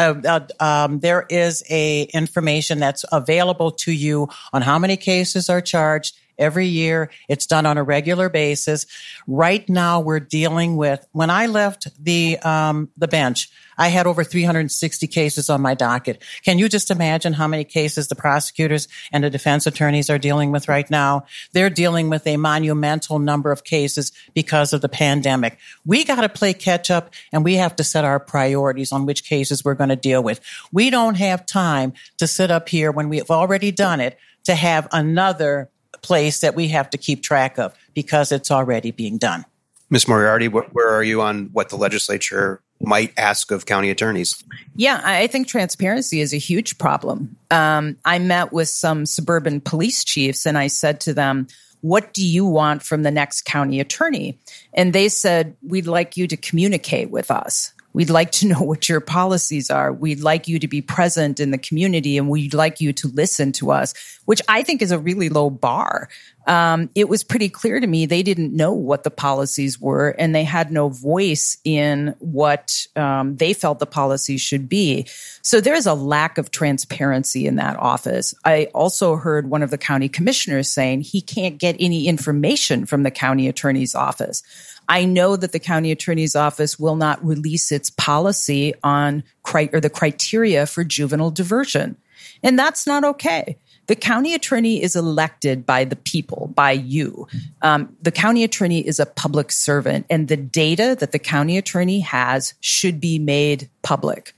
a, 0.00 0.46
a, 0.60 0.64
um, 0.64 1.00
there 1.00 1.26
is 1.28 1.62
a 1.70 2.02
information 2.14 2.78
that's 2.78 3.04
available 3.12 3.70
to 3.70 3.92
you 3.92 4.28
on 4.52 4.62
how 4.62 4.78
many 4.78 4.96
cases 4.96 5.50
are 5.50 5.60
charged 5.60 6.18
every 6.40 6.66
year. 6.66 7.10
It's 7.28 7.46
done 7.46 7.66
on 7.66 7.78
a 7.78 7.82
regular 7.82 8.28
basis. 8.28 8.86
Right 9.26 9.68
now, 9.68 10.00
we're 10.00 10.20
dealing 10.20 10.76
with. 10.76 11.06
When 11.12 11.30
I 11.30 11.46
left 11.46 11.88
the 12.02 12.38
um, 12.38 12.88
the 12.96 13.08
bench, 13.08 13.48
I 13.80 13.88
had 13.88 14.06
over 14.06 14.22
360 14.22 15.06
cases 15.06 15.48
on 15.48 15.62
my 15.62 15.72
docket. 15.72 16.22
Can 16.44 16.58
you 16.58 16.68
just 16.68 16.90
imagine 16.90 17.32
how 17.32 17.48
many 17.48 17.64
cases 17.64 18.08
the 18.08 18.14
prosecutors 18.14 18.88
and 19.10 19.24
the 19.24 19.30
defense 19.30 19.66
attorneys 19.66 20.10
are 20.10 20.18
dealing 20.18 20.52
with 20.52 20.68
right 20.68 20.88
now? 20.90 21.24
They're 21.52 21.70
dealing 21.70 22.10
with 22.10 22.26
a 22.26 22.36
monumental 22.36 23.18
number 23.18 23.50
of 23.50 23.64
cases 23.64 24.12
because 24.34 24.74
of 24.74 24.82
the 24.82 24.90
pandemic. 24.90 25.58
We 25.86 26.04
got 26.04 26.20
to 26.20 26.28
play 26.28 26.52
catch 26.52 26.90
up 26.90 27.14
and 27.32 27.42
we 27.42 27.54
have 27.54 27.74
to 27.76 27.84
set 27.84 28.04
our 28.04 28.20
priorities 28.20 28.92
on 28.92 29.06
which 29.06 29.24
cases 29.24 29.64
we're 29.64 29.74
going 29.74 29.88
to 29.88 29.96
deal 29.96 30.22
with. 30.22 30.42
We 30.70 30.90
don't 30.90 31.16
have 31.16 31.46
time 31.46 31.94
to 32.18 32.26
sit 32.26 32.50
up 32.50 32.68
here 32.68 32.92
when 32.92 33.08
we've 33.08 33.30
already 33.30 33.72
done 33.72 34.00
it 34.00 34.18
to 34.44 34.54
have 34.54 34.88
another 34.92 35.70
place 36.02 36.40
that 36.40 36.54
we 36.54 36.68
have 36.68 36.90
to 36.90 36.98
keep 36.98 37.22
track 37.22 37.58
of 37.58 37.74
because 37.94 38.32
it's 38.32 38.50
already 38.50 38.90
being 38.90 39.18
done. 39.18 39.44
Ms. 39.90 40.06
Moriarty, 40.06 40.46
where 40.46 40.88
are 40.88 41.02
you 41.02 41.20
on 41.20 41.46
what 41.52 41.68
the 41.68 41.76
legislature 41.76 42.62
might 42.80 43.12
ask 43.18 43.50
of 43.50 43.66
county 43.66 43.90
attorneys? 43.90 44.42
Yeah, 44.76 45.00
I 45.04 45.26
think 45.26 45.48
transparency 45.48 46.20
is 46.20 46.32
a 46.32 46.38
huge 46.38 46.78
problem. 46.78 47.36
Um, 47.50 47.96
I 48.04 48.18
met 48.20 48.52
with 48.52 48.68
some 48.68 49.04
suburban 49.04 49.60
police 49.60 50.04
chiefs 50.04 50.46
and 50.46 50.56
I 50.56 50.68
said 50.68 51.00
to 51.02 51.14
them, 51.14 51.48
what 51.80 52.12
do 52.12 52.24
you 52.24 52.44
want 52.44 52.82
from 52.82 53.02
the 53.02 53.10
next 53.10 53.44
county 53.44 53.80
attorney? 53.80 54.38
And 54.72 54.92
they 54.92 55.08
said, 55.08 55.56
we'd 55.62 55.86
like 55.86 56.16
you 56.16 56.26
to 56.28 56.36
communicate 56.36 57.10
with 57.10 57.30
us. 57.30 57.72
We'd 57.92 58.10
like 58.10 58.30
to 58.32 58.46
know 58.48 58.60
what 58.60 58.88
your 58.88 59.00
policies 59.00 59.70
are. 59.70 59.92
We'd 59.92 60.20
like 60.20 60.48
you 60.48 60.58
to 60.58 60.68
be 60.68 60.82
present 60.82 61.40
in 61.40 61.50
the 61.50 61.58
community 61.58 62.18
and 62.18 62.28
we'd 62.28 62.54
like 62.54 62.80
you 62.80 62.92
to 62.94 63.08
listen 63.08 63.52
to 63.52 63.70
us, 63.70 63.94
which 64.24 64.40
I 64.48 64.62
think 64.62 64.82
is 64.82 64.92
a 64.92 64.98
really 64.98 65.28
low 65.28 65.50
bar. 65.50 66.08
Um, 66.50 66.90
it 66.96 67.08
was 67.08 67.22
pretty 67.22 67.48
clear 67.48 67.78
to 67.78 67.86
me 67.86 68.06
they 68.06 68.24
didn't 68.24 68.56
know 68.56 68.72
what 68.72 69.04
the 69.04 69.10
policies 69.10 69.80
were 69.80 70.08
and 70.18 70.34
they 70.34 70.42
had 70.42 70.72
no 70.72 70.88
voice 70.88 71.56
in 71.64 72.12
what 72.18 72.88
um, 72.96 73.36
they 73.36 73.52
felt 73.52 73.78
the 73.78 73.86
policies 73.86 74.40
should 74.40 74.68
be. 74.68 75.06
So 75.42 75.60
there's 75.60 75.86
a 75.86 75.94
lack 75.94 76.38
of 76.38 76.50
transparency 76.50 77.46
in 77.46 77.54
that 77.56 77.76
office. 77.76 78.34
I 78.44 78.64
also 78.74 79.14
heard 79.14 79.48
one 79.48 79.62
of 79.62 79.70
the 79.70 79.78
county 79.78 80.08
commissioners 80.08 80.66
saying 80.66 81.02
he 81.02 81.20
can't 81.20 81.56
get 81.56 81.76
any 81.78 82.08
information 82.08 82.84
from 82.84 83.04
the 83.04 83.12
county 83.12 83.46
attorney's 83.46 83.94
office. 83.94 84.42
I 84.88 85.04
know 85.04 85.36
that 85.36 85.52
the 85.52 85.60
county 85.60 85.92
attorney's 85.92 86.34
office 86.34 86.80
will 86.80 86.96
not 86.96 87.24
release 87.24 87.70
its 87.70 87.90
policy 87.90 88.74
on 88.82 89.22
cri- 89.44 89.70
or 89.72 89.78
the 89.78 89.88
criteria 89.88 90.66
for 90.66 90.82
juvenile 90.82 91.30
diversion. 91.30 91.96
And 92.42 92.58
that's 92.58 92.88
not 92.88 93.04
okay. 93.04 93.56
The 93.90 93.96
county 93.96 94.34
attorney 94.34 94.80
is 94.80 94.94
elected 94.94 95.66
by 95.66 95.82
the 95.82 95.96
people, 95.96 96.52
by 96.54 96.70
you. 96.70 97.26
Um, 97.60 97.96
the 98.00 98.12
county 98.12 98.44
attorney 98.44 98.86
is 98.86 99.00
a 99.00 99.04
public 99.04 99.50
servant, 99.50 100.06
and 100.08 100.28
the 100.28 100.36
data 100.36 100.96
that 101.00 101.10
the 101.10 101.18
county 101.18 101.58
attorney 101.58 101.98
has 101.98 102.54
should 102.60 103.00
be 103.00 103.18
made 103.18 103.68
public. 103.82 104.32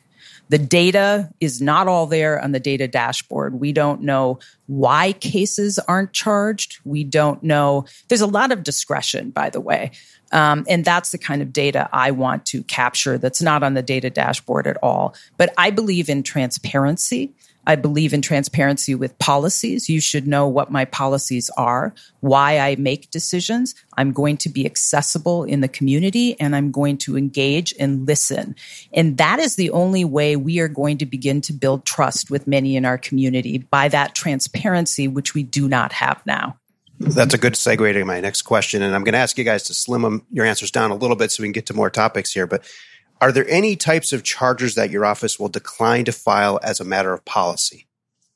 The 0.49 0.57
data 0.57 1.31
is 1.39 1.61
not 1.61 1.87
all 1.87 2.07
there 2.07 2.41
on 2.41 2.53
the 2.53 2.61
data 2.61 2.89
dashboard. 2.89 3.61
We 3.61 3.73
don't 3.73 4.01
know 4.01 4.39
why 4.69 5.13
cases 5.13 5.79
aren't 5.79 6.15
charged. 6.15 6.79
We 6.87 7.05
don't 7.05 7.43
know. 7.43 7.85
There's 8.09 8.23
a 8.23 8.27
lot 8.27 8.53
of 8.53 8.63
discretion, 8.63 9.33
by 9.33 9.51
the 9.51 9.61
way. 9.61 9.91
Um, 10.33 10.65
and 10.67 10.83
that's 10.83 11.11
the 11.11 11.19
kind 11.19 11.43
of 11.43 11.53
data 11.53 11.91
I 11.93 12.11
want 12.11 12.47
to 12.47 12.63
capture 12.63 13.19
that's 13.19 13.43
not 13.43 13.63
on 13.63 13.75
the 13.75 13.83
data 13.83 14.09
dashboard 14.09 14.67
at 14.67 14.79
all. 14.83 15.15
But 15.37 15.53
I 15.59 15.69
believe 15.69 16.09
in 16.09 16.23
transparency. 16.23 17.35
I 17.67 17.77
believe 17.77 18.13
in 18.13 18.23
transparency 18.23 18.95
with 18.95 19.19
policies. 19.19 19.89
You 19.89 20.01
should 20.01 20.27
know 20.27 20.49
what 20.49 20.73
my 20.73 20.85
policies 20.85 21.51
are, 21.57 21.95
why 22.21 22.59
I 22.59 22.77
make 22.77 23.11
decisions. 23.11 23.75
I'm 23.97 24.13
going 24.13 24.37
to 24.39 24.49
be 24.49 24.67
accessible 24.67 25.45
in 25.45 25.61
the 25.61 25.69
community 25.69 26.39
and 26.41 26.57
I'm 26.57 26.71
going 26.71 26.99
to 26.99 27.17
engage 27.17 27.75
and 27.79 28.07
listen. 28.07 28.57
And 28.93 29.17
that 29.19 29.39
is 29.39 29.57
the 29.57 29.71
only 29.71 30.05
way 30.05 30.37
we 30.37 30.59
are 30.61 30.69
going 30.69 30.99
to 30.99 31.07
begin 31.07 31.41
to 31.43 31.53
build 31.53 31.85
trust 31.85 32.31
with 32.31 32.47
many 32.47 32.77
in 32.77 32.85
our 32.85 32.99
community 32.99 33.59
by 33.59 33.89
that 33.89 34.15
transparency, 34.15 35.07
which 35.07 35.35
we 35.35 35.43
do 35.43 35.69
not 35.69 35.93
have 35.93 36.21
now. 36.27 36.57
That's 36.99 37.35
a 37.35 37.39
good 37.39 37.55
segue 37.55 37.93
to 37.93 38.05
my 38.05 38.21
next 38.21 38.43
question. 38.43 38.83
And 38.83 38.95
I'm 38.95 39.03
going 39.03 39.15
to 39.15 39.19
ask 39.19 39.37
you 39.37 39.45
guys 39.45 39.65
to 39.65 39.75
slim 39.75 40.25
your 40.31 40.47
answers 40.47 40.71
down 40.71 40.91
a 40.91 40.95
little 40.95 41.17
bit 41.17 41.33
so 41.33 41.43
we 41.43 41.49
can 41.49 41.53
get 41.53 41.67
to 41.67 41.75
more 41.75 41.91
topics 41.91 42.33
here. 42.33 42.47
But 42.47 42.65
are 43.23 43.31
there 43.31 43.49
any 43.49 43.77
types 43.77 44.12
of 44.12 44.25
charges 44.25 44.75
that 44.75 44.91
your 44.91 45.07
office 45.07 45.39
will 45.39 45.49
decline 45.49 46.05
to 46.07 46.12
file 46.12 46.59
as 46.61 46.81
a 46.81 46.85
matter 46.85 47.12
of 47.12 47.25
policy? 47.25 47.87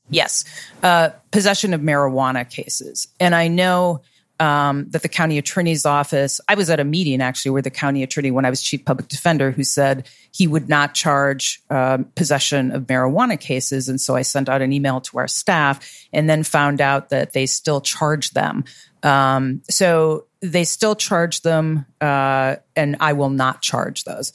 Yes, 0.09 0.45
uh, 0.85 1.11
possession 1.33 1.75
of 1.75 1.81
marijuana 1.81 2.49
cases. 2.49 3.09
And 3.19 3.35
I 3.35 3.49
know 3.49 4.03
um, 4.39 4.89
that 4.91 5.03
the 5.03 5.09
county 5.09 5.39
attorney's 5.39 5.87
office, 5.87 6.41
I 6.49 6.55
was 6.55 6.71
at 6.71 6.79
a 6.79 6.85
meeting 6.85 7.21
actually 7.21 7.51
where 7.51 7.63
the 7.63 7.71
county 7.71 8.05
attorney, 8.05 8.31
when 8.31 8.45
I 8.45 8.51
was 8.51 8.63
chief 8.63 8.85
public 8.85 9.09
defender, 9.09 9.51
who 9.51 9.65
said 9.65 10.09
he 10.33 10.47
would 10.47 10.69
not 10.69 10.95
charge 10.95 11.61
uh, 11.69 11.99
possession 12.15 12.71
of 12.71 12.85
marijuana 12.85 13.41
cases. 13.41 13.89
And 13.89 14.01
so 14.01 14.15
I 14.15 14.23
sent 14.23 14.49
out 14.49 14.63
an 14.63 14.73
email 14.73 15.01
to 15.01 15.19
our 15.19 15.27
staff 15.27 16.07
and 16.13 16.31
then 16.31 16.45
found 16.45 16.81
out 16.81 17.09
that 17.09 17.33
they 17.33 17.47
still 17.47 17.81
charge 17.81 18.31
them. 18.31 18.63
Um, 19.03 19.63
so 19.69 20.27
they 20.41 20.63
still 20.63 20.95
charge 20.95 21.43
them, 21.43 21.87
uh, 22.01 22.57
and 22.77 22.97
I 23.01 23.15
will 23.15 23.31
not 23.31 23.63
charge 23.63 24.05
those. 24.05 24.33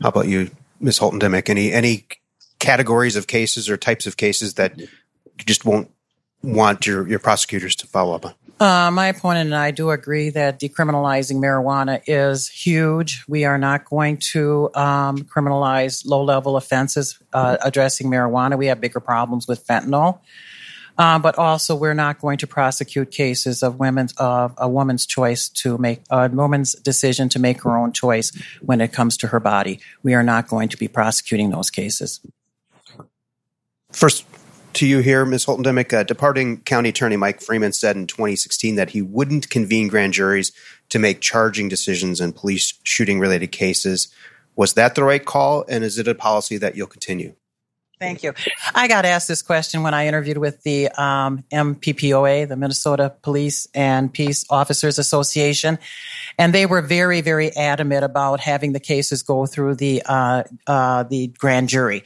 How 0.00 0.08
about 0.08 0.28
you, 0.28 0.50
Ms. 0.80 0.98
Holton 0.98 1.20
Dimick? 1.20 1.48
Any 1.48 1.72
any 1.72 2.06
categories 2.58 3.16
of 3.16 3.26
cases 3.26 3.68
or 3.68 3.76
types 3.76 4.06
of 4.06 4.16
cases 4.16 4.54
that 4.54 4.78
you 4.78 4.88
just 5.38 5.64
won't 5.64 5.90
want 6.42 6.86
your, 6.86 7.06
your 7.08 7.18
prosecutors 7.18 7.76
to 7.76 7.86
follow 7.86 8.14
up 8.14 8.26
on? 8.26 8.34
Uh, 8.60 8.90
my 8.90 9.06
opponent 9.06 9.46
and 9.46 9.54
I 9.54 9.70
do 9.70 9.90
agree 9.90 10.30
that 10.30 10.58
decriminalizing 10.58 11.36
marijuana 11.36 12.02
is 12.06 12.48
huge. 12.48 13.24
We 13.28 13.44
are 13.44 13.56
not 13.56 13.84
going 13.84 14.16
to 14.32 14.70
um, 14.74 15.18
criminalize 15.18 16.04
low 16.04 16.24
level 16.24 16.56
offenses 16.56 17.20
uh, 17.32 17.58
addressing 17.62 18.10
marijuana. 18.10 18.58
We 18.58 18.66
have 18.66 18.80
bigger 18.80 18.98
problems 18.98 19.46
with 19.46 19.64
fentanyl. 19.64 20.18
Uh, 20.98 21.18
but 21.18 21.38
also, 21.38 21.76
we're 21.76 21.94
not 21.94 22.20
going 22.20 22.38
to 22.38 22.46
prosecute 22.46 23.12
cases 23.12 23.62
of 23.62 23.78
women's 23.78 24.12
of 24.16 24.52
a 24.58 24.68
woman's 24.68 25.06
choice 25.06 25.48
to 25.48 25.78
make 25.78 26.02
a 26.10 26.28
woman's 26.28 26.74
decision 26.74 27.28
to 27.28 27.38
make 27.38 27.62
her 27.62 27.78
own 27.78 27.92
choice 27.92 28.32
when 28.60 28.80
it 28.80 28.92
comes 28.92 29.16
to 29.16 29.28
her 29.28 29.38
body. 29.38 29.78
We 30.02 30.14
are 30.14 30.24
not 30.24 30.48
going 30.48 30.68
to 30.70 30.76
be 30.76 30.88
prosecuting 30.88 31.50
those 31.50 31.70
cases. 31.70 32.20
First, 33.92 34.26
to 34.74 34.86
you 34.86 34.98
here, 34.98 35.24
Ms. 35.24 35.44
Holton 35.44 35.64
Dimick. 35.64 35.92
Uh, 35.92 36.02
departing 36.02 36.60
County 36.62 36.88
Attorney 36.88 37.16
Mike 37.16 37.40
Freeman 37.40 37.72
said 37.72 37.96
in 37.96 38.06
2016 38.06 38.74
that 38.74 38.90
he 38.90 39.00
wouldn't 39.00 39.50
convene 39.50 39.88
grand 39.88 40.12
juries 40.12 40.52
to 40.88 40.98
make 40.98 41.20
charging 41.20 41.68
decisions 41.68 42.20
in 42.20 42.32
police 42.32 42.74
shooting 42.82 43.20
related 43.20 43.52
cases. 43.52 44.08
Was 44.56 44.74
that 44.74 44.94
the 44.96 45.04
right 45.04 45.24
call? 45.24 45.64
And 45.68 45.84
is 45.84 45.98
it 45.98 46.08
a 46.08 46.14
policy 46.14 46.58
that 46.58 46.76
you'll 46.76 46.88
continue? 46.88 47.34
Thank 47.98 48.22
you. 48.22 48.32
I 48.74 48.86
got 48.86 49.04
asked 49.04 49.26
this 49.26 49.42
question 49.42 49.82
when 49.82 49.92
I 49.92 50.06
interviewed 50.06 50.38
with 50.38 50.62
the 50.62 50.88
um, 50.90 51.42
MPPOA, 51.50 52.48
the 52.48 52.56
Minnesota 52.56 53.12
Police 53.22 53.66
and 53.74 54.12
Peace 54.12 54.44
Officers 54.50 54.98
Association, 54.98 55.78
and 56.38 56.52
they 56.52 56.64
were 56.64 56.80
very, 56.80 57.20
very 57.20 57.50
adamant 57.56 58.04
about 58.04 58.38
having 58.38 58.72
the 58.72 58.80
cases 58.80 59.22
go 59.22 59.46
through 59.46 59.74
the 59.74 60.02
uh, 60.06 60.44
uh, 60.66 61.02
the 61.04 61.28
grand 61.38 61.68
jury. 61.68 62.04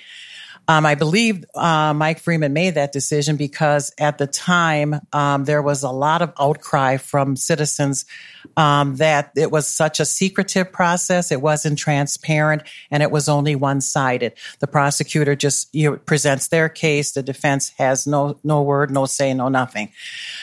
Um, 0.69 0.87
I 0.87 0.95
believe 0.95 1.45
uh, 1.55 1.93
Mike 1.93 2.21
Freeman 2.21 2.53
made 2.53 2.75
that 2.75 2.93
decision 2.93 3.37
because 3.37 3.93
at 3.99 4.19
the 4.19 4.27
time 4.29 5.01
um, 5.13 5.45
there 5.45 5.61
was 5.61 5.83
a 5.83 5.91
lot 5.91 6.23
of 6.23 6.33
outcry 6.39 6.99
from 6.99 7.35
citizens 7.37 8.05
um, 8.57 8.97
that 8.97 9.33
it 9.37 9.51
was 9.51 9.67
such 9.67 9.99
a 9.99 10.05
secretive 10.05 10.71
process, 10.71 11.33
it 11.33 11.41
wasn't 11.41 11.79
transparent, 11.79 12.63
and 12.91 13.03
it 13.03 13.11
was 13.11 13.29
only 13.29 13.57
one 13.57 13.81
sided. 13.81 14.35
The 14.61 14.67
prosecutor 14.69 15.35
just 15.35 15.75
you 15.75 15.91
know, 15.91 15.97
presents 15.97 16.49
their 16.49 16.69
case, 16.69 17.13
the 17.13 17.23
defense 17.23 17.71
has 17.79 18.07
no 18.07 18.39
no 18.45 18.63
word, 18.63 18.91
no 18.91 19.07
say, 19.07 19.35
no 19.35 19.49
nothing. 19.49 19.91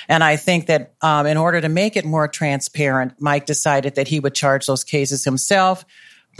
And 0.10 0.24
I 0.24 0.36
think 0.36 0.68
that 0.68 0.94
um, 1.02 1.28
in 1.28 1.38
order 1.38 1.62
to 1.62 1.70
make 1.70 1.96
it 1.96 2.06
more 2.06 2.28
transparent, 2.28 3.14
Mike 3.20 3.46
decided 3.46 3.96
that 3.96 4.10
he 4.10 4.20
would 4.20 4.36
charge 4.36 4.66
those 4.66 4.84
cases 4.84 5.24
himself 5.24 5.86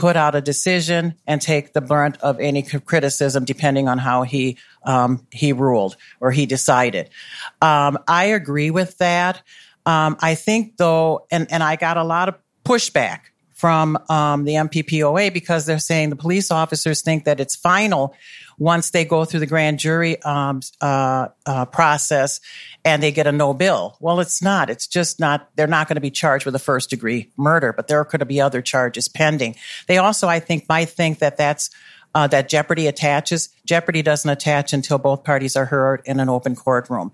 put 0.00 0.16
out 0.16 0.34
a 0.34 0.40
decision 0.40 1.14
and 1.26 1.42
take 1.42 1.74
the 1.74 1.80
brunt 1.80 2.16
of 2.22 2.40
any 2.40 2.62
criticism 2.62 3.44
depending 3.44 3.86
on 3.86 3.98
how 3.98 4.22
he 4.22 4.56
um, 4.84 5.26
he 5.30 5.52
ruled 5.52 5.96
or 6.20 6.32
he 6.32 6.46
decided. 6.46 7.10
Um, 7.60 7.98
I 8.08 8.24
agree 8.24 8.70
with 8.70 8.96
that. 8.98 9.42
Um, 9.84 10.16
I 10.20 10.34
think 10.34 10.78
though, 10.78 11.26
and 11.30 11.46
and 11.52 11.62
I 11.62 11.76
got 11.76 11.98
a 11.98 12.02
lot 12.02 12.28
of 12.30 12.34
pushback 12.64 13.20
from 13.52 13.98
um, 14.08 14.44
the 14.44 14.54
MPPOA 14.54 15.32
because 15.34 15.66
they're 15.66 15.78
saying 15.78 16.08
the 16.08 16.16
police 16.16 16.50
officers 16.50 17.02
think 17.02 17.24
that 17.26 17.38
it's 17.38 17.54
final 17.54 18.14
once 18.60 18.90
they 18.90 19.06
go 19.06 19.24
through 19.24 19.40
the 19.40 19.46
grand 19.46 19.78
jury 19.78 20.22
um, 20.22 20.60
uh, 20.82 21.28
uh, 21.46 21.64
process 21.64 22.40
and 22.84 23.02
they 23.02 23.10
get 23.10 23.26
a 23.26 23.32
no 23.32 23.54
bill. 23.54 23.96
Well, 24.00 24.20
it's 24.20 24.42
not. 24.42 24.68
It's 24.68 24.86
just 24.86 25.18
not. 25.18 25.48
They're 25.56 25.66
not 25.66 25.88
going 25.88 25.96
to 25.96 26.02
be 26.02 26.10
charged 26.10 26.44
with 26.44 26.54
a 26.54 26.60
first 26.60 26.90
degree 26.90 27.32
murder, 27.36 27.72
but 27.72 27.88
there 27.88 28.04
could 28.04 28.26
be 28.28 28.40
other 28.40 28.60
charges 28.60 29.08
pending. 29.08 29.56
They 29.88 29.96
also, 29.96 30.28
I 30.28 30.40
think, 30.40 30.68
might 30.68 30.90
think 30.90 31.20
that 31.20 31.38
that's 31.38 31.70
uh, 32.14 32.26
that 32.26 32.48
jeopardy 32.48 32.86
attaches. 32.86 33.48
Jeopardy 33.64 34.02
doesn't 34.02 34.30
attach 34.30 34.72
until 34.72 34.98
both 34.98 35.24
parties 35.24 35.56
are 35.56 35.64
heard 35.64 36.02
in 36.04 36.20
an 36.20 36.28
open 36.28 36.54
courtroom. 36.54 37.12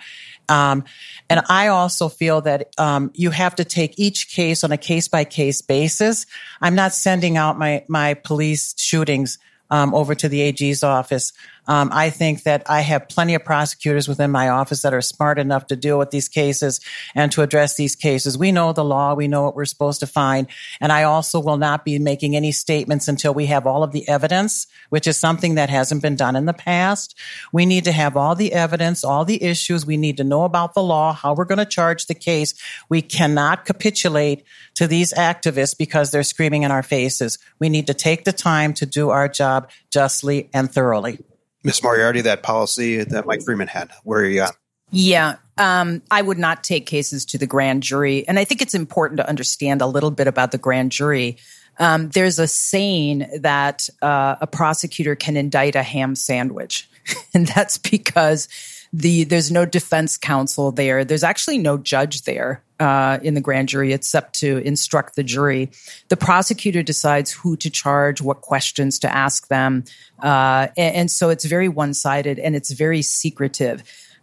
Um, 0.48 0.84
and 1.30 1.42
I 1.48 1.68
also 1.68 2.08
feel 2.08 2.40
that 2.40 2.70
um, 2.78 3.12
you 3.14 3.30
have 3.30 3.54
to 3.56 3.64
take 3.64 3.98
each 3.98 4.30
case 4.30 4.64
on 4.64 4.72
a 4.72 4.78
case 4.78 5.06
by 5.06 5.24
case 5.24 5.62
basis. 5.62 6.26
I'm 6.60 6.74
not 6.74 6.92
sending 6.92 7.36
out 7.36 7.56
my 7.56 7.84
my 7.88 8.14
police 8.14 8.74
shootings 8.76 9.38
um, 9.70 9.94
over 9.94 10.14
to 10.14 10.28
the 10.28 10.40
AG's 10.42 10.82
office. 10.82 11.32
Um, 11.66 11.90
I 11.92 12.10
think 12.10 12.44
that 12.44 12.62
I 12.68 12.80
have 12.80 13.08
plenty 13.08 13.34
of 13.34 13.44
prosecutors 13.44 14.08
within 14.08 14.30
my 14.30 14.48
office 14.48 14.82
that 14.82 14.94
are 14.94 15.02
smart 15.02 15.38
enough 15.38 15.66
to 15.68 15.76
deal 15.76 15.98
with 15.98 16.10
these 16.10 16.28
cases 16.28 16.80
and 17.14 17.32
to 17.32 17.42
address 17.42 17.76
these 17.76 17.96
cases. 17.96 18.38
We 18.38 18.52
know 18.52 18.72
the 18.72 18.84
law. 18.84 19.14
We 19.14 19.28
know 19.28 19.42
what 19.42 19.56
we're 19.56 19.64
supposed 19.64 20.00
to 20.00 20.06
find. 20.06 20.46
And 20.80 20.92
I 20.92 21.02
also 21.04 21.40
will 21.40 21.56
not 21.56 21.84
be 21.84 21.98
making 21.98 22.36
any 22.36 22.52
statements 22.52 23.08
until 23.08 23.34
we 23.34 23.46
have 23.46 23.66
all 23.66 23.82
of 23.82 23.92
the 23.92 24.08
evidence, 24.08 24.66
which 24.90 25.06
is 25.06 25.16
something 25.16 25.56
that 25.56 25.70
hasn't 25.70 26.02
been 26.02 26.16
done 26.16 26.36
in 26.36 26.46
the 26.46 26.52
past. 26.52 27.18
We 27.52 27.66
need 27.66 27.84
to 27.84 27.92
have 27.92 28.16
all 28.16 28.34
the 28.34 28.52
evidence, 28.52 29.04
all 29.04 29.24
the 29.24 29.42
issues. 29.42 29.84
We 29.84 29.96
need 29.96 30.16
to 30.18 30.24
know 30.24 30.44
about 30.44 30.74
the 30.74 30.82
law, 30.82 31.12
how 31.12 31.34
we're 31.34 31.44
going 31.44 31.58
to 31.58 31.66
charge 31.66 32.06
the 32.06 32.14
case. 32.14 32.54
We 32.88 33.02
cannot 33.02 33.64
capitulate 33.64 34.44
to 34.74 34.86
these 34.86 35.12
activists 35.14 35.76
because 35.76 36.10
they're 36.10 36.22
screaming 36.22 36.62
in 36.62 36.70
our 36.70 36.82
faces. 36.82 37.38
We 37.58 37.68
need 37.68 37.86
to 37.88 37.94
take 37.94 38.24
the 38.24 38.32
time 38.32 38.74
to 38.74 38.86
do 38.86 39.10
our 39.10 39.28
job 39.28 39.70
justly 39.90 40.48
and 40.52 40.70
thoroughly. 40.70 41.18
Miss 41.66 41.82
Moriarty, 41.82 42.20
that 42.20 42.44
policy 42.44 43.02
that 43.02 43.26
Mike 43.26 43.42
Freeman 43.42 43.66
had, 43.66 43.90
where 44.04 44.20
are 44.20 44.24
you 44.24 44.42
at? 44.42 44.56
Yeah, 44.92 45.34
um, 45.58 46.00
I 46.12 46.22
would 46.22 46.38
not 46.38 46.62
take 46.62 46.86
cases 46.86 47.24
to 47.26 47.38
the 47.38 47.46
grand 47.46 47.82
jury. 47.82 48.26
And 48.28 48.38
I 48.38 48.44
think 48.44 48.62
it's 48.62 48.72
important 48.72 49.18
to 49.18 49.28
understand 49.28 49.82
a 49.82 49.86
little 49.86 50.12
bit 50.12 50.28
about 50.28 50.52
the 50.52 50.58
grand 50.58 50.92
jury. 50.92 51.38
Um, 51.80 52.08
there's 52.10 52.38
a 52.38 52.46
saying 52.46 53.26
that 53.40 53.88
uh, 54.00 54.36
a 54.40 54.46
prosecutor 54.46 55.16
can 55.16 55.36
indict 55.36 55.74
a 55.74 55.82
ham 55.82 56.14
sandwich, 56.14 56.88
and 57.34 57.48
that's 57.48 57.78
because 57.78 58.48
the 58.92 59.24
there's 59.24 59.50
no 59.50 59.66
defense 59.66 60.16
counsel 60.16 60.70
there. 60.70 61.04
There's 61.04 61.24
actually 61.24 61.58
no 61.58 61.78
judge 61.78 62.22
there 62.22 62.62
uh, 62.78 63.18
in 63.22 63.34
the 63.34 63.40
grand 63.40 63.68
jury 63.68 63.92
except 63.92 64.38
to 64.40 64.58
instruct 64.58 65.16
the 65.16 65.22
jury. 65.22 65.70
The 66.08 66.16
prosecutor 66.16 66.82
decides 66.82 67.32
who 67.32 67.56
to 67.56 67.70
charge, 67.70 68.20
what 68.20 68.40
questions 68.40 68.98
to 69.00 69.14
ask 69.14 69.48
them, 69.48 69.84
uh, 70.22 70.68
and, 70.76 70.96
and, 70.96 71.10
so 71.10 71.30
it's 71.30 71.44
very 71.44 71.68
one 71.68 71.94
sided 71.94 72.38
and 72.38 72.54
it's 72.54 72.70
very 72.70 73.02
secretive. 73.02 73.82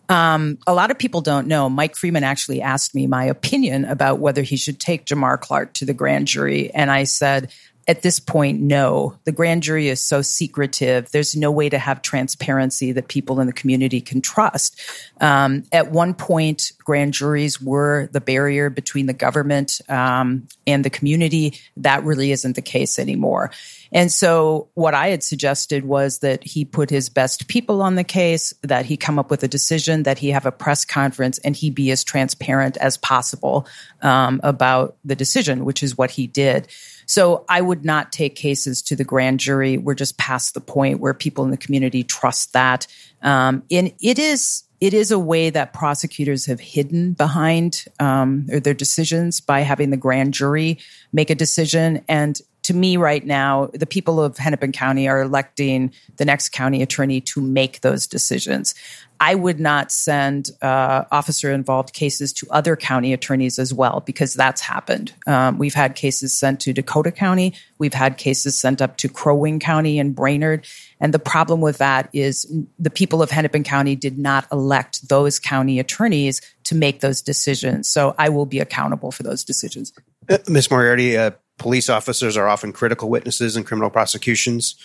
Um, 0.10 0.58
a 0.68 0.74
lot 0.74 0.92
of 0.92 1.00
people 1.00 1.22
don't 1.22 1.48
know. 1.48 1.70
Mike 1.70 1.96
Freeman 1.96 2.24
actually 2.24 2.62
asked 2.62 2.94
me 2.94 3.08
my 3.08 3.26
opinion 3.26 3.86
about 3.86 4.20
whether 4.20 4.42
he 4.42 4.58
should 4.58 4.80
take 4.80 5.06
Jamar 5.06 5.40
Clark 5.40 5.74
to 5.76 5.86
the 5.86 5.94
grand 5.94 6.28
jury, 6.28 6.72
and 6.74 6.92
I 6.92 7.06
said 7.06 7.52
at 7.88 8.02
this 8.02 8.20
point, 8.20 8.62
no. 8.62 9.18
The 9.26 9.32
grand 9.32 9.64
jury 9.64 9.90
is 9.90 10.02
so 10.02 10.22
secretive. 10.22 11.12
There's 11.12 11.36
no 11.36 11.52
way 11.52 11.70
to 11.70 11.78
have 11.78 12.02
transparency 12.02 12.94
that 12.94 13.10
people 13.10 13.40
in 13.40 13.48
the 13.48 13.54
community 13.54 14.00
can 14.00 14.22
trust. 14.22 14.80
Um, 15.20 15.64
at 15.72 15.92
one 15.92 16.14
point, 16.14 16.72
grand 16.80 17.14
juries 17.14 17.62
were 17.62 18.08
the 18.12 18.22
barrier 18.22 18.70
between 18.70 19.06
the 19.06 19.14
government 19.14 19.82
um, 19.90 20.48
and 20.66 20.86
the 20.86 20.90
community. 20.90 21.60
That 21.78 22.04
really 22.04 22.32
isn't 22.32 22.56
the 22.56 22.62
case 22.62 22.98
anymore. 23.00 23.52
And 23.92 24.12
so, 24.12 24.70
what 24.74 24.96
I 24.96 25.10
had 25.10 25.22
suggested 25.22 25.86
was 25.86 26.20
that 26.20 26.44
he 26.44 26.66
put 26.66 26.90
his 26.90 27.10
best 27.10 27.48
people 27.48 27.82
on 27.82 27.96
the 27.96 28.04
case, 28.04 28.54
that 28.64 28.86
he 28.86 28.98
come 28.98 29.20
up 29.20 29.30
with 29.30 29.44
a 29.44 29.48
decision, 29.48 30.04
that 30.04 30.18
he 30.18 30.32
have 30.32 30.48
a 30.48 30.52
press 30.52 30.84
conference, 30.84 31.38
and 31.40 31.56
he 31.56 31.70
be 31.70 31.92
as 31.92 32.04
transparent 32.04 32.76
as 32.78 32.98
possible 32.98 33.68
um, 34.02 34.42
about 34.44 34.98
the 35.06 35.16
decision, 35.16 35.64
which 35.64 35.84
is 35.84 35.96
what 35.96 36.10
he 36.10 36.26
did. 36.26 36.68
So 37.06 37.46
I 37.50 37.62
would 37.62 37.86
not 37.86 38.12
take 38.12 38.36
cases 38.36 38.82
to 38.84 38.96
the 38.96 39.04
grand 39.04 39.40
jury. 39.40 39.78
We're 39.78 39.94
just 39.96 40.18
past 40.18 40.54
the 40.54 40.62
point 40.62 41.00
where 41.00 41.14
people 41.14 41.44
in 41.44 41.52
the 41.52 41.58
community 41.58 42.04
trust 42.04 42.54
that. 42.54 42.88
Um, 43.22 43.64
and 43.72 43.94
it 44.02 44.20
is 44.20 44.64
it 44.84 44.94
is 44.94 45.12
a 45.12 45.20
way 45.20 45.50
that 45.50 45.72
prosecutors 45.72 46.46
have 46.48 46.60
hidden 46.60 47.14
behind 47.14 47.86
um, 48.02 48.48
their 48.48 48.74
decisions 48.74 49.40
by 49.40 49.62
having 49.62 49.92
the 49.92 49.98
grand 49.98 50.34
jury 50.34 50.78
make 51.14 51.30
a 51.30 51.36
decision. 51.36 52.04
And 52.10 52.42
to 52.64 52.74
me, 52.74 52.98
right 52.98 53.26
now, 53.26 53.70
the 53.74 53.86
people 53.86 54.22
of 54.22 54.38
Hennepin 54.38 54.72
County 54.72 55.08
are 55.08 55.22
electing 55.22 55.94
the 56.18 56.26
next 56.26 56.50
county 56.50 56.82
attorney 56.82 57.22
to 57.22 57.42
make 57.42 57.82
those 57.82 58.08
decisions. 58.08 58.74
I 59.20 59.36
would 59.36 59.60
not 59.60 59.92
send 59.92 60.50
uh, 60.62 61.04
officer 61.12 61.52
involved 61.52 61.94
cases 61.94 62.34
to 62.34 62.48
other 62.50 62.76
county 62.76 63.14
attorneys 63.14 63.60
as 63.60 63.74
well, 63.74 64.02
because 64.06 64.34
that's 64.34 64.60
happened. 64.60 65.14
Um, 65.28 65.58
we've 65.58 65.74
had 65.74 65.96
cases 65.96 66.38
sent 66.38 66.60
to 66.62 66.74
Dakota 66.74 67.12
County. 67.12 67.54
We've 67.78 67.94
had 67.94 68.18
cases 68.18 68.58
sent 68.58 68.82
up 68.82 68.98
to 68.98 69.10
Crow 69.10 69.36
Wing 69.36 69.60
County 69.60 70.00
and 70.00 70.16
Brainerd. 70.16 70.66
And 71.00 71.14
the 71.14 71.20
problem 71.20 71.62
with 71.62 71.78
that 71.78 72.10
is 72.12 72.52
the 72.80 72.90
people 72.90 73.22
of 73.22 73.30
Hennepin 73.32 73.64
County 73.64 73.96
did 73.96 74.18
not 74.18 74.48
elect 74.52 75.08
those 75.08 75.40
county 75.40 75.80
attorneys 75.80 76.42
to 76.66 76.76
make 76.76 77.02
those 77.02 77.22
decisions. 77.22 77.88
So 77.88 78.16
I 78.18 78.30
will 78.30 78.46
be 78.46 78.60
accountable 78.60 79.12
for 79.12 79.24
those 79.24 79.44
decisions. 79.44 79.94
Uh, 80.30 80.38
Ms. 80.48 80.70
Moriarty, 80.70 81.18
uh, 81.18 81.32
police 81.58 81.90
officers 81.90 82.36
are 82.36 82.48
often 82.48 82.74
critical 82.74 83.10
witnesses 83.10 83.56
in 83.56 83.64
criminal 83.64 83.90
prosecutions. 83.90 84.76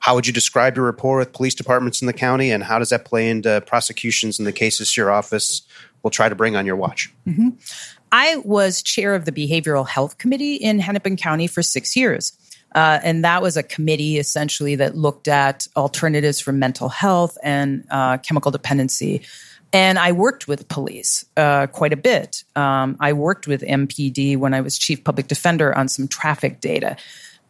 How 0.00 0.14
would 0.14 0.26
you 0.26 0.32
describe 0.32 0.76
your 0.76 0.86
rapport 0.86 1.18
with 1.18 1.32
police 1.32 1.54
departments 1.54 2.00
in 2.00 2.06
the 2.06 2.12
county, 2.12 2.50
and 2.50 2.62
how 2.62 2.78
does 2.78 2.90
that 2.90 3.04
play 3.04 3.28
into 3.28 3.60
prosecutions 3.62 4.38
in 4.38 4.44
the 4.44 4.52
cases 4.52 4.96
your 4.96 5.10
office 5.10 5.62
will 6.02 6.10
try 6.10 6.28
to 6.28 6.34
bring 6.34 6.56
on 6.56 6.66
your 6.66 6.76
watch? 6.76 7.12
Mm-hmm. 7.26 7.48
I 8.12 8.36
was 8.38 8.82
chair 8.82 9.14
of 9.14 9.24
the 9.24 9.32
Behavioral 9.32 9.86
Health 9.86 10.18
Committee 10.18 10.54
in 10.54 10.78
Hennepin 10.78 11.16
County 11.16 11.46
for 11.46 11.62
six 11.62 11.96
years. 11.96 12.32
Uh, 12.74 13.00
and 13.02 13.24
that 13.24 13.42
was 13.42 13.56
a 13.56 13.62
committee 13.62 14.18
essentially 14.18 14.76
that 14.76 14.96
looked 14.96 15.26
at 15.26 15.66
alternatives 15.74 16.38
for 16.38 16.52
mental 16.52 16.88
health 16.88 17.38
and 17.42 17.84
uh, 17.90 18.18
chemical 18.18 18.50
dependency. 18.50 19.22
And 19.72 19.98
I 19.98 20.12
worked 20.12 20.48
with 20.48 20.68
police 20.68 21.26
uh, 21.36 21.66
quite 21.66 21.92
a 21.92 21.96
bit. 21.96 22.44
Um, 22.56 22.96
I 23.00 23.12
worked 23.12 23.46
with 23.46 23.60
MPD 23.62 24.36
when 24.36 24.54
I 24.54 24.60
was 24.60 24.78
chief 24.78 25.04
public 25.04 25.28
defender 25.28 25.76
on 25.76 25.88
some 25.88 26.08
traffic 26.08 26.60
data. 26.60 26.96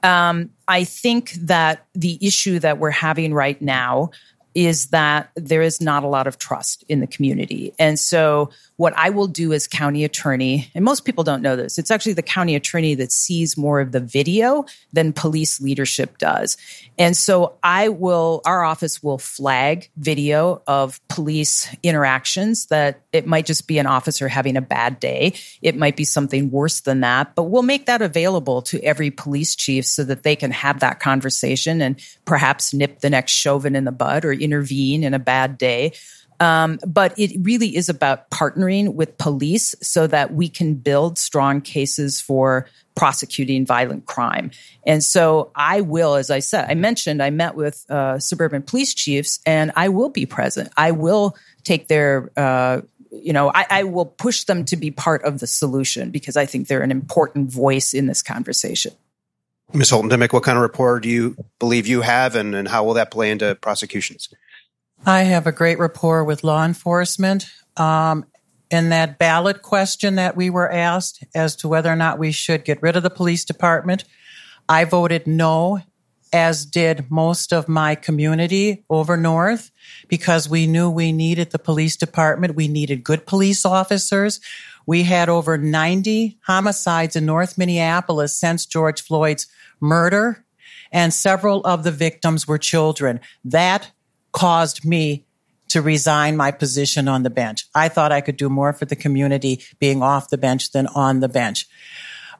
Um, 0.02 0.50
I 0.66 0.84
think 0.84 1.32
that 1.34 1.86
the 1.94 2.18
issue 2.20 2.58
that 2.60 2.78
we're 2.78 2.90
having 2.90 3.34
right 3.34 3.60
now 3.60 4.10
is 4.54 4.86
that 4.86 5.30
there 5.36 5.62
is 5.62 5.80
not 5.80 6.02
a 6.02 6.08
lot 6.08 6.26
of 6.26 6.38
trust 6.38 6.84
in 6.88 7.00
the 7.00 7.06
community. 7.06 7.72
And 7.78 7.98
so 7.98 8.50
what 8.78 8.96
I 8.96 9.10
will 9.10 9.26
do 9.26 9.52
as 9.52 9.66
county 9.66 10.04
attorney, 10.04 10.70
and 10.72 10.84
most 10.84 11.04
people 11.04 11.24
don't 11.24 11.42
know 11.42 11.56
this, 11.56 11.78
it's 11.78 11.90
actually 11.90 12.12
the 12.12 12.22
county 12.22 12.54
attorney 12.54 12.94
that 12.94 13.10
sees 13.10 13.56
more 13.56 13.80
of 13.80 13.90
the 13.90 13.98
video 13.98 14.66
than 14.92 15.12
police 15.12 15.60
leadership 15.60 16.16
does. 16.18 16.56
And 16.96 17.16
so 17.16 17.56
I 17.60 17.88
will, 17.88 18.40
our 18.44 18.62
office 18.62 19.02
will 19.02 19.18
flag 19.18 19.90
video 19.96 20.62
of 20.68 21.00
police 21.08 21.68
interactions 21.82 22.66
that 22.66 23.00
it 23.12 23.26
might 23.26 23.46
just 23.46 23.66
be 23.66 23.78
an 23.78 23.86
officer 23.86 24.28
having 24.28 24.56
a 24.56 24.62
bad 24.62 25.00
day. 25.00 25.34
It 25.60 25.76
might 25.76 25.96
be 25.96 26.04
something 26.04 26.52
worse 26.52 26.78
than 26.80 27.00
that, 27.00 27.34
but 27.34 27.44
we'll 27.44 27.62
make 27.64 27.86
that 27.86 28.00
available 28.00 28.62
to 28.62 28.80
every 28.84 29.10
police 29.10 29.56
chief 29.56 29.86
so 29.86 30.04
that 30.04 30.22
they 30.22 30.36
can 30.36 30.52
have 30.52 30.78
that 30.80 31.00
conversation 31.00 31.82
and 31.82 32.00
perhaps 32.24 32.72
nip 32.72 33.00
the 33.00 33.10
next 33.10 33.32
Chauvin 33.32 33.74
in 33.74 33.82
the 33.82 33.90
bud 33.90 34.24
or 34.24 34.32
intervene 34.32 35.02
in 35.02 35.14
a 35.14 35.18
bad 35.18 35.58
day. 35.58 35.94
Um, 36.40 36.78
but 36.86 37.18
it 37.18 37.32
really 37.40 37.76
is 37.76 37.88
about 37.88 38.30
partnering 38.30 38.94
with 38.94 39.18
police 39.18 39.74
so 39.82 40.06
that 40.06 40.32
we 40.32 40.48
can 40.48 40.74
build 40.74 41.18
strong 41.18 41.60
cases 41.60 42.20
for 42.20 42.66
prosecuting 42.94 43.64
violent 43.64 44.06
crime. 44.06 44.50
And 44.86 45.02
so 45.02 45.50
I 45.54 45.80
will, 45.80 46.14
as 46.14 46.30
I 46.30 46.40
said, 46.40 46.66
I 46.68 46.74
mentioned 46.74 47.22
I 47.22 47.30
met 47.30 47.54
with 47.54 47.88
uh, 47.90 48.18
suburban 48.18 48.62
police 48.62 48.94
chiefs 48.94 49.40
and 49.46 49.72
I 49.76 49.88
will 49.88 50.10
be 50.10 50.26
present. 50.26 50.70
I 50.76 50.92
will 50.92 51.36
take 51.64 51.88
their, 51.88 52.30
uh, 52.36 52.80
you 53.10 53.32
know, 53.32 53.50
I, 53.52 53.66
I 53.70 53.82
will 53.84 54.06
push 54.06 54.44
them 54.44 54.64
to 54.66 54.76
be 54.76 54.90
part 54.90 55.22
of 55.22 55.40
the 55.40 55.46
solution 55.46 56.10
because 56.10 56.36
I 56.36 56.46
think 56.46 56.66
they're 56.66 56.82
an 56.82 56.90
important 56.90 57.50
voice 57.50 57.94
in 57.94 58.06
this 58.06 58.22
conversation. 58.22 58.92
Ms. 59.72 59.90
Holton 59.90 60.10
Dimick, 60.10 60.32
what 60.32 60.44
kind 60.44 60.56
of 60.56 60.62
rapport 60.62 60.98
do 60.98 61.08
you 61.08 61.36
believe 61.58 61.86
you 61.86 62.00
have 62.00 62.36
and, 62.36 62.54
and 62.54 62.66
how 62.66 62.84
will 62.84 62.94
that 62.94 63.10
play 63.10 63.30
into 63.30 63.54
prosecutions? 63.56 64.28
I 65.06 65.22
have 65.22 65.46
a 65.46 65.52
great 65.52 65.78
rapport 65.78 66.24
with 66.24 66.44
law 66.44 66.64
enforcement. 66.64 67.46
Um, 67.76 68.26
in 68.70 68.90
that 68.90 69.18
ballot 69.18 69.62
question 69.62 70.16
that 70.16 70.36
we 70.36 70.50
were 70.50 70.70
asked 70.70 71.24
as 71.34 71.56
to 71.56 71.68
whether 71.68 71.90
or 71.90 71.96
not 71.96 72.18
we 72.18 72.32
should 72.32 72.64
get 72.64 72.82
rid 72.82 72.96
of 72.96 73.02
the 73.02 73.10
police 73.10 73.44
department, 73.44 74.04
I 74.68 74.84
voted 74.84 75.26
no, 75.26 75.80
as 76.32 76.66
did 76.66 77.10
most 77.10 77.52
of 77.52 77.68
my 77.68 77.94
community 77.94 78.84
over 78.90 79.16
north, 79.16 79.70
because 80.08 80.48
we 80.48 80.66
knew 80.66 80.90
we 80.90 81.12
needed 81.12 81.50
the 81.50 81.58
police 81.58 81.96
department. 81.96 82.56
We 82.56 82.68
needed 82.68 83.02
good 83.02 83.26
police 83.26 83.64
officers. 83.64 84.40
We 84.84 85.04
had 85.04 85.30
over 85.30 85.56
90 85.56 86.38
homicides 86.42 87.16
in 87.16 87.24
North 87.24 87.56
Minneapolis 87.56 88.38
since 88.38 88.66
George 88.66 89.00
Floyd's 89.00 89.46
murder, 89.80 90.44
and 90.92 91.14
several 91.14 91.62
of 91.64 91.84
the 91.84 91.92
victims 91.92 92.46
were 92.46 92.58
children. 92.58 93.20
That 93.44 93.90
caused 94.38 94.84
me 94.84 95.24
to 95.68 95.82
resign 95.82 96.36
my 96.36 96.52
position 96.52 97.08
on 97.08 97.24
the 97.24 97.30
bench. 97.30 97.66
I 97.74 97.88
thought 97.88 98.12
I 98.12 98.20
could 98.20 98.36
do 98.36 98.48
more 98.48 98.72
for 98.72 98.84
the 98.84 98.94
community 98.94 99.64
being 99.80 100.00
off 100.00 100.30
the 100.30 100.38
bench 100.38 100.70
than 100.70 100.86
on 100.86 101.18
the 101.18 101.28
bench. 101.28 101.66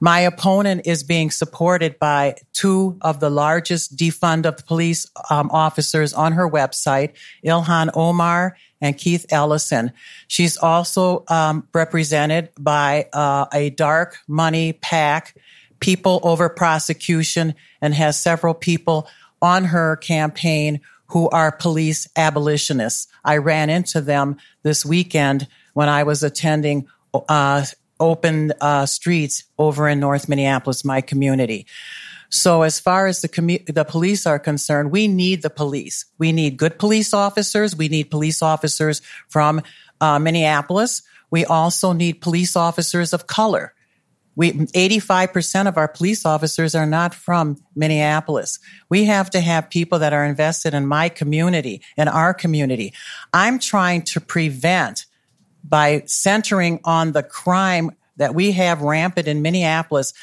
My 0.01 0.21
opponent 0.21 0.83
is 0.85 1.03
being 1.03 1.33
supported 1.33 1.99
by 1.99 2.37
two 2.53 2.97
of 3.01 3.19
the 3.19 3.31
largest 3.31 3.97
defund 3.97 4.47
of 4.47 4.65
police 4.65 5.11
um, 5.29 5.51
officers 5.51 6.15
on 6.15 6.33
her 6.33 6.49
website, 6.49 7.15
Ilhan 7.45 7.91
Omar 7.95 8.57
and 8.81 8.97
Keith 8.97 9.27
Ellison. 9.31 9.91
She's 10.29 10.57
also 10.57 11.25
um, 11.27 11.67
represented 11.75 12.51
by 12.61 13.09
uh, 13.13 13.47
a 13.53 13.71
dark 13.71 14.19
money 14.29 14.73
pack, 14.73 15.35
People 15.81 16.21
Over 16.23 16.49
Prosecution, 16.49 17.57
and 17.83 17.93
has 17.93 18.17
several 18.17 18.55
people 18.55 19.09
on 19.43 19.65
her 19.65 19.97
campaign 19.97 20.81
who 21.09 21.29
are 21.31 21.51
police 21.53 22.09
abolitionists. 22.17 23.09
I 23.25 23.39
ran 23.39 23.71
into 23.71 24.01
them 24.01 24.37
this 24.63 24.85
weekend 24.85 25.49
when 25.73 25.89
I 25.89 26.03
was 26.03 26.23
attending 26.23 26.87
uh, 27.29 27.65
open 27.99 28.53
uh, 28.61 28.87
streets 28.87 29.45
over 29.59 29.89
in 29.89 30.01
North 30.01 30.29
Minneapolis, 30.29 30.85
my 30.85 31.01
community. 31.01 31.67
So 32.31 32.63
as 32.63 32.79
far 32.79 33.07
as 33.07 33.23
the 33.23 33.29
commu- 33.29 33.65
the 33.73 33.85
police 33.85 34.27
are 34.27 34.39
concerned, 34.39 34.91
we 34.91 35.09
need 35.09 35.43
the 35.43 35.51
police. 35.51 36.05
We 36.19 36.33
need 36.33 36.59
good 36.59 36.79
police 36.79 37.15
officers. 37.15 37.75
We 37.75 37.89
need 37.89 38.11
police 38.11 38.43
officers 38.43 39.01
from 39.29 39.63
uh, 40.01 40.19
Minneapolis. 40.19 41.03
We 41.31 41.45
also 41.47 41.93
need 41.93 42.21
police 42.21 42.55
officers 42.55 43.13
of 43.13 43.27
color. 43.27 43.73
We, 44.39 44.53
85% 44.53 45.67
of 45.67 45.77
our 45.77 45.89
police 45.89 46.25
officers 46.25 46.77
are 46.77 46.87
not 46.87 47.13
from 47.13 47.61
Minneapolis. 47.75 48.61
We 48.89 49.05
have 49.07 49.31
to 49.31 49.41
have 49.41 49.69
people 49.69 49.99
that 49.99 50.13
are 50.13 50.25
invested 50.25 50.75
in 50.75 50.87
my 50.87 51.09
community, 51.09 51.83
in 51.97 52.07
our 52.07 52.33
community. 52.33 52.95
I'm 53.35 53.59
trying 53.59 54.03
to 54.03 54.21
prevent 54.21 55.07
by 55.65 56.05
centering 56.07 56.79
on 56.85 57.11
the 57.11 57.25
crime 57.25 57.91
that 58.17 58.33
we 58.33 58.53
have 58.53 58.81
rampant 58.81 59.27
in 59.27 59.43
Minneapolis 59.43 60.15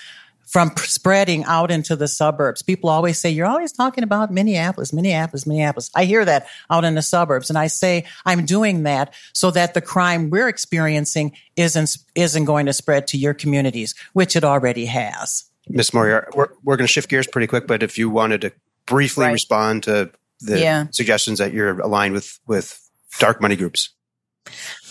from 0.46 0.72
spreading 0.78 1.44
out 1.46 1.72
into 1.72 1.96
the 1.96 2.08
suburbs. 2.08 2.62
People 2.62 2.90
always 2.90 3.18
say, 3.18 3.30
you're 3.30 3.48
always 3.48 3.72
talking 3.72 4.04
about 4.04 4.32
Minneapolis, 4.32 4.94
Minneapolis, 4.94 5.46
Minneapolis. 5.46 5.90
I 5.96 6.06
hear 6.06 6.24
that 6.24 6.48
out 6.70 6.84
in 6.84 6.96
the 6.96 7.02
suburbs. 7.02 7.50
And 7.50 7.58
I 7.58 7.68
say, 7.68 8.06
I'm 8.26 8.46
doing 8.46 8.84
that 8.84 9.14
so 9.34 9.52
that 9.52 9.74
the 9.74 9.82
crime 9.82 10.30
we're 10.30 10.48
experiencing 10.48 11.34
isn't, 11.56 11.98
isn't 12.14 12.46
going 12.46 12.68
to 12.68 12.74
spread 12.74 13.08
to 13.08 13.18
your 13.18 13.34
communities, 13.34 13.96
which 14.14 14.36
it 14.36 14.44
already 14.44 14.86
has. 14.86 15.46
Ms. 15.68 15.94
Moriarty, 15.94 16.28
we're, 16.36 16.50
we're 16.64 16.78
going 16.78 16.88
to 16.88 16.92
shift 16.94 17.10
gears 17.10 17.28
pretty 17.28 17.48
quick, 17.48 17.66
but 17.66 17.82
if 17.82 17.98
you 17.98 18.10
wanted 18.10 18.42
to 18.42 18.52
briefly 18.86 19.26
right. 19.26 19.32
respond 19.32 19.84
to 19.84 20.12
the 20.42 20.60
yeah. 20.60 20.86
suggestions 20.92 21.40
that 21.40 21.54
you're 21.54 21.80
aligned 21.80 22.14
with, 22.14 22.40
with 22.46 22.80
dark 23.20 23.42
money 23.42 23.56
groups. 23.56 23.90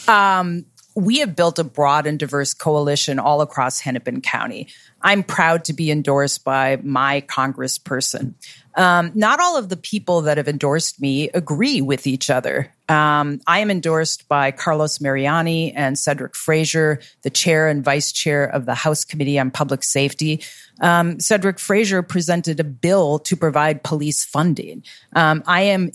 Um, 0.08 0.66
we 0.96 1.18
have 1.18 1.34
built 1.34 1.58
a 1.58 1.64
broad 1.64 2.06
and 2.06 2.18
diverse 2.18 2.54
coalition 2.54 3.18
all 3.18 3.40
across 3.40 3.80
Hennepin 3.80 4.20
County. 4.20 4.68
I'm 5.04 5.22
proud 5.22 5.66
to 5.66 5.74
be 5.74 5.90
endorsed 5.90 6.44
by 6.44 6.78
my 6.82 7.20
congressperson. 7.20 8.34
Um, 8.74 9.12
not 9.14 9.38
all 9.38 9.56
of 9.56 9.68
the 9.68 9.76
people 9.76 10.22
that 10.22 10.38
have 10.38 10.48
endorsed 10.48 11.00
me 11.00 11.28
agree 11.28 11.80
with 11.80 12.06
each 12.06 12.30
other. 12.30 12.72
Um, 12.88 13.40
I 13.46 13.60
am 13.60 13.70
endorsed 13.70 14.28
by 14.28 14.50
Carlos 14.50 15.00
Mariani 15.00 15.72
and 15.72 15.96
Cedrick 15.96 16.34
Frazier, 16.34 17.00
the 17.22 17.30
chair 17.30 17.68
and 17.68 17.84
vice 17.84 18.12
chair 18.12 18.44
of 18.44 18.66
the 18.66 18.74
House 18.74 19.04
Committee 19.04 19.38
on 19.38 19.50
Public 19.50 19.82
Safety. 19.84 20.42
Um, 20.80 21.18
Cedrick 21.18 21.60
Frazier 21.60 22.02
presented 22.02 22.58
a 22.58 22.64
bill 22.64 23.20
to 23.20 23.36
provide 23.36 23.84
police 23.84 24.24
funding. 24.24 24.82
Um, 25.14 25.44
I 25.46 25.62
am 25.62 25.90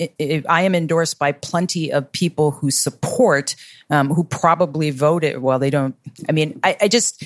I 0.48 0.62
am 0.62 0.74
endorsed 0.74 1.20
by 1.20 1.34
plenty 1.34 1.92
of 1.92 2.12
people 2.12 2.52
who 2.52 2.72
support, 2.72 3.56
um, 3.90 4.10
who 4.10 4.24
probably 4.24 4.92
voted. 4.92 5.40
Well, 5.40 5.60
they 5.60 5.70
don't. 5.70 5.96
I 6.30 6.32
mean, 6.32 6.60
I, 6.64 6.78
I 6.82 6.88
just 6.88 7.24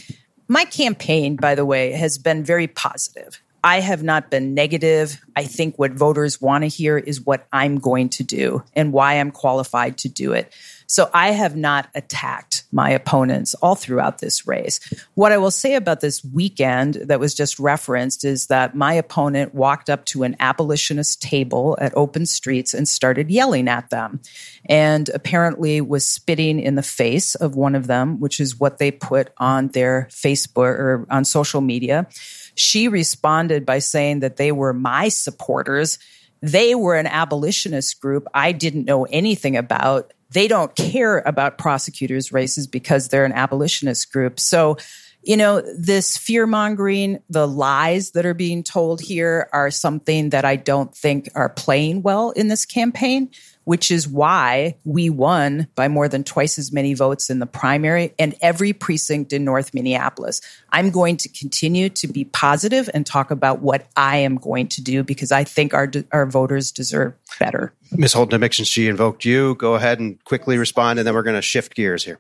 my 0.48 0.66
campaign, 0.66 1.36
by 1.36 1.56
the 1.56 1.66
way, 1.66 1.92
has 1.92 2.18
been 2.18 2.44
very 2.44 2.68
positive. 2.68 3.42
I 3.64 3.80
have 3.80 4.04
not 4.04 4.30
been 4.30 4.54
negative. 4.54 5.22
I 5.38 5.46
think 5.46 5.80
what 5.80 5.94
voters 5.94 6.42
want 6.42 6.64
to 6.64 6.68
hear 6.68 6.98
is 6.98 7.22
what 7.22 7.48
I'm 7.54 7.78
going 7.78 8.10
to 8.10 8.24
do 8.24 8.64
and 8.74 8.92
why 8.92 9.14
I'm 9.14 9.32
qualified 9.32 9.98
to 10.00 10.10
do 10.10 10.34
it. 10.34 10.54
So 10.94 11.10
I 11.12 11.32
have 11.32 11.56
not 11.56 11.90
attacked 11.96 12.66
my 12.72 12.92
opponents 12.92 13.56
all 13.56 13.74
throughout 13.74 14.20
this 14.20 14.46
race. 14.46 14.80
What 15.16 15.32
I 15.32 15.40
will 15.40 15.50
say 15.50 15.74
about 15.74 16.02
this 16.02 16.24
weekend 16.24 16.94
that 17.06 17.20
was 17.20 17.34
just 17.34 17.58
referenced 17.58 18.24
is 18.24 18.46
that 18.46 18.76
my 18.76 18.94
opponent 18.94 19.56
walked 19.56 19.90
up 19.90 20.06
to 20.06 20.22
an 20.22 20.36
abolitionist 20.40 21.20
table 21.20 21.76
at 21.82 21.98
open 21.98 22.28
streets 22.28 22.76
and 22.76 22.88
started 22.88 23.32
yelling 23.32 23.68
at 23.68 23.90
them 23.90 24.22
and 24.66 25.10
apparently 25.10 25.82
was 25.82 26.08
spitting 26.08 26.60
in 26.60 26.76
the 26.76 26.84
face 26.84 27.34
of 27.34 27.56
one 27.56 27.74
of 27.74 27.88
them, 27.88 28.20
which 28.20 28.40
is 28.40 28.60
what 28.60 28.78
they 28.78 28.92
put 28.92 29.32
on 29.40 29.70
their 29.70 30.08
Facebook 30.12 30.78
or 30.78 31.08
on 31.10 31.26
social 31.26 31.62
media. 31.62 32.06
She 32.54 32.88
responded 32.88 33.66
by 33.66 33.80
saying 33.80 34.20
that 34.20 34.38
they 34.38 34.52
were 34.52 34.74
my 34.74 35.10
supporters. 35.10 35.98
They 36.44 36.76
were 36.76 36.98
an 36.98 37.08
abolitionist 37.08 38.00
group 38.00 38.28
I 38.32 38.52
didn't 38.52 38.86
know 38.86 39.06
anything 39.06 39.58
about. 39.58 40.14
They 40.34 40.48
don't 40.48 40.76
care 40.76 41.20
about 41.20 41.58
prosecutors' 41.58 42.32
races 42.32 42.68
because 42.68 43.08
they're 43.08 43.26
an 43.26 43.34
abolitionist 43.34 44.12
group. 44.12 44.40
So, 44.40 44.78
you 45.24 45.38
know, 45.38 45.62
this 45.78 46.18
fear 46.18 46.46
mongering, 46.46 47.20
the 47.30 47.48
lies 47.48 48.12
that 48.12 48.26
are 48.26 48.34
being 48.34 48.64
told 48.64 49.00
here 49.00 49.48
are 49.54 49.72
something 49.72 50.32
that 50.32 50.44
I 50.44 50.56
don't 50.56 50.94
think 50.94 51.30
are 51.36 51.50
playing 51.50 52.02
well 52.02 52.32
in 52.32 52.48
this 52.48 52.66
campaign 52.66 53.30
which 53.66 53.92
is 53.92 54.08
why 54.08 54.76
we 54.84 55.10
won 55.10 55.68
by 55.76 55.88
more 55.88 56.08
than 56.08 56.24
twice 56.24 56.60
as 56.60 56.72
many 56.72 56.94
votes 56.94 57.30
in 57.30 57.40
the 57.40 57.46
primary 57.46 58.14
and 58.20 58.36
every 58.42 58.74
precinct 58.74 59.34
in 59.34 59.44
North 59.44 59.74
Minneapolis. 59.74 60.42
I'm 60.72 60.90
going 60.90 61.18
to 61.18 61.30
continue 61.30 61.90
to 61.90 62.08
be 62.08 62.26
positive 62.26 62.90
and 62.94 63.06
talk 63.06 63.32
about 63.32 63.62
what 63.62 63.88
I 63.96 64.18
am 64.18 64.36
going 64.36 64.68
to 64.70 64.82
do 64.82 65.04
because 65.04 65.32
I 65.32 65.44
think 65.44 65.74
our 65.74 65.92
our 66.12 66.26
voters 66.26 66.72
deserve 66.72 67.14
better. 67.40 67.74
Ms. 67.92 68.14
Holton, 68.14 68.42
since 68.52 68.68
she 68.68 68.88
invoked 68.88 69.26
you, 69.26 69.56
go 69.56 69.76
ahead 69.76 70.00
and 70.00 70.24
quickly 70.24 70.58
respond, 70.58 71.00
and 71.00 71.08
then 71.08 71.14
we're 71.14 71.24
going 71.24 71.36
to 71.36 71.42
shift 71.42 71.76
gears 71.76 72.04
here. 72.04 72.20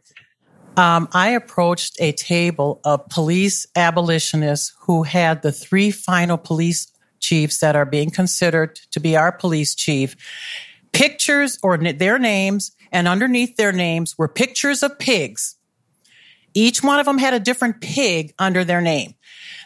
Um, 0.75 1.07
I 1.13 1.29
approached 1.29 1.97
a 1.99 2.13
table 2.13 2.79
of 2.83 3.07
police 3.09 3.67
abolitionists 3.75 4.73
who 4.81 5.03
had 5.03 5.43
the 5.43 5.51
three 5.51 5.91
final 5.91 6.37
police 6.37 6.91
chiefs 7.19 7.59
that 7.59 7.75
are 7.75 7.85
being 7.85 8.09
considered 8.09 8.75
to 8.91 8.99
be 8.99 9.15
our 9.15 9.31
police 9.31 9.75
chief 9.75 10.15
pictures 10.93 11.59
or 11.61 11.77
their 11.77 12.17
names, 12.17 12.71
and 12.91 13.07
underneath 13.07 13.57
their 13.57 13.71
names 13.71 14.17
were 14.17 14.27
pictures 14.27 14.83
of 14.83 14.99
pigs. 14.99 15.55
Each 16.53 16.83
one 16.83 16.99
of 16.99 17.05
them 17.05 17.17
had 17.17 17.33
a 17.33 17.39
different 17.39 17.81
pig 17.81 18.33
under 18.37 18.63
their 18.63 18.81
name. 18.81 19.15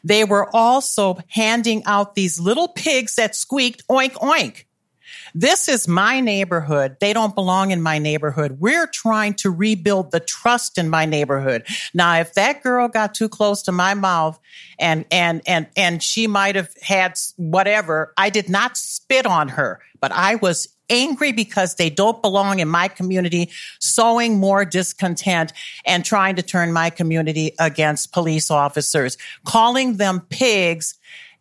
They 0.03 0.23
were 0.23 0.49
also 0.55 1.17
handing 1.27 1.83
out 1.85 2.15
these 2.15 2.39
little 2.39 2.69
pigs 2.69 3.15
that 3.15 3.35
squeaked 3.35 3.85
oink 3.89 4.13
oink. 4.13 4.63
This 5.39 5.69
is 5.69 5.87
my 5.87 6.19
neighborhood. 6.19 6.97
They 6.99 7.13
don't 7.13 7.35
belong 7.35 7.69
in 7.69 7.79
my 7.79 7.99
neighborhood. 7.99 8.57
We're 8.59 8.87
trying 8.87 9.35
to 9.35 9.51
rebuild 9.51 10.09
the 10.09 10.19
trust 10.19 10.79
in 10.79 10.89
my 10.89 11.05
neighborhood. 11.05 11.67
Now, 11.93 12.15
if 12.19 12.33
that 12.33 12.63
girl 12.63 12.87
got 12.87 13.13
too 13.13 13.29
close 13.29 13.61
to 13.63 13.71
my 13.71 13.93
mouth 13.93 14.39
and, 14.79 15.05
and, 15.11 15.43
and, 15.45 15.67
and 15.77 16.01
she 16.01 16.25
might 16.25 16.55
have 16.55 16.73
had 16.81 17.19
whatever, 17.35 18.15
I 18.17 18.31
did 18.31 18.49
not 18.49 18.77
spit 18.77 19.27
on 19.27 19.49
her, 19.49 19.79
but 20.01 20.11
I 20.11 20.35
was 20.35 20.69
angry 20.89 21.33
because 21.33 21.75
they 21.75 21.91
don't 21.91 22.19
belong 22.23 22.57
in 22.57 22.67
my 22.67 22.87
community, 22.87 23.51
sowing 23.79 24.39
more 24.39 24.65
discontent 24.65 25.53
and 25.85 26.03
trying 26.03 26.37
to 26.37 26.41
turn 26.41 26.73
my 26.73 26.89
community 26.89 27.51
against 27.59 28.11
police 28.11 28.49
officers, 28.49 29.19
calling 29.45 29.97
them 29.97 30.19
pigs 30.31 30.95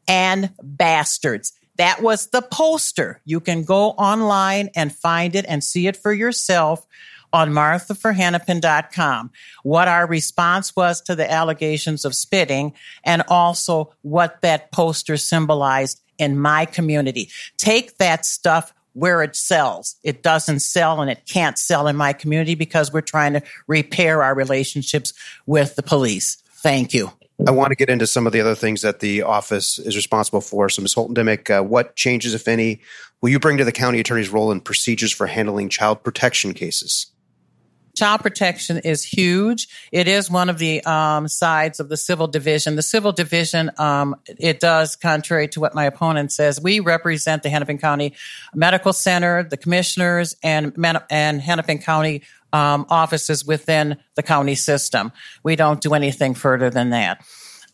and 0.06 0.50
bastards. 0.62 1.54
That 1.76 2.02
was 2.02 2.28
the 2.28 2.42
poster. 2.42 3.20
You 3.24 3.40
can 3.40 3.64
go 3.64 3.90
online 3.90 4.70
and 4.74 4.94
find 4.94 5.34
it 5.34 5.44
and 5.48 5.62
see 5.62 5.86
it 5.86 5.96
for 5.96 6.12
yourself 6.12 6.86
on 7.32 7.52
marthaforhennepin.com 7.52 9.30
what 9.62 9.88
our 9.88 10.06
response 10.06 10.74
was 10.74 11.00
to 11.02 11.14
the 11.14 11.30
allegations 11.30 12.04
of 12.04 12.14
spitting 12.14 12.72
and 13.04 13.22
also 13.28 13.92
what 14.02 14.40
that 14.42 14.72
poster 14.72 15.16
symbolized 15.16 16.00
in 16.18 16.38
my 16.38 16.64
community. 16.64 17.28
Take 17.58 17.98
that 17.98 18.24
stuff 18.24 18.72
where 18.94 19.22
it 19.22 19.36
sells. 19.36 19.96
It 20.02 20.22
doesn't 20.22 20.60
sell 20.60 21.02
and 21.02 21.10
it 21.10 21.26
can't 21.26 21.58
sell 21.58 21.86
in 21.88 21.96
my 21.96 22.14
community 22.14 22.54
because 22.54 22.92
we're 22.92 23.02
trying 23.02 23.34
to 23.34 23.42
repair 23.66 24.22
our 24.22 24.34
relationships 24.34 25.12
with 25.44 25.76
the 25.76 25.82
police. 25.82 26.36
Thank 26.62 26.94
you. 26.94 27.12
I 27.44 27.50
want 27.50 27.70
to 27.70 27.76
get 27.76 27.90
into 27.90 28.06
some 28.06 28.26
of 28.26 28.32
the 28.32 28.40
other 28.40 28.54
things 28.54 28.82
that 28.82 29.00
the 29.00 29.22
office 29.22 29.78
is 29.78 29.94
responsible 29.94 30.40
for. 30.40 30.68
So, 30.70 30.80
Ms. 30.80 30.94
Holton 30.94 31.14
Dimick, 31.14 31.50
uh, 31.50 31.62
what 31.62 31.94
changes, 31.94 32.32
if 32.32 32.48
any, 32.48 32.80
will 33.20 33.28
you 33.28 33.38
bring 33.38 33.58
to 33.58 33.64
the 33.64 33.72
county 33.72 34.00
attorney's 34.00 34.30
role 34.30 34.50
in 34.50 34.60
procedures 34.60 35.12
for 35.12 35.26
handling 35.26 35.68
child 35.68 36.02
protection 36.02 36.54
cases? 36.54 37.12
Child 37.94 38.20
protection 38.20 38.78
is 38.78 39.02
huge. 39.02 39.68
It 39.90 40.06
is 40.06 40.30
one 40.30 40.50
of 40.50 40.58
the 40.58 40.84
um, 40.84 41.28
sides 41.28 41.80
of 41.80 41.88
the 41.88 41.96
civil 41.96 42.26
division. 42.26 42.76
The 42.76 42.82
civil 42.82 43.10
division, 43.12 43.70
um, 43.78 44.16
it 44.26 44.60
does, 44.60 44.96
contrary 44.96 45.48
to 45.48 45.60
what 45.60 45.74
my 45.74 45.84
opponent 45.84 46.30
says, 46.30 46.60
we 46.60 46.80
represent 46.80 47.42
the 47.42 47.48
Hennepin 47.48 47.78
County 47.78 48.14
Medical 48.54 48.92
Center, 48.92 49.42
the 49.44 49.56
commissioners, 49.56 50.36
and 50.42 50.74
and 51.10 51.40
Hennepin 51.40 51.78
County 51.78 52.22
um, 52.56 52.86
offices 52.88 53.44
within 53.44 53.98
the 54.14 54.22
county 54.22 54.54
system. 54.54 55.12
We 55.42 55.56
don't 55.56 55.80
do 55.80 55.92
anything 55.92 56.34
further 56.34 56.70
than 56.70 56.90
that. 56.90 57.22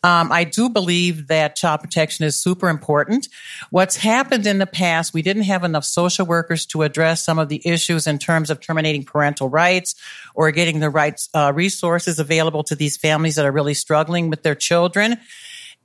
Um, 0.05 0.33
I 0.33 0.43
do 0.43 0.67
believe 0.67 1.27
that 1.27 1.55
child 1.55 1.79
protection 1.79 2.25
is 2.25 2.37
super 2.37 2.67
important. 2.67 3.29
What's 3.69 3.95
happened 3.95 4.45
in 4.45 4.57
the 4.57 4.67
past, 4.67 5.13
we 5.13 5.21
didn't 5.21 5.43
have 5.43 5.63
enough 5.63 5.85
social 5.85 6.25
workers 6.25 6.65
to 6.67 6.81
address 6.81 7.23
some 7.23 7.39
of 7.39 7.47
the 7.47 7.61
issues 7.63 8.05
in 8.05 8.19
terms 8.19 8.49
of 8.49 8.59
terminating 8.59 9.05
parental 9.05 9.47
rights 9.47 9.95
or 10.35 10.51
getting 10.51 10.81
the 10.81 10.89
right 10.89 11.17
uh, 11.33 11.53
resources 11.55 12.19
available 12.19 12.65
to 12.65 12.75
these 12.75 12.97
families 12.97 13.35
that 13.35 13.45
are 13.45 13.51
really 13.53 13.73
struggling 13.73 14.29
with 14.29 14.43
their 14.43 14.55
children. 14.55 15.17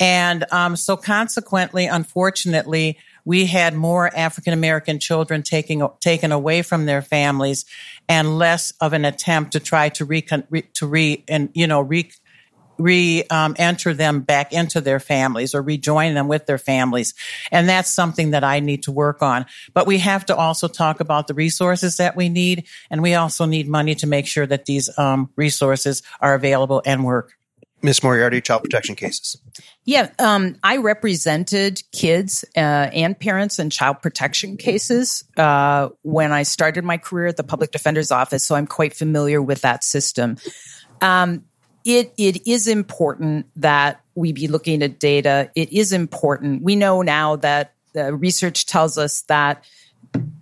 And 0.01 0.45
um, 0.51 0.75
so 0.75 0.97
consequently, 0.97 1.87
unfortunately, 1.87 2.99
we 3.25 3.47
had 3.47 3.75
more 3.75 4.15
African 4.15 4.53
American 4.53 4.99
children 4.99 5.43
taking 5.43 5.87
taken 6.01 6.33
away 6.33 6.63
from 6.63 6.87
their 6.87 7.03
families, 7.03 7.65
and 8.09 8.39
less 8.39 8.73
of 8.81 8.93
an 8.93 9.05
attempt 9.05 9.53
to 9.53 9.61
try 9.61 9.89
to 9.91 10.05
re, 10.05 10.23
to 10.23 10.87
re 10.87 11.25
and 11.29 11.51
you 11.55 11.67
know 11.67 11.81
re 11.81 12.11
re-enter 12.79 13.91
um, 13.91 13.97
them 13.97 14.21
back 14.21 14.53
into 14.53 14.81
their 14.81 15.01
families 15.01 15.55
or 15.55 15.63
rejoin 15.63 16.15
them 16.15 16.29
with 16.29 16.47
their 16.47 16.59
families. 16.59 17.15
And 17.51 17.69
that's 17.69 17.91
something 17.91 18.31
that 18.31 18.45
I 18.45 18.61
need 18.61 18.85
to 18.85 18.93
work 18.93 19.23
on. 19.23 19.47
But 19.75 19.87
we 19.87 19.99
have 19.99 20.27
to 20.27 20.37
also 20.37 20.69
talk 20.69 21.01
about 21.01 21.27
the 21.27 21.35
resources 21.35 21.97
that 21.97 22.17
we 22.17 22.29
need. 22.29 22.67
And 22.91 23.03
we 23.03 23.15
also 23.15 23.45
need 23.45 23.69
money 23.69 23.95
to 23.97 24.07
make 24.07 24.27
sure 24.27 24.47
that 24.47 24.67
these 24.67 24.97
um, 24.97 25.31
resources 25.37 26.03
are 26.21 26.35
available 26.35 26.83
and 26.87 27.05
work. 27.05 27.38
Ms. 27.83 28.03
Moriarty, 28.03 28.41
child 28.41 28.63
protection 28.63 28.97
cases. 28.97 29.41
Yeah, 29.85 30.11
um, 30.19 30.57
I 30.63 30.79
represented 30.79 31.83
kids 31.93 32.45
uh, 32.57 32.61
and 32.61 33.19
parents 33.19 33.59
in 33.59 33.71
child 33.71 34.03
protection 34.03 34.57
cases 34.57 35.25
uh, 35.37 35.89
when 36.03 36.33
I 36.33 36.43
started 36.43 36.85
my 36.85 36.99
career 36.99 37.27
at 37.27 37.37
the 37.37 37.45
public 37.45 37.71
defender's 37.71 38.11
office, 38.11 38.45
so 38.45 38.55
I'm 38.55 38.67
quite 38.67 38.95
familiar 38.95 39.41
with 39.41 39.63
that 39.63 39.85
system. 39.85 40.37
Um, 41.01 41.45
it 41.85 42.13
it 42.19 42.47
is 42.47 42.69
important 42.69 43.47
that 43.57 44.03
we 44.15 44.33
be 44.33 44.49
looking 44.49 44.83
at 44.83 44.99
data? 44.99 45.51
It 45.55 45.73
is 45.73 45.93
important. 45.93 46.63
We 46.63 46.77
know 46.77 47.03
now 47.03 47.37
that 47.37 47.75
the 47.95 48.15
research 48.15 48.67
tells 48.67 48.99
us 48.99 49.23
that 49.23 49.65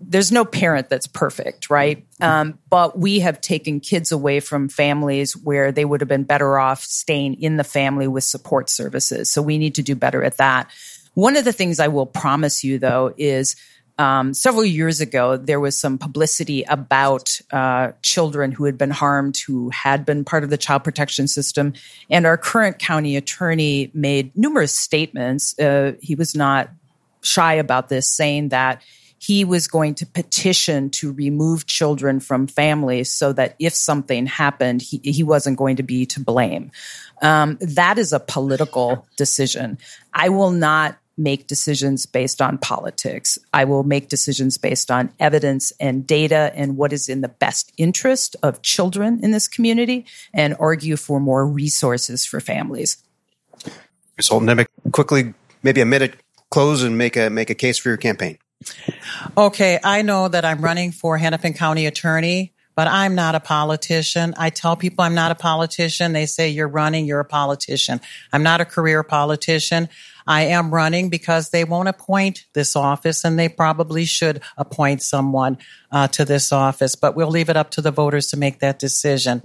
there's 0.08 0.30
no 0.30 0.44
parent 0.44 0.88
that's 0.88 1.06
perfect, 1.06 1.68
right? 1.68 2.06
Um, 2.20 2.58
but 2.70 2.98
we 2.98 3.20
have 3.20 3.40
taken 3.40 3.80
kids 3.80 4.12
away 4.12 4.40
from 4.40 4.68
families 4.68 5.36
where 5.36 5.72
they 5.72 5.84
would 5.84 6.00
have 6.00 6.08
been 6.08 6.24
better 6.24 6.58
off 6.58 6.82
staying 6.82 7.40
in 7.42 7.56
the 7.56 7.64
family 7.64 8.06
with 8.06 8.24
support 8.24 8.70
services. 8.70 9.30
So 9.30 9.42
we 9.42 9.58
need 9.58 9.74
to 9.76 9.82
do 9.82 9.96
better 9.96 10.22
at 10.22 10.36
that. 10.36 10.70
One 11.14 11.36
of 11.36 11.44
the 11.44 11.52
things 11.52 11.80
I 11.80 11.88
will 11.88 12.06
promise 12.06 12.62
you, 12.62 12.78
though, 12.78 13.12
is 13.16 13.56
um, 13.98 14.34
several 14.34 14.64
years 14.64 15.00
ago, 15.00 15.36
there 15.36 15.58
was 15.58 15.76
some 15.76 15.98
publicity 15.98 16.62
about 16.64 17.40
uh, 17.50 17.92
children 18.02 18.52
who 18.52 18.64
had 18.64 18.76
been 18.76 18.90
harmed, 18.90 19.38
who 19.38 19.70
had 19.70 20.04
been 20.04 20.24
part 20.24 20.44
of 20.44 20.50
the 20.50 20.58
child 20.58 20.84
protection 20.84 21.26
system. 21.26 21.72
And 22.10 22.26
our 22.26 22.36
current 22.36 22.78
county 22.78 23.16
attorney 23.16 23.90
made 23.94 24.36
numerous 24.36 24.74
statements. 24.74 25.58
Uh, 25.58 25.94
he 26.00 26.14
was 26.14 26.34
not 26.34 26.70
shy 27.22 27.54
about 27.54 27.88
this, 27.88 28.08
saying 28.08 28.50
that 28.50 28.82
he 29.18 29.44
was 29.44 29.68
going 29.68 29.94
to 29.96 30.06
petition 30.06 30.90
to 30.90 31.12
remove 31.12 31.66
children 31.66 32.20
from 32.20 32.46
families 32.46 33.10
so 33.10 33.32
that 33.32 33.56
if 33.58 33.74
something 33.74 34.26
happened, 34.26 34.82
he, 34.82 35.00
he 35.02 35.22
wasn't 35.22 35.56
going 35.56 35.76
to 35.76 35.82
be 35.82 36.06
to 36.06 36.20
blame. 36.20 36.70
Um, 37.22 37.58
that 37.60 37.98
is 37.98 38.12
a 38.12 38.20
political 38.20 39.06
decision. 39.16 39.78
I 40.12 40.28
will 40.28 40.50
not 40.50 40.98
make 41.16 41.46
decisions 41.46 42.04
based 42.04 42.42
on 42.42 42.58
politics. 42.58 43.38
I 43.52 43.64
will 43.64 43.84
make 43.84 44.08
decisions 44.08 44.58
based 44.58 44.90
on 44.90 45.10
evidence 45.18 45.72
and 45.80 46.06
data 46.06 46.52
and 46.54 46.76
what 46.76 46.92
is 46.92 47.08
in 47.08 47.22
the 47.22 47.28
best 47.28 47.72
interest 47.78 48.36
of 48.42 48.60
children 48.60 49.20
in 49.22 49.30
this 49.30 49.48
community 49.48 50.04
and 50.34 50.54
argue 50.60 50.96
for 50.96 51.18
more 51.18 51.46
resources 51.46 52.26
for 52.26 52.38
families. 52.38 53.02
Ms. 54.18 54.28
Holton 54.28 54.66
quickly, 54.92 55.32
maybe 55.62 55.80
a 55.80 55.86
minute 55.86 56.16
close 56.50 56.82
and 56.82 56.96
make 56.96 57.16
a 57.16 57.28
make 57.30 57.50
a 57.50 57.54
case 57.54 57.78
for 57.78 57.88
your 57.88 57.96
campaign. 57.96 58.38
Okay, 59.36 59.78
I 59.82 60.02
know 60.02 60.28
that 60.28 60.44
I'm 60.44 60.62
running 60.62 60.92
for 60.92 61.18
Hennepin 61.18 61.54
County 61.54 61.86
Attorney, 61.86 62.54
but 62.74 62.88
I'm 62.88 63.14
not 63.14 63.34
a 63.34 63.40
politician. 63.40 64.34
I 64.36 64.50
tell 64.50 64.76
people 64.76 65.04
I'm 65.04 65.14
not 65.14 65.30
a 65.30 65.34
politician. 65.34 66.12
They 66.12 66.26
say 66.26 66.48
you're 66.48 66.68
running, 66.68 67.06
you're 67.06 67.20
a 67.20 67.24
politician. 67.24 68.00
I'm 68.32 68.42
not 68.42 68.60
a 68.60 68.64
career 68.64 69.02
politician. 69.02 69.88
I 70.26 70.42
am 70.46 70.74
running 70.74 71.08
because 71.08 71.50
they 71.50 71.64
won't 71.64 71.88
appoint 71.88 72.46
this 72.52 72.74
office 72.74 73.24
and 73.24 73.38
they 73.38 73.48
probably 73.48 74.04
should 74.04 74.42
appoint 74.56 75.02
someone 75.02 75.58
uh, 75.92 76.08
to 76.08 76.24
this 76.24 76.52
office, 76.52 76.96
but 76.96 77.14
we'll 77.14 77.30
leave 77.30 77.48
it 77.48 77.56
up 77.56 77.70
to 77.72 77.80
the 77.80 77.92
voters 77.92 78.28
to 78.28 78.36
make 78.36 78.58
that 78.58 78.78
decision. 78.78 79.42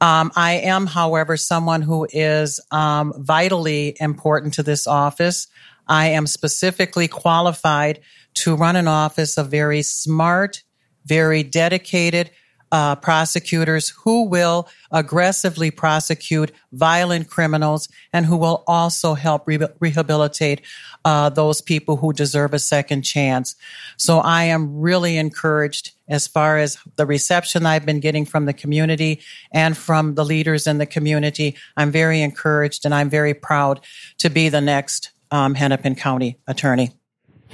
Um, 0.00 0.32
I 0.34 0.54
am, 0.54 0.86
however, 0.86 1.36
someone 1.36 1.82
who 1.82 2.08
is 2.12 2.60
um, 2.70 3.14
vitally 3.16 3.96
important 4.00 4.54
to 4.54 4.62
this 4.62 4.86
office. 4.86 5.46
I 5.86 6.08
am 6.08 6.26
specifically 6.26 7.08
qualified 7.08 8.00
to 8.34 8.54
run 8.54 8.76
an 8.76 8.88
office 8.88 9.36
of 9.38 9.48
very 9.48 9.82
smart, 9.82 10.62
very 11.04 11.42
dedicated 11.42 12.30
uh, 12.72 12.94
prosecutors 12.96 13.90
who 13.90 14.28
will 14.28 14.68
aggressively 14.92 15.70
prosecute 15.70 16.52
violent 16.72 17.28
criminals 17.28 17.88
and 18.12 18.26
who 18.26 18.36
will 18.36 18.62
also 18.66 19.14
help 19.14 19.46
re- 19.46 19.58
rehabilitate 19.80 20.60
uh, 21.04 21.28
those 21.30 21.60
people 21.60 21.96
who 21.96 22.12
deserve 22.12 22.54
a 22.54 22.58
second 22.58 23.02
chance. 23.02 23.56
So 23.96 24.18
I 24.18 24.44
am 24.44 24.80
really 24.80 25.16
encouraged 25.16 25.92
as 26.08 26.26
far 26.26 26.58
as 26.58 26.78
the 26.96 27.06
reception 27.06 27.66
I've 27.66 27.86
been 27.86 28.00
getting 28.00 28.24
from 28.24 28.44
the 28.46 28.52
community 28.52 29.20
and 29.52 29.76
from 29.76 30.14
the 30.14 30.24
leaders 30.24 30.66
in 30.66 30.78
the 30.78 30.86
community. 30.86 31.56
I'm 31.76 31.90
very 31.90 32.22
encouraged 32.22 32.84
and 32.84 32.94
I'm 32.94 33.10
very 33.10 33.34
proud 33.34 33.80
to 34.18 34.30
be 34.30 34.48
the 34.48 34.60
next 34.60 35.10
um, 35.30 35.54
Hennepin 35.54 35.94
County 35.94 36.38
attorney. 36.46 36.99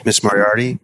Ms. 0.05 0.23
Moriarty? 0.23 0.79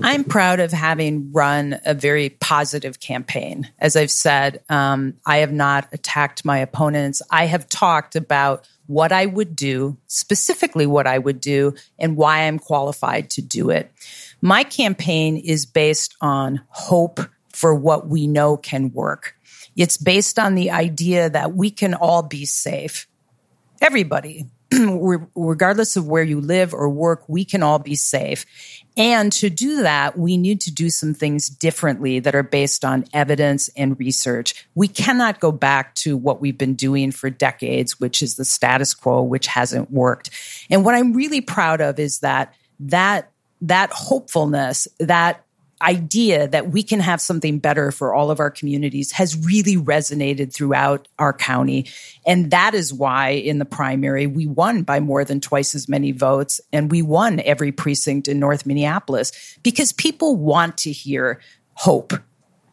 I'm 0.00 0.24
proud 0.24 0.58
of 0.58 0.72
having 0.72 1.32
run 1.32 1.78
a 1.84 1.94
very 1.94 2.30
positive 2.30 2.98
campaign. 2.98 3.70
As 3.78 3.94
I've 3.94 4.10
said, 4.10 4.62
um, 4.68 5.14
I 5.26 5.38
have 5.38 5.52
not 5.52 5.88
attacked 5.92 6.44
my 6.44 6.58
opponents. 6.58 7.20
I 7.30 7.46
have 7.46 7.68
talked 7.68 8.16
about 8.16 8.66
what 8.86 9.12
I 9.12 9.26
would 9.26 9.54
do, 9.54 9.98
specifically 10.06 10.86
what 10.86 11.06
I 11.06 11.18
would 11.18 11.40
do, 11.40 11.74
and 11.98 12.16
why 12.16 12.40
I'm 12.42 12.58
qualified 12.58 13.30
to 13.30 13.42
do 13.42 13.70
it. 13.70 13.92
My 14.40 14.64
campaign 14.64 15.36
is 15.36 15.66
based 15.66 16.16
on 16.20 16.62
hope 16.68 17.20
for 17.52 17.74
what 17.74 18.08
we 18.08 18.26
know 18.26 18.56
can 18.56 18.92
work. 18.92 19.36
It's 19.76 19.96
based 19.96 20.38
on 20.38 20.54
the 20.54 20.70
idea 20.70 21.30
that 21.30 21.54
we 21.54 21.70
can 21.70 21.94
all 21.94 22.22
be 22.22 22.44
safe. 22.44 23.06
Everybody, 23.80 24.46
regardless 25.34 25.96
of 25.96 26.06
where 26.06 26.22
you 26.22 26.40
live 26.40 26.72
or 26.72 26.88
work, 26.88 27.24
we 27.28 27.44
can 27.44 27.62
all 27.62 27.78
be 27.78 27.94
safe. 27.94 28.46
And 28.96 29.32
to 29.32 29.48
do 29.48 29.82
that, 29.82 30.18
we 30.18 30.36
need 30.36 30.60
to 30.62 30.70
do 30.70 30.90
some 30.90 31.14
things 31.14 31.48
differently 31.48 32.20
that 32.20 32.34
are 32.34 32.42
based 32.42 32.84
on 32.84 33.06
evidence 33.12 33.70
and 33.76 33.98
research. 33.98 34.66
We 34.74 34.88
cannot 34.88 35.40
go 35.40 35.50
back 35.50 35.94
to 35.96 36.16
what 36.16 36.40
we've 36.40 36.58
been 36.58 36.74
doing 36.74 37.10
for 37.10 37.30
decades, 37.30 37.98
which 37.98 38.22
is 38.22 38.36
the 38.36 38.44
status 38.44 38.94
quo, 38.94 39.22
which 39.22 39.46
hasn't 39.46 39.90
worked. 39.90 40.30
And 40.70 40.84
what 40.84 40.94
I'm 40.94 41.14
really 41.14 41.40
proud 41.40 41.80
of 41.80 41.98
is 41.98 42.20
that 42.20 42.54
that 42.80 43.30
that 43.62 43.92
hopefulness, 43.92 44.88
that 44.98 45.41
idea 45.82 46.48
that 46.48 46.70
we 46.70 46.82
can 46.82 47.00
have 47.00 47.20
something 47.20 47.58
better 47.58 47.90
for 47.90 48.14
all 48.14 48.30
of 48.30 48.40
our 48.40 48.50
communities 48.50 49.12
has 49.12 49.36
really 49.36 49.76
resonated 49.76 50.54
throughout 50.54 51.08
our 51.18 51.32
county. 51.32 51.86
And 52.26 52.50
that 52.50 52.74
is 52.74 52.92
why 52.92 53.30
in 53.30 53.58
the 53.58 53.64
primary, 53.64 54.26
we 54.26 54.46
won 54.46 54.82
by 54.82 55.00
more 55.00 55.24
than 55.24 55.40
twice 55.40 55.74
as 55.74 55.88
many 55.88 56.12
votes 56.12 56.60
and 56.72 56.90
we 56.90 57.02
won 57.02 57.40
every 57.40 57.72
precinct 57.72 58.28
in 58.28 58.38
North 58.38 58.64
Minneapolis 58.64 59.58
because 59.62 59.92
people 59.92 60.36
want 60.36 60.78
to 60.78 60.92
hear 60.92 61.40
hope 61.74 62.12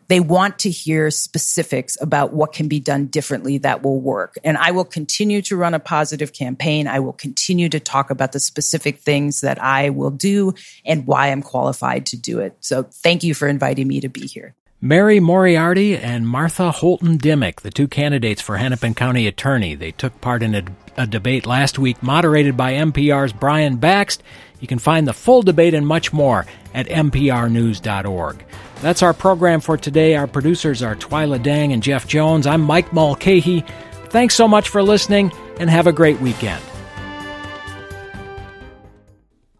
they 0.09 0.19
want 0.19 0.59
to 0.59 0.71
hear 0.71 1.11
specifics 1.11 1.95
about 2.01 2.33
what 2.33 2.51
can 2.51 2.67
be 2.67 2.79
done 2.79 3.05
differently 3.05 3.59
that 3.59 3.83
will 3.83 4.01
work. 4.01 4.37
And 4.43 4.57
I 4.57 4.71
will 4.71 4.83
continue 4.83 5.41
to 5.43 5.55
run 5.55 5.75
a 5.75 5.79
positive 5.79 6.33
campaign. 6.33 6.87
I 6.87 6.99
will 6.99 7.13
continue 7.13 7.69
to 7.69 7.79
talk 7.79 8.09
about 8.09 8.31
the 8.31 8.39
specific 8.39 8.99
things 8.99 9.41
that 9.41 9.61
I 9.61 9.91
will 9.91 10.09
do 10.09 10.55
and 10.83 11.05
why 11.05 11.27
I'm 11.27 11.43
qualified 11.43 12.07
to 12.07 12.17
do 12.17 12.39
it. 12.39 12.57
So 12.59 12.83
thank 12.83 13.23
you 13.23 13.35
for 13.35 13.47
inviting 13.47 13.87
me 13.87 14.01
to 14.01 14.09
be 14.09 14.25
here. 14.25 14.55
Mary 14.81 15.19
Moriarty 15.19 15.97
and 15.97 16.27
Martha 16.27 16.71
Holton 16.71 17.17
Dimick, 17.17 17.61
the 17.61 17.69
two 17.69 17.87
candidates 17.87 18.41
for 18.41 18.57
Hennepin 18.57 18.95
County 18.95 19.27
Attorney. 19.27 19.75
They 19.75 19.91
took 19.91 20.21
part 20.21 20.41
in 20.41 20.55
a, 20.55 20.63
a, 20.95 21.05
debate 21.05 21.45
last 21.45 21.77
week 21.77 22.01
moderated 22.01 22.55
by 22.55 22.73
MPR's 22.73 23.33
Brian 23.33 23.77
Bakst. 23.77 24.19
You 24.59 24.67
can 24.67 24.79
find 24.79 25.07
the 25.07 25.13
full 25.13 25.41
debate 25.41 25.73
and 25.73 25.87
much 25.87 26.11
more 26.11 26.45
at 26.73 26.87
mprnews.org. 26.87 28.43
That's 28.81 29.03
our 29.03 29.13
program 29.13 29.59
for 29.59 29.77
today. 29.77 30.15
Our 30.15 30.27
producers 30.27 30.81
are 30.81 30.95
Twyla 30.95 31.41
Dang 31.41 31.73
and 31.73 31.83
Jeff 31.83 32.07
Jones. 32.07 32.47
I'm 32.47 32.61
Mike 32.61 32.93
Mulcahy. 32.93 33.63
Thanks 34.05 34.35
so 34.35 34.47
much 34.47 34.69
for 34.69 34.81
listening 34.81 35.31
and 35.59 35.69
have 35.69 35.87
a 35.87 35.93
great 35.93 36.19
weekend. 36.19 36.61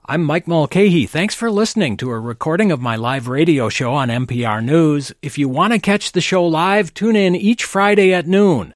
I'm 0.05 0.23
Mike 0.23 0.47
Mulcahy. 0.47 1.05
Thanks 1.05 1.35
for 1.35 1.51
listening 1.51 1.95
to 1.97 2.09
a 2.09 2.19
recording 2.19 2.71
of 2.71 2.81
my 2.81 2.95
live 2.95 3.27
radio 3.27 3.69
show 3.69 3.93
on 3.93 4.09
MPR 4.09 4.65
News. 4.65 5.13
If 5.21 5.37
you 5.37 5.47
want 5.47 5.73
to 5.73 5.79
catch 5.79 6.13
the 6.13 6.19
show 6.19 6.47
live, 6.47 6.95
tune 6.95 7.15
in 7.15 7.35
each 7.35 7.63
Friday 7.63 8.11
at 8.11 8.25
noon. 8.25 8.67